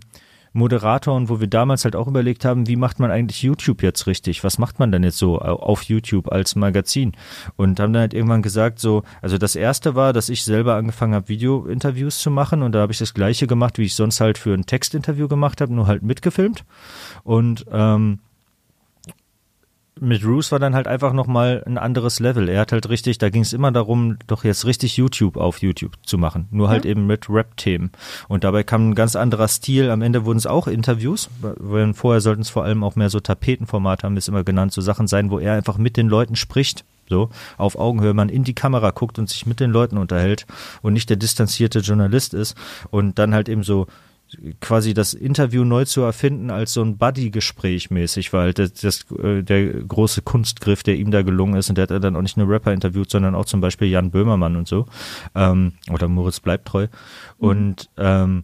[0.55, 4.07] Moderator und wo wir damals halt auch überlegt haben, wie macht man eigentlich YouTube jetzt
[4.07, 4.43] richtig?
[4.43, 7.11] Was macht man denn jetzt so auf YouTube als Magazin?
[7.55, 11.13] Und haben dann halt irgendwann gesagt, so, also das erste war, dass ich selber angefangen
[11.13, 14.37] habe, Video-Interviews zu machen und da habe ich das gleiche gemacht, wie ich sonst halt
[14.37, 16.63] für ein Textinterview gemacht habe, nur halt mitgefilmt.
[17.23, 18.19] Und ähm,
[19.99, 22.49] mit Roos war dann halt einfach nochmal ein anderes Level.
[22.49, 25.93] Er hat halt richtig, da ging es immer darum, doch jetzt richtig YouTube auf YouTube
[26.05, 26.47] zu machen.
[26.51, 26.91] Nur halt mhm.
[26.91, 27.91] eben mit Rap-Themen.
[28.27, 29.89] Und dabei kam ein ganz anderer Stil.
[29.89, 33.21] Am Ende wurden es auch Interviews, weil vorher sollten es vor allem auch mehr so
[33.21, 36.35] Tapetenformat, haben wir es immer genannt, so Sachen sein, wo er einfach mit den Leuten
[36.35, 36.83] spricht.
[37.07, 40.47] So, auf Augenhöhe, man in die Kamera guckt und sich mit den Leuten unterhält
[40.81, 42.57] und nicht der distanzierte Journalist ist
[42.89, 43.85] und dann halt eben so
[44.59, 49.43] quasi das Interview neu zu erfinden als so ein Buddy-Gespräch mäßig, weil das, das äh,
[49.43, 52.49] der große Kunstgriff, der ihm da gelungen ist und der hat dann auch nicht nur
[52.49, 54.87] Rapper interviewt, sondern auch zum Beispiel Jan Böhmermann und so
[55.35, 56.87] ähm, oder Moritz bleibt treu
[57.39, 57.47] mhm.
[57.47, 58.43] und ähm,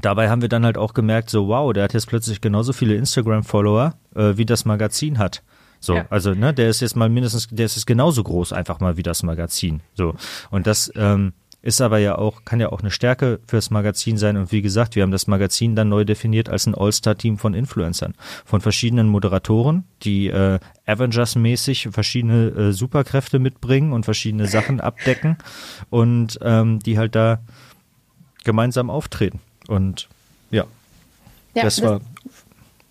[0.00, 2.94] dabei haben wir dann halt auch gemerkt, so wow, der hat jetzt plötzlich genauso viele
[2.96, 5.42] Instagram-Follower, äh, wie das Magazin hat.
[5.78, 6.06] So, ja.
[6.10, 9.02] also ne, der ist jetzt mal mindestens, der ist jetzt genauso groß einfach mal wie
[9.02, 9.82] das Magazin.
[9.94, 10.14] So
[10.50, 11.32] und das ähm,
[11.66, 14.36] ist aber ja auch, kann ja auch eine Stärke fürs Magazin sein.
[14.36, 18.14] Und wie gesagt, wir haben das Magazin dann neu definiert als ein All-Star-Team von Influencern,
[18.44, 25.38] von verschiedenen Moderatoren, die äh, Avengers-mäßig verschiedene äh, Superkräfte mitbringen und verschiedene Sachen abdecken
[25.90, 27.40] und ähm, die halt da
[28.44, 29.40] gemeinsam auftreten.
[29.66, 30.08] Und
[30.52, 30.66] ja,
[31.54, 32.00] ja das, das war?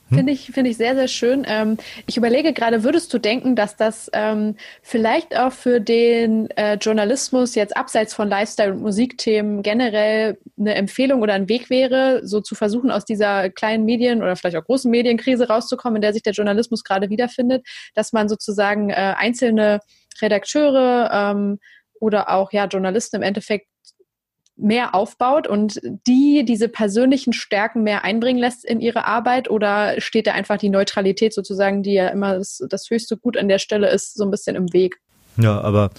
[0.09, 1.45] Finde ich, finde ich sehr, sehr schön.
[1.47, 6.75] Ähm, ich überlege gerade, würdest du denken, dass das ähm, vielleicht auch für den äh,
[6.75, 12.39] Journalismus jetzt abseits von Lifestyle- und Musikthemen generell eine Empfehlung oder ein Weg wäre, so
[12.39, 16.21] zu versuchen, aus dieser kleinen Medien- oder vielleicht auch großen Medienkrise rauszukommen, in der sich
[16.21, 19.79] der Journalismus gerade wiederfindet, dass man sozusagen äh, einzelne
[20.21, 21.59] Redakteure ähm,
[21.99, 23.67] oder auch ja Journalisten im Endeffekt
[24.57, 30.27] mehr aufbaut und die diese persönlichen Stärken mehr einbringen lässt in ihre Arbeit oder steht
[30.27, 33.89] da einfach die Neutralität sozusagen, die ja immer das, das höchste Gut an der Stelle
[33.89, 35.01] ist, so ein bisschen im Weg?
[35.37, 35.89] Ja, aber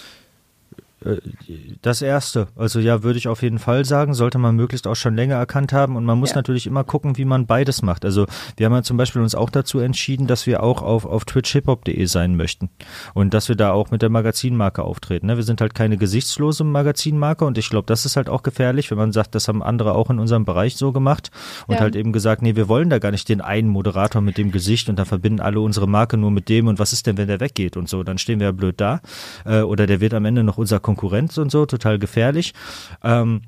[1.83, 5.15] das erste, also ja, würde ich auf jeden Fall sagen, sollte man möglichst auch schon
[5.15, 6.37] länger erkannt haben und man muss ja.
[6.37, 8.05] natürlich immer gucken, wie man beides macht.
[8.05, 8.27] Also
[8.57, 12.05] wir haben ja zum Beispiel uns auch dazu entschieden, dass wir auch auf, auf twitchhiphop.de
[12.07, 12.71] sein möchten
[13.15, 15.27] und dass wir da auch mit der Magazinmarke auftreten.
[15.27, 15.37] Ne?
[15.37, 18.99] Wir sind halt keine gesichtslose Magazinmarke und ich glaube, das ist halt auch gefährlich, wenn
[18.99, 21.31] man sagt, das haben andere auch in unserem Bereich so gemacht
[21.67, 21.81] und ja.
[21.81, 24.89] halt eben gesagt, nee, wir wollen da gar nicht den einen Moderator mit dem Gesicht
[24.89, 27.41] und dann verbinden alle unsere Marke nur mit dem und was ist denn, wenn der
[27.41, 29.01] weggeht und so, dann stehen wir ja blöd da
[29.45, 32.55] äh, oder der wird am Ende noch unser Konkurrenz und so, total gefährlich.
[33.05, 33.43] Ähm,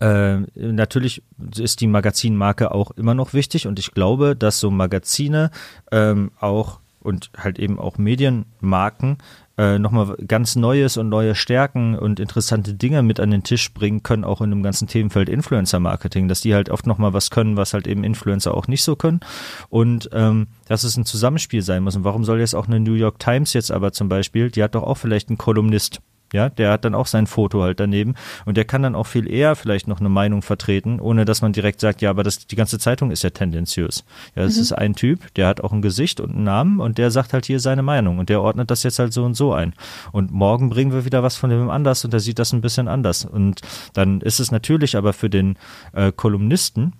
[0.00, 1.22] äh, natürlich
[1.56, 5.50] ist die Magazinmarke auch immer noch wichtig und ich glaube, dass so Magazine
[5.90, 9.18] ähm, auch und halt eben auch Medienmarken
[9.56, 14.02] äh, nochmal ganz Neues und neue Stärken und interessante Dinge mit an den Tisch bringen
[14.02, 17.74] können, auch in dem ganzen Themenfeld Influencer-Marketing, dass die halt oft nochmal was können, was
[17.74, 19.20] halt eben Influencer auch nicht so können
[19.68, 21.94] und ähm, dass es ein Zusammenspiel sein muss.
[21.94, 24.74] Und warum soll jetzt auch eine New York Times jetzt aber zum Beispiel, die hat
[24.74, 26.00] doch auch vielleicht einen Kolumnist,
[26.32, 28.14] ja, der hat dann auch sein Foto halt daneben
[28.44, 31.52] und der kann dann auch viel eher vielleicht noch eine Meinung vertreten, ohne dass man
[31.52, 34.04] direkt sagt, ja, aber das, die ganze Zeitung ist ja tendenziös.
[34.34, 34.62] Ja, das mhm.
[34.62, 37.46] ist ein Typ, der hat auch ein Gesicht und einen Namen und der sagt halt
[37.46, 39.74] hier seine Meinung und der ordnet das jetzt halt so und so ein.
[40.12, 42.88] Und morgen bringen wir wieder was von dem anders und der sieht das ein bisschen
[42.88, 43.24] anders.
[43.24, 43.60] Und
[43.92, 45.56] dann ist es natürlich aber für den
[45.92, 46.94] äh, Kolumnisten,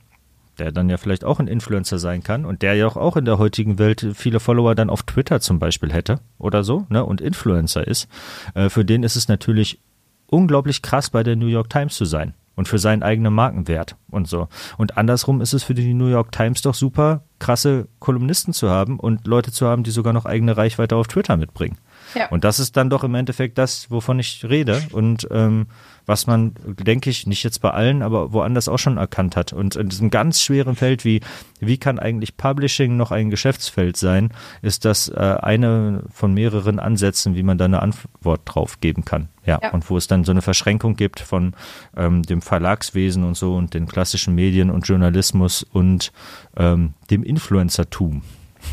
[0.59, 3.39] der dann ja vielleicht auch ein Influencer sein kann und der ja auch in der
[3.39, 7.87] heutigen Welt viele Follower dann auf Twitter zum Beispiel hätte oder so, ne, und Influencer
[7.87, 8.09] ist,
[8.55, 9.81] äh, für den ist es natürlich
[10.27, 14.29] unglaublich krass, bei der New York Times zu sein und für seinen eigenen Markenwert und
[14.29, 14.49] so.
[14.79, 18.99] Und andersrum ist es für die New York Times doch super, krasse Kolumnisten zu haben
[18.99, 21.79] und Leute zu haben, die sogar noch eigene Reichweite auf Twitter mitbringen.
[22.15, 22.29] Ja.
[22.29, 25.67] Und das ist dann doch im Endeffekt das, wovon ich rede und ähm,
[26.07, 29.53] was man, denke ich, nicht jetzt bei allen, aber woanders auch schon erkannt hat.
[29.53, 31.21] Und in diesem ganz schweren Feld wie,
[31.61, 37.35] wie kann eigentlich Publishing noch ein Geschäftsfeld sein, ist das äh, eine von mehreren Ansätzen,
[37.37, 39.29] wie man da eine Antwort drauf geben kann.
[39.47, 39.71] Ja, ja.
[39.73, 41.55] und wo es dann so eine Verschränkung gibt von
[41.97, 46.13] ähm, dem Verlagswesen und so und den klassischen Medien und Journalismus und
[46.57, 48.23] ähm, dem Influencertum.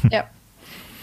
[0.09, 0.25] Ja.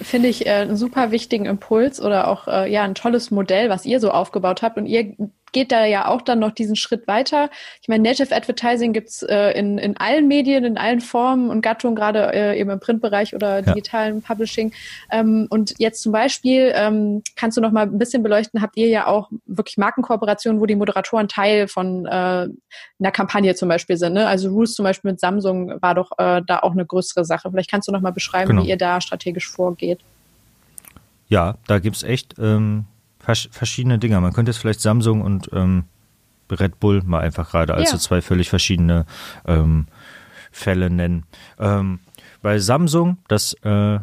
[0.01, 3.87] finde ich äh, einen super wichtigen Impuls oder auch äh, ja ein tolles Modell, was
[3.87, 4.77] ihr so aufgebaut habt.
[4.77, 5.15] Und ihr
[5.53, 7.51] geht da ja auch dann noch diesen Schritt weiter.
[7.83, 11.97] Ich meine, Native Advertising gibt's äh, in, in allen Medien, in allen Formen und Gattungen,
[11.97, 14.27] gerade äh, eben im Printbereich oder digitalen ja.
[14.27, 14.73] Publishing.
[15.11, 18.89] Ähm, und jetzt zum Beispiel, ähm, kannst du noch mal ein bisschen beleuchten, habt ihr
[18.89, 24.15] ja auch wirklich Markenkooperationen, wo die Moderatoren Teil von äh, einer Kampagne zum Beispiel sind.
[24.15, 24.27] Ne?
[24.27, 27.51] Also Rules zum Beispiel mit Samsung war doch äh, da auch eine größere Sache.
[27.51, 28.63] Vielleicht kannst du noch mal beschreiben, genau.
[28.63, 30.01] wie ihr da strategisch vorgeht.
[31.29, 32.87] Ja, da gibt's echt ähm,
[33.35, 34.21] verschiedene Dinge.
[34.21, 35.85] Man könnte jetzt vielleicht Samsung und ähm,
[36.51, 37.97] Red Bull mal einfach gerade als ja.
[37.97, 39.07] so zwei völlig verschiedene
[39.47, 39.87] ähm,
[40.51, 41.25] Fälle nennen.
[41.59, 42.01] Ähm,
[42.43, 43.99] bei Samsung, das äh,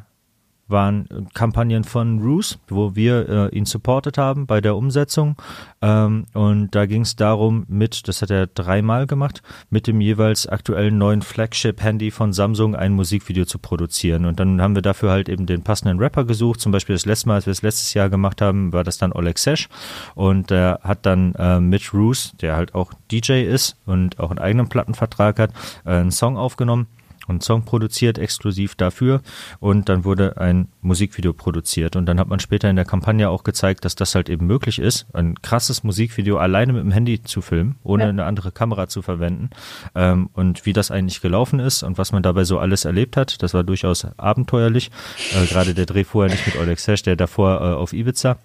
[0.68, 5.36] waren Kampagnen von Roos, wo wir äh, ihn supportet haben bei der Umsetzung.
[5.82, 10.48] Ähm, und da ging es darum, mit, das hat er dreimal gemacht, mit dem jeweils
[10.48, 14.26] aktuellen neuen Flagship-Handy von Samsung ein Musikvideo zu produzieren.
[14.26, 16.62] Und dann haben wir dafür halt eben den passenden Rapper gesucht.
[16.62, 19.12] Zum Beispiel das letzte Mal, als wir es letztes Jahr gemacht haben, war das dann
[19.12, 19.70] Oleg Sesh.
[20.16, 24.40] Und der hat dann äh, mit Roos, der halt auch DJ ist und auch einen
[24.40, 25.52] eigenen Plattenvertrag hat,
[25.86, 26.88] äh, einen Song aufgenommen
[27.30, 29.22] einen Song produziert, exklusiv dafür.
[29.60, 31.95] Und dann wurde ein Musikvideo produziert.
[31.95, 34.80] Und dann hat man später in der Kampagne auch gezeigt, dass das halt eben möglich
[34.80, 38.10] ist, ein krasses Musikvideo alleine mit dem Handy zu filmen, ohne ja.
[38.10, 39.49] eine andere Kamera zu verwenden.
[39.95, 43.41] Ähm, und wie das eigentlich gelaufen ist und was man dabei so alles erlebt hat,
[43.41, 44.91] das war durchaus abenteuerlich.
[45.34, 48.38] Äh, Gerade der Dreh vorher nicht mit Oleg Sesh, der davor äh, auf Ibiza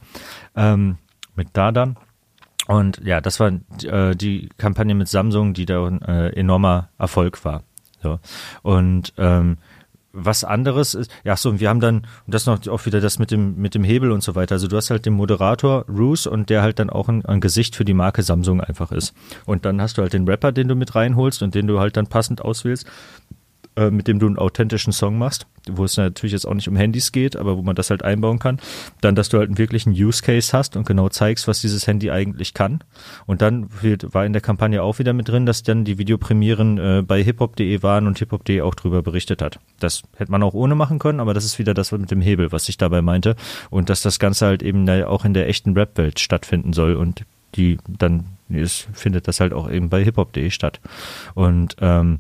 [0.57, 0.98] ähm,
[1.35, 1.97] mit Dadan.
[2.66, 3.52] Und ja, das war
[3.82, 7.65] äh, die Kampagne mit Samsung, die da ein äh, enormer Erfolg war.
[8.02, 8.18] So.
[8.62, 9.59] Und ähm,
[10.12, 13.18] was anderes ist, ja so, und wir haben dann, und das noch auch wieder das
[13.18, 14.56] mit dem, mit dem Hebel und so weiter.
[14.56, 17.77] Also du hast halt den Moderator Roos und der halt dann auch ein, ein, Gesicht
[17.77, 19.14] für die Marke Samsung einfach ist.
[19.47, 21.97] Und dann hast du halt den Rapper, den du mit reinholst und den du halt
[21.97, 22.86] dann passend auswählst.
[23.77, 26.75] Äh, mit dem du einen authentischen Song machst, wo es natürlich jetzt auch nicht um
[26.75, 28.59] Handys geht, aber wo man das halt einbauen kann.
[29.01, 32.11] Dann, dass du halt einen wirklichen Use Case hast und genau zeigst, was dieses Handy
[32.11, 32.83] eigentlich kann.
[33.27, 37.03] Und dann war in der Kampagne auch wieder mit drin, dass dann die Videopremieren äh,
[37.07, 39.61] bei hiphop.de waren und hiphop.de auch drüber berichtet hat.
[39.79, 42.51] Das hätte man auch ohne machen können, aber das ist wieder das mit dem Hebel,
[42.51, 43.37] was ich dabei meinte.
[43.71, 47.25] Und dass das Ganze halt eben auch in der echten Rap-Welt stattfinden soll und
[47.55, 50.81] die dann ist, findet das halt auch eben bei hiphop.de statt.
[51.35, 52.19] Und ähm,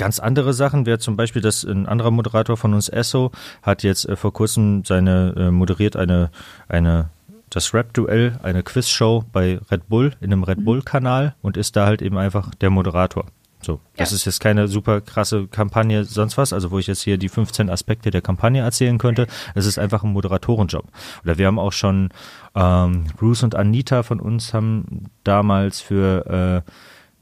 [0.00, 3.32] Ganz andere Sachen wäre zum Beispiel, dass ein anderer Moderator von uns, Esso,
[3.62, 6.30] hat jetzt äh, vor kurzem seine, äh, moderiert eine,
[6.68, 7.10] eine,
[7.50, 10.64] das Rap-Duell, eine Quizshow bei Red Bull, in einem Red mhm.
[10.64, 13.26] Bull-Kanal und ist da halt eben einfach der Moderator.
[13.60, 14.16] So, das ja.
[14.16, 17.68] ist jetzt keine super krasse Kampagne, sonst was, also wo ich jetzt hier die 15
[17.68, 19.26] Aspekte der Kampagne erzählen könnte.
[19.54, 20.86] Es ist einfach ein Moderatorenjob.
[21.24, 22.08] Oder wir haben auch schon
[22.54, 26.70] ähm, Bruce und Anita von uns haben damals für äh,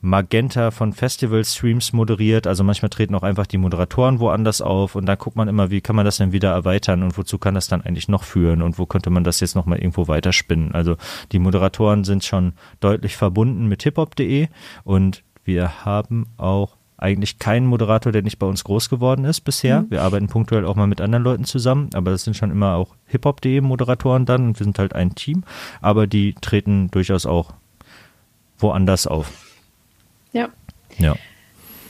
[0.01, 2.47] Magenta von Festival-Streams moderiert.
[2.47, 5.81] Also manchmal treten auch einfach die Moderatoren woanders auf und da guckt man immer, wie
[5.81, 8.79] kann man das denn wieder erweitern und wozu kann das dann eigentlich noch führen und
[8.79, 10.73] wo könnte man das jetzt nochmal irgendwo weiterspinnen.
[10.73, 10.97] Also
[11.33, 14.49] die Moderatoren sind schon deutlich verbunden mit hiphop.de
[14.85, 19.83] und wir haben auch eigentlich keinen Moderator, der nicht bei uns groß geworden ist bisher.
[19.83, 19.91] Mhm.
[19.91, 22.95] Wir arbeiten punktuell auch mal mit anderen Leuten zusammen, aber das sind schon immer auch
[23.07, 25.45] hiphop.de Moderatoren dann und wir sind halt ein Team,
[25.81, 27.55] aber die treten durchaus auch
[28.59, 29.48] woanders auf.
[30.99, 31.15] Ja.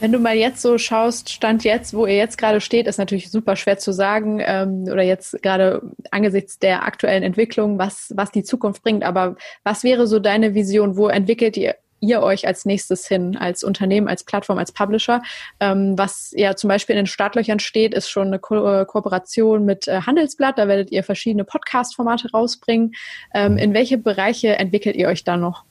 [0.00, 3.30] Wenn du mal jetzt so schaust, Stand jetzt, wo ihr jetzt gerade steht, ist natürlich
[3.30, 5.82] super schwer zu sagen ähm, oder jetzt gerade
[6.12, 9.02] angesichts der aktuellen Entwicklung, was, was die Zukunft bringt.
[9.02, 10.96] Aber was wäre so deine Vision?
[10.96, 15.20] Wo entwickelt ihr, ihr euch als nächstes hin, als Unternehmen, als Plattform, als Publisher?
[15.58, 19.64] Ähm, was ja zum Beispiel in den Startlöchern steht, ist schon eine Ko äh, Kooperation
[19.64, 20.58] mit äh, Handelsblatt.
[20.58, 22.94] Da werdet ihr verschiedene Podcast-Formate rausbringen.
[23.34, 25.64] Ähm, in welche Bereiche entwickelt ihr euch da noch?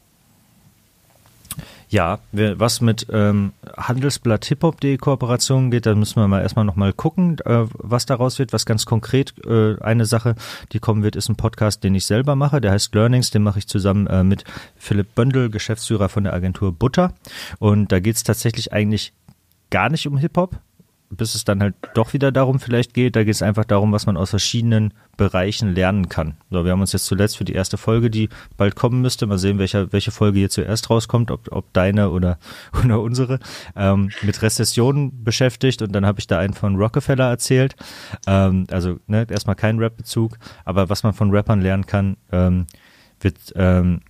[1.89, 7.37] Ja, was mit ähm, Handelsblatt Hip-Hop.de Kooperation geht, da müssen wir mal erstmal nochmal gucken,
[7.45, 8.53] äh, was daraus wird.
[8.53, 10.35] Was ganz konkret äh, eine Sache,
[10.73, 12.59] die kommen wird, ist ein Podcast, den ich selber mache.
[12.59, 14.43] Der heißt Learnings, den mache ich zusammen äh, mit
[14.75, 17.13] Philipp Böndel, Geschäftsführer von der Agentur Butter.
[17.59, 19.13] Und da geht es tatsächlich eigentlich
[19.69, 20.57] gar nicht um Hip-Hop,
[21.09, 23.15] bis es dann halt doch wieder darum vielleicht geht.
[23.15, 26.35] Da geht es einfach darum, was man aus verschiedenen Bereichen lernen kann.
[26.51, 29.37] So, wir haben uns jetzt zuletzt für die erste Folge, die bald kommen müsste, mal
[29.37, 32.37] sehen, welche, welche Folge hier zuerst rauskommt, ob, ob deine oder,
[32.83, 33.39] oder unsere,
[33.75, 37.75] ähm, mit Rezessionen beschäftigt und dann habe ich da einen von Rockefeller erzählt.
[38.27, 42.67] Ähm, also ne, erstmal kein Rap-Bezug, aber was man von Rappern lernen kann, ähm,
[43.19, 44.01] wird ähm,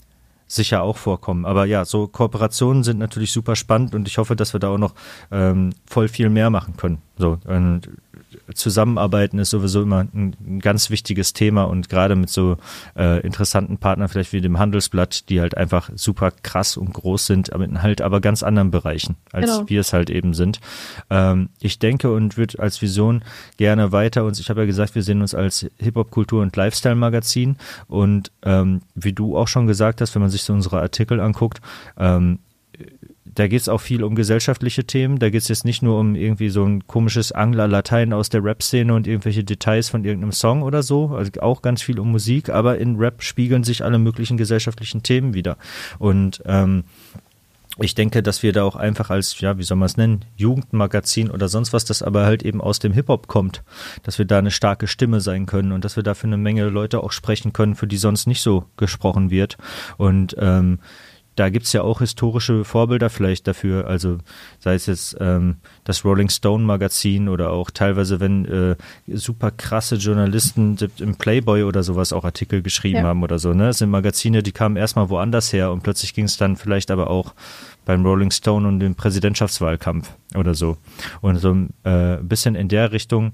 [0.47, 1.45] sicher auch vorkommen.
[1.45, 4.77] Aber ja, so Kooperationen sind natürlich super spannend und ich hoffe, dass wir da auch
[4.77, 4.93] noch
[5.31, 6.99] ähm, voll viel mehr machen können.
[7.17, 7.89] So, und
[8.53, 12.57] Zusammenarbeiten ist sowieso immer ein, ein ganz wichtiges Thema und gerade mit so
[12.95, 17.53] äh, interessanten Partnern, vielleicht wie dem Handelsblatt, die halt einfach super krass und groß sind,
[17.53, 19.69] aber in halt aber ganz anderen Bereichen, als genau.
[19.69, 20.59] wir es halt eben sind.
[21.09, 23.23] Ähm, ich denke und würde als Vision
[23.57, 27.57] gerne weiter uns, ich habe ja gesagt, wir sehen uns als Hip-Hop-Kultur- und Lifestyle-Magazin
[27.87, 31.61] und ähm, wie du auch schon gesagt hast, wenn man sich so unsere Artikel anguckt,
[31.97, 32.39] ähm,
[33.37, 35.19] da geht es auch viel um gesellschaftliche Themen.
[35.19, 38.91] Da geht es jetzt nicht nur um irgendwie so ein komisches Angler-Latein aus der Rap-Szene
[38.95, 41.09] und irgendwelche Details von irgendeinem Song oder so.
[41.09, 45.35] Also auch ganz viel um Musik, aber in Rap spiegeln sich alle möglichen gesellschaftlichen Themen
[45.35, 45.57] wieder.
[45.99, 46.85] Und ähm,
[47.79, 51.29] ich denke, dass wir da auch einfach als, ja, wie soll man es nennen, Jugendmagazin
[51.29, 53.61] oder sonst was, das aber halt eben aus dem Hip-Hop kommt,
[54.01, 56.69] dass wir da eine starke Stimme sein können und dass wir da für eine Menge
[56.69, 59.57] Leute auch sprechen können, für die sonst nicht so gesprochen wird.
[59.97, 60.79] Und ähm,
[61.37, 64.17] da gibt's ja auch historische Vorbilder vielleicht dafür, also
[64.59, 68.75] sei es jetzt ähm, das Rolling Stone Magazin oder auch teilweise, wenn äh,
[69.07, 73.03] super krasse Journalisten im Playboy oder sowas auch Artikel geschrieben ja.
[73.03, 73.53] haben oder so.
[73.53, 73.67] Ne?
[73.67, 77.09] Das sind Magazine, die kamen erstmal woanders her und plötzlich ging es dann vielleicht aber
[77.09, 77.35] auch
[77.85, 80.77] beim Rolling Stone und dem Präsidentschaftswahlkampf oder so.
[81.21, 83.33] Und so ein äh, bisschen in der Richtung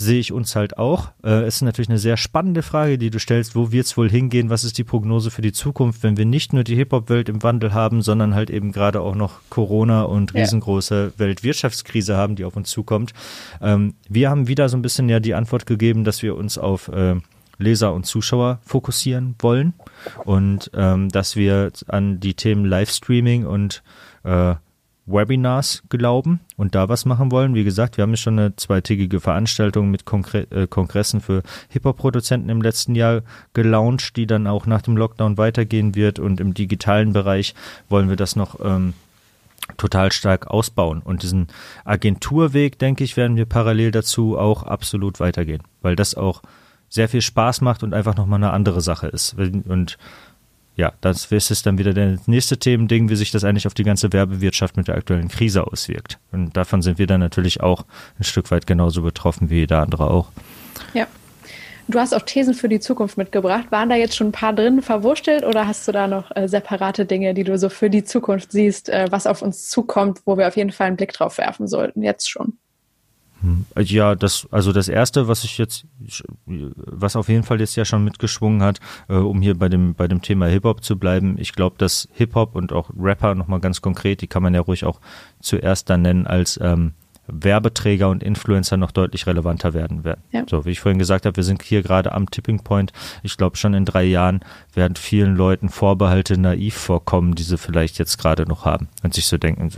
[0.00, 1.10] sehe ich uns halt auch.
[1.22, 3.54] Äh, ist natürlich eine sehr spannende Frage, die du stellst.
[3.54, 4.48] Wo wird es wohl hingehen?
[4.48, 7.74] Was ist die Prognose für die Zukunft, wenn wir nicht nur die Hip-Hop-Welt im Wandel
[7.74, 11.12] haben, sondern halt eben gerade auch noch Corona und riesengroße.
[11.18, 13.12] Weltwirtschaftskrise haben, die auf uns zukommt?
[13.60, 16.88] Ähm, wir haben wieder so ein bisschen ja die Antwort gegeben, dass wir uns auf
[16.88, 17.16] äh,
[17.58, 19.74] Leser und Zuschauer fokussieren wollen
[20.24, 23.82] und ähm, dass wir an die Themen Livestreaming und
[24.24, 24.54] äh,
[25.12, 27.54] Webinars glauben und da was machen wollen.
[27.54, 32.62] Wie gesagt, wir haben schon eine zweitägige Veranstaltung mit Konkre äh, Kongressen für Hip-Hop-Produzenten im
[32.62, 33.22] letzten Jahr
[33.52, 37.54] gelauncht, die dann auch nach dem Lockdown weitergehen wird und im digitalen Bereich
[37.88, 38.94] wollen wir das noch ähm,
[39.76, 41.00] total stark ausbauen.
[41.02, 41.48] Und diesen
[41.84, 46.42] Agenturweg, denke ich, werden wir parallel dazu auch absolut weitergehen, weil das auch
[46.88, 49.36] sehr viel Spaß macht und einfach nochmal eine andere Sache ist.
[49.38, 49.96] Und
[50.80, 54.14] ja, das ist dann wieder das nächste Themending, wie sich das eigentlich auf die ganze
[54.14, 56.18] Werbewirtschaft mit der aktuellen Krise auswirkt.
[56.32, 57.84] Und davon sind wir dann natürlich auch
[58.18, 60.28] ein Stück weit genauso betroffen wie jeder andere auch.
[60.94, 61.06] Ja.
[61.88, 63.70] Du hast auch Thesen für die Zukunft mitgebracht.
[63.70, 67.04] Waren da jetzt schon ein paar drin verwurstelt oder hast du da noch äh, separate
[67.04, 70.48] Dinge, die du so für die Zukunft siehst, äh, was auf uns zukommt, wo wir
[70.48, 72.58] auf jeden Fall einen Blick drauf werfen sollten, jetzt schon?
[73.42, 73.64] Hm.
[73.78, 75.86] Ja, das, also das erste, was ich jetzt,
[76.46, 80.08] was auf jeden Fall jetzt ja schon mitgeschwungen hat, äh, um hier bei dem, bei
[80.08, 81.36] dem Thema Hip-Hop zu bleiben.
[81.38, 84.84] Ich glaube, dass Hip-Hop und auch Rapper nochmal ganz konkret, die kann man ja ruhig
[84.84, 85.00] auch
[85.40, 86.92] zuerst dann nennen als ähm,
[87.32, 90.22] Werbeträger und Influencer noch deutlich relevanter werden werden.
[90.30, 90.44] Ja.
[90.48, 92.92] So, wie ich vorhin gesagt habe, wir sind hier gerade am Tipping Point.
[93.22, 94.40] Ich glaube, schon in drei Jahren
[94.74, 99.26] werden vielen Leuten Vorbehalte naiv vorkommen, die sie vielleicht jetzt gerade noch haben und sich
[99.26, 99.70] so denken,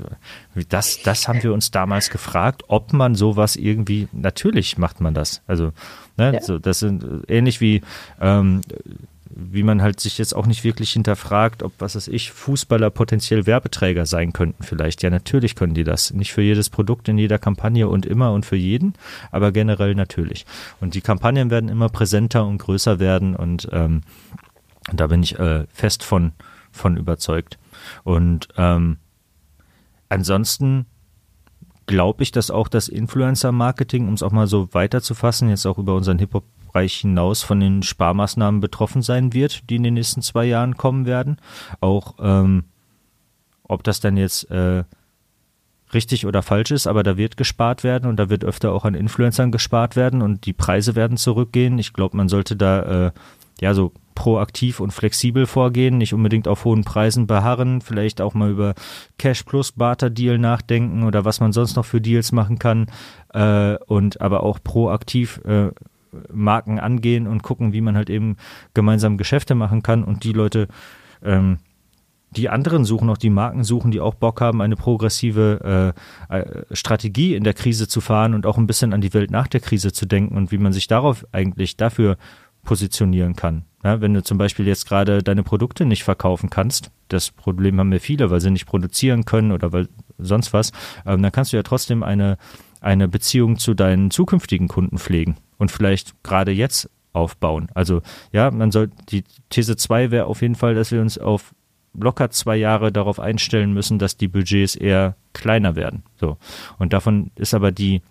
[0.68, 5.42] das, das haben wir uns damals gefragt, ob man sowas irgendwie, natürlich macht man das.
[5.46, 5.72] Also,
[6.16, 6.40] ne, ja.
[6.40, 7.82] so, das sind ähnlich wie
[8.20, 8.60] ähm,
[9.34, 13.46] wie man halt sich jetzt auch nicht wirklich hinterfragt, ob, was weiß ich, Fußballer potenziell
[13.46, 15.02] Werbeträger sein könnten vielleicht.
[15.02, 16.12] Ja, natürlich können die das.
[16.12, 18.94] Nicht für jedes Produkt in jeder Kampagne und immer und für jeden,
[19.30, 20.46] aber generell natürlich.
[20.80, 24.02] Und die Kampagnen werden immer präsenter und größer werden und ähm,
[24.92, 26.32] da bin ich äh, fest von,
[26.70, 27.58] von überzeugt.
[28.04, 28.98] Und ähm,
[30.08, 30.86] ansonsten
[31.86, 35.94] glaube ich, dass auch das Influencer-Marketing, um es auch mal so weiterzufassen, jetzt auch über
[35.94, 40.44] unseren Hip-Hop Bereich hinaus von den Sparmaßnahmen betroffen sein wird, die in den nächsten zwei
[40.46, 41.36] Jahren kommen werden.
[41.80, 42.64] Auch ähm,
[43.64, 44.84] ob das dann jetzt äh,
[45.94, 48.94] richtig oder falsch ist, aber da wird gespart werden und da wird öfter auch an
[48.94, 51.78] Influencern gespart werden und die Preise werden zurückgehen.
[51.78, 53.12] Ich glaube, man sollte da äh,
[53.60, 58.50] ja so proaktiv und flexibel vorgehen, nicht unbedingt auf hohen Preisen beharren, vielleicht auch mal
[58.50, 58.74] über
[59.18, 62.86] Cash plus Barter Deal nachdenken oder was man sonst noch für Deals machen kann
[63.32, 65.70] äh, und aber auch proaktiv äh,
[66.32, 68.36] Marken angehen und gucken, wie man halt eben
[68.74, 70.68] gemeinsam Geschäfte machen kann und die Leute,
[71.22, 71.58] ähm,
[72.30, 75.94] die anderen suchen, auch die Marken suchen, die auch Bock haben, eine progressive
[76.30, 79.30] äh, äh, Strategie in der Krise zu fahren und auch ein bisschen an die Welt
[79.30, 82.16] nach der Krise zu denken und wie man sich darauf eigentlich dafür
[82.64, 83.64] positionieren kann.
[83.84, 87.90] Ja, wenn du zum Beispiel jetzt gerade deine Produkte nicht verkaufen kannst, das Problem haben
[87.90, 90.70] wir viele, weil sie nicht produzieren können oder weil sonst was,
[91.04, 92.38] ähm, dann kannst du ja trotzdem eine
[92.82, 97.68] eine Beziehung zu deinen zukünftigen Kunden pflegen und vielleicht gerade jetzt aufbauen.
[97.72, 98.02] Also
[98.32, 101.54] ja, man soll die These 2 wäre auf jeden Fall, dass wir uns auf
[101.94, 106.02] locker zwei Jahre darauf einstellen müssen, dass die Budgets eher kleiner werden.
[106.18, 106.36] So.
[106.78, 108.02] Und davon ist aber die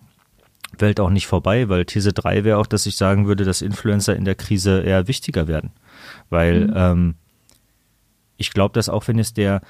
[0.78, 4.16] Welt auch nicht vorbei, weil These 3 wäre auch, dass ich sagen würde, dass Influencer
[4.16, 5.72] in der Krise eher wichtiger werden.
[6.30, 6.74] Weil mhm.
[6.74, 7.14] ähm,
[8.38, 9.60] ich glaube, dass auch wenn es der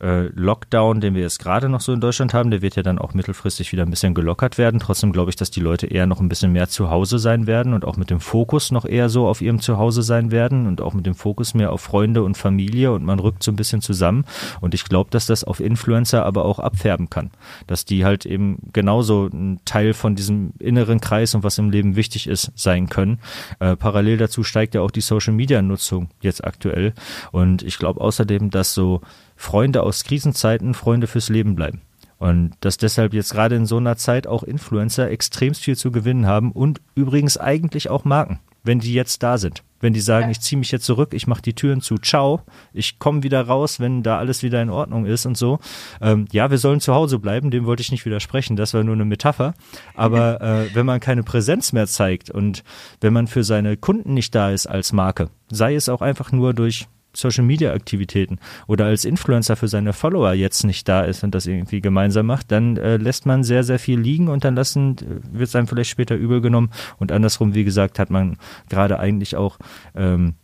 [0.00, 2.98] äh, Lockdown, den wir jetzt gerade noch so in Deutschland haben, der wird ja dann
[2.98, 4.80] auch mittelfristig wieder ein bisschen gelockert werden.
[4.80, 7.74] Trotzdem glaube ich, dass die Leute eher noch ein bisschen mehr zu Hause sein werden
[7.74, 10.94] und auch mit dem Fokus noch eher so auf ihrem Zuhause sein werden und auch
[10.94, 14.24] mit dem Fokus mehr auf Freunde und Familie und man rückt so ein bisschen zusammen.
[14.60, 17.30] Und ich glaube, dass das auf Influencer aber auch abfärben kann.
[17.66, 21.96] Dass die halt eben genauso ein Teil von diesem inneren Kreis und was im Leben
[21.96, 23.18] wichtig ist, sein können.
[23.60, 26.92] Äh, parallel dazu steigt ja auch die Social Media Nutzung jetzt aktuell.
[27.32, 29.00] Und ich glaube außerdem, dass so
[29.38, 31.80] Freunde aus Krisenzeiten Freunde fürs Leben bleiben.
[32.18, 36.26] Und dass deshalb jetzt gerade in so einer Zeit auch Influencer extremst viel zu gewinnen
[36.26, 39.62] haben und übrigens eigentlich auch Marken, wenn die jetzt da sind.
[39.80, 40.30] Wenn die sagen, ja.
[40.32, 42.42] ich ziehe mich jetzt zurück, ich mache die Türen zu, ciao,
[42.72, 45.60] ich komme wieder raus, wenn da alles wieder in Ordnung ist und so.
[46.00, 48.96] Ähm, ja, wir sollen zu Hause bleiben, dem wollte ich nicht widersprechen, das war nur
[48.96, 49.54] eine Metapher.
[49.94, 50.40] Aber
[50.70, 52.64] äh, wenn man keine Präsenz mehr zeigt und
[53.00, 56.52] wenn man für seine Kunden nicht da ist als Marke, sei es auch einfach nur
[56.52, 61.34] durch Social Media Aktivitäten oder als Influencer für seine Follower jetzt nicht da ist und
[61.34, 64.96] das irgendwie gemeinsam macht, dann äh, lässt man sehr, sehr viel liegen und dann lassen,
[64.98, 68.36] äh, wird es einem vielleicht später übel genommen und andersrum, wie gesagt, hat man
[68.68, 69.58] gerade eigentlich auch,
[69.94, 70.34] ähm,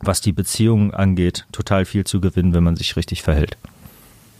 [0.00, 3.56] was die Beziehungen angeht, total viel zu gewinnen, wenn man sich richtig verhält.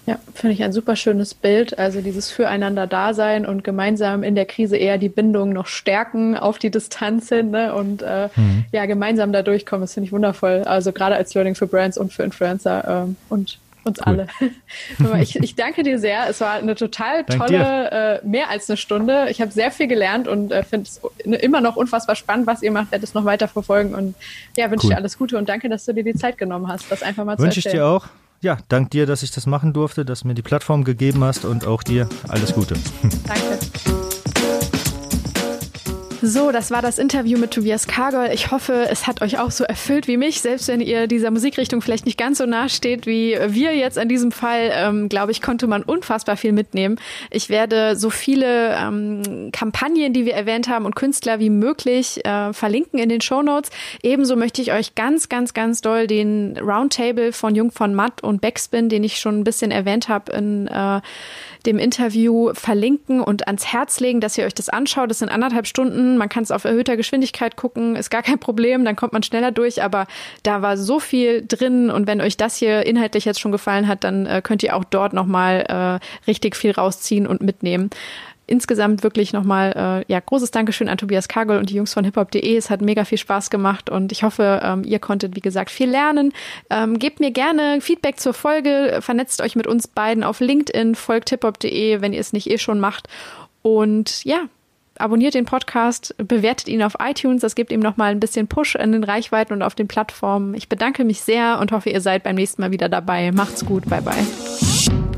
[0.09, 1.79] Ja, finde ich ein super schönes Bild.
[1.79, 6.71] Also dieses Füreinander-Dasein und gemeinsam in der Krise eher die Bindung noch stärken auf die
[6.71, 7.75] Distanz hin ne?
[7.75, 8.65] und äh, mhm.
[8.73, 9.83] ja, gemeinsam da durchkommen.
[9.83, 10.63] Das finde ich wundervoll.
[10.65, 14.27] Also gerade als Learning für Brands und für Influencer ähm, und uns cool.
[15.01, 15.21] alle.
[15.21, 16.27] ich, ich danke dir sehr.
[16.31, 19.27] Es war eine total tolle, äh, mehr als eine Stunde.
[19.29, 21.03] Ich habe sehr viel gelernt und äh, finde es
[21.43, 22.93] immer noch unfassbar spannend, was ihr macht.
[22.93, 24.15] Werde es noch weiter verfolgen und
[24.57, 24.93] ja, wünsche cool.
[24.93, 27.39] dir alles Gute und danke, dass du dir die Zeit genommen hast, das einfach mal
[27.39, 27.65] wünsch zu erzählen.
[27.65, 30.35] Wünsche ich dir auch ja, dank dir, dass ich das machen durfte, dass du mir
[30.35, 32.75] die Plattform gegeben hast und auch dir alles Gute.
[33.27, 34.08] Danke.
[36.21, 38.31] So, das war das Interview mit Tobias Kargol.
[38.33, 40.41] Ich hoffe, es hat euch auch so erfüllt wie mich.
[40.41, 44.09] Selbst wenn ihr dieser Musikrichtung vielleicht nicht ganz so nah steht wie wir jetzt in
[44.09, 46.97] diesem Fall, ähm, glaube ich, konnte man unfassbar viel mitnehmen.
[47.31, 52.53] Ich werde so viele ähm, Kampagnen, die wir erwähnt haben und Künstler wie möglich äh,
[52.53, 53.71] verlinken in den Show Notes.
[54.03, 58.41] Ebenso möchte ich euch ganz, ganz, ganz doll den Roundtable von Jung von Matt und
[58.41, 61.01] Backspin, den ich schon ein bisschen erwähnt habe in äh,
[61.67, 65.11] dem Interview verlinken und ans Herz legen, dass ihr euch das anschaut.
[65.11, 66.17] Das sind anderthalb Stunden.
[66.17, 69.53] Man kann es auf erhöhter Geschwindigkeit gucken, ist gar kein Problem, dann kommt man schneller
[69.53, 69.83] durch.
[69.83, 70.07] Aber
[70.43, 74.05] da war so viel drin und wenn euch das hier inhaltlich jetzt schon gefallen hat,
[74.05, 77.91] dann äh, könnt ihr auch dort nochmal äh, richtig viel rausziehen und mitnehmen
[78.49, 82.57] insgesamt wirklich nochmal äh, ja, großes Dankeschön an Tobias Kagel und die Jungs von hiphop.de.
[82.57, 85.91] Es hat mega viel Spaß gemacht und ich hoffe, ähm, ihr konntet, wie gesagt, viel
[85.91, 86.33] lernen.
[86.71, 91.31] Ähm, gebt mir gerne Feedback zur Folge, vernetzt euch mit uns beiden auf LinkedIn, folgt
[91.31, 93.09] hiphop.de, wenn ihr es nicht eh schon macht.
[93.63, 94.49] Und ja,
[94.99, 97.43] abonniert den Podcast, bewertet ihn auf iTunes.
[97.43, 100.55] Das gibt ihm nochmal ein bisschen Push in den Reichweiten und auf den Plattformen.
[100.55, 103.33] Ich bedanke mich sehr und hoffe, ihr seid beim nächsten Mal wieder dabei.
[103.33, 103.89] Macht's gut.
[103.89, 105.18] Bye, bye.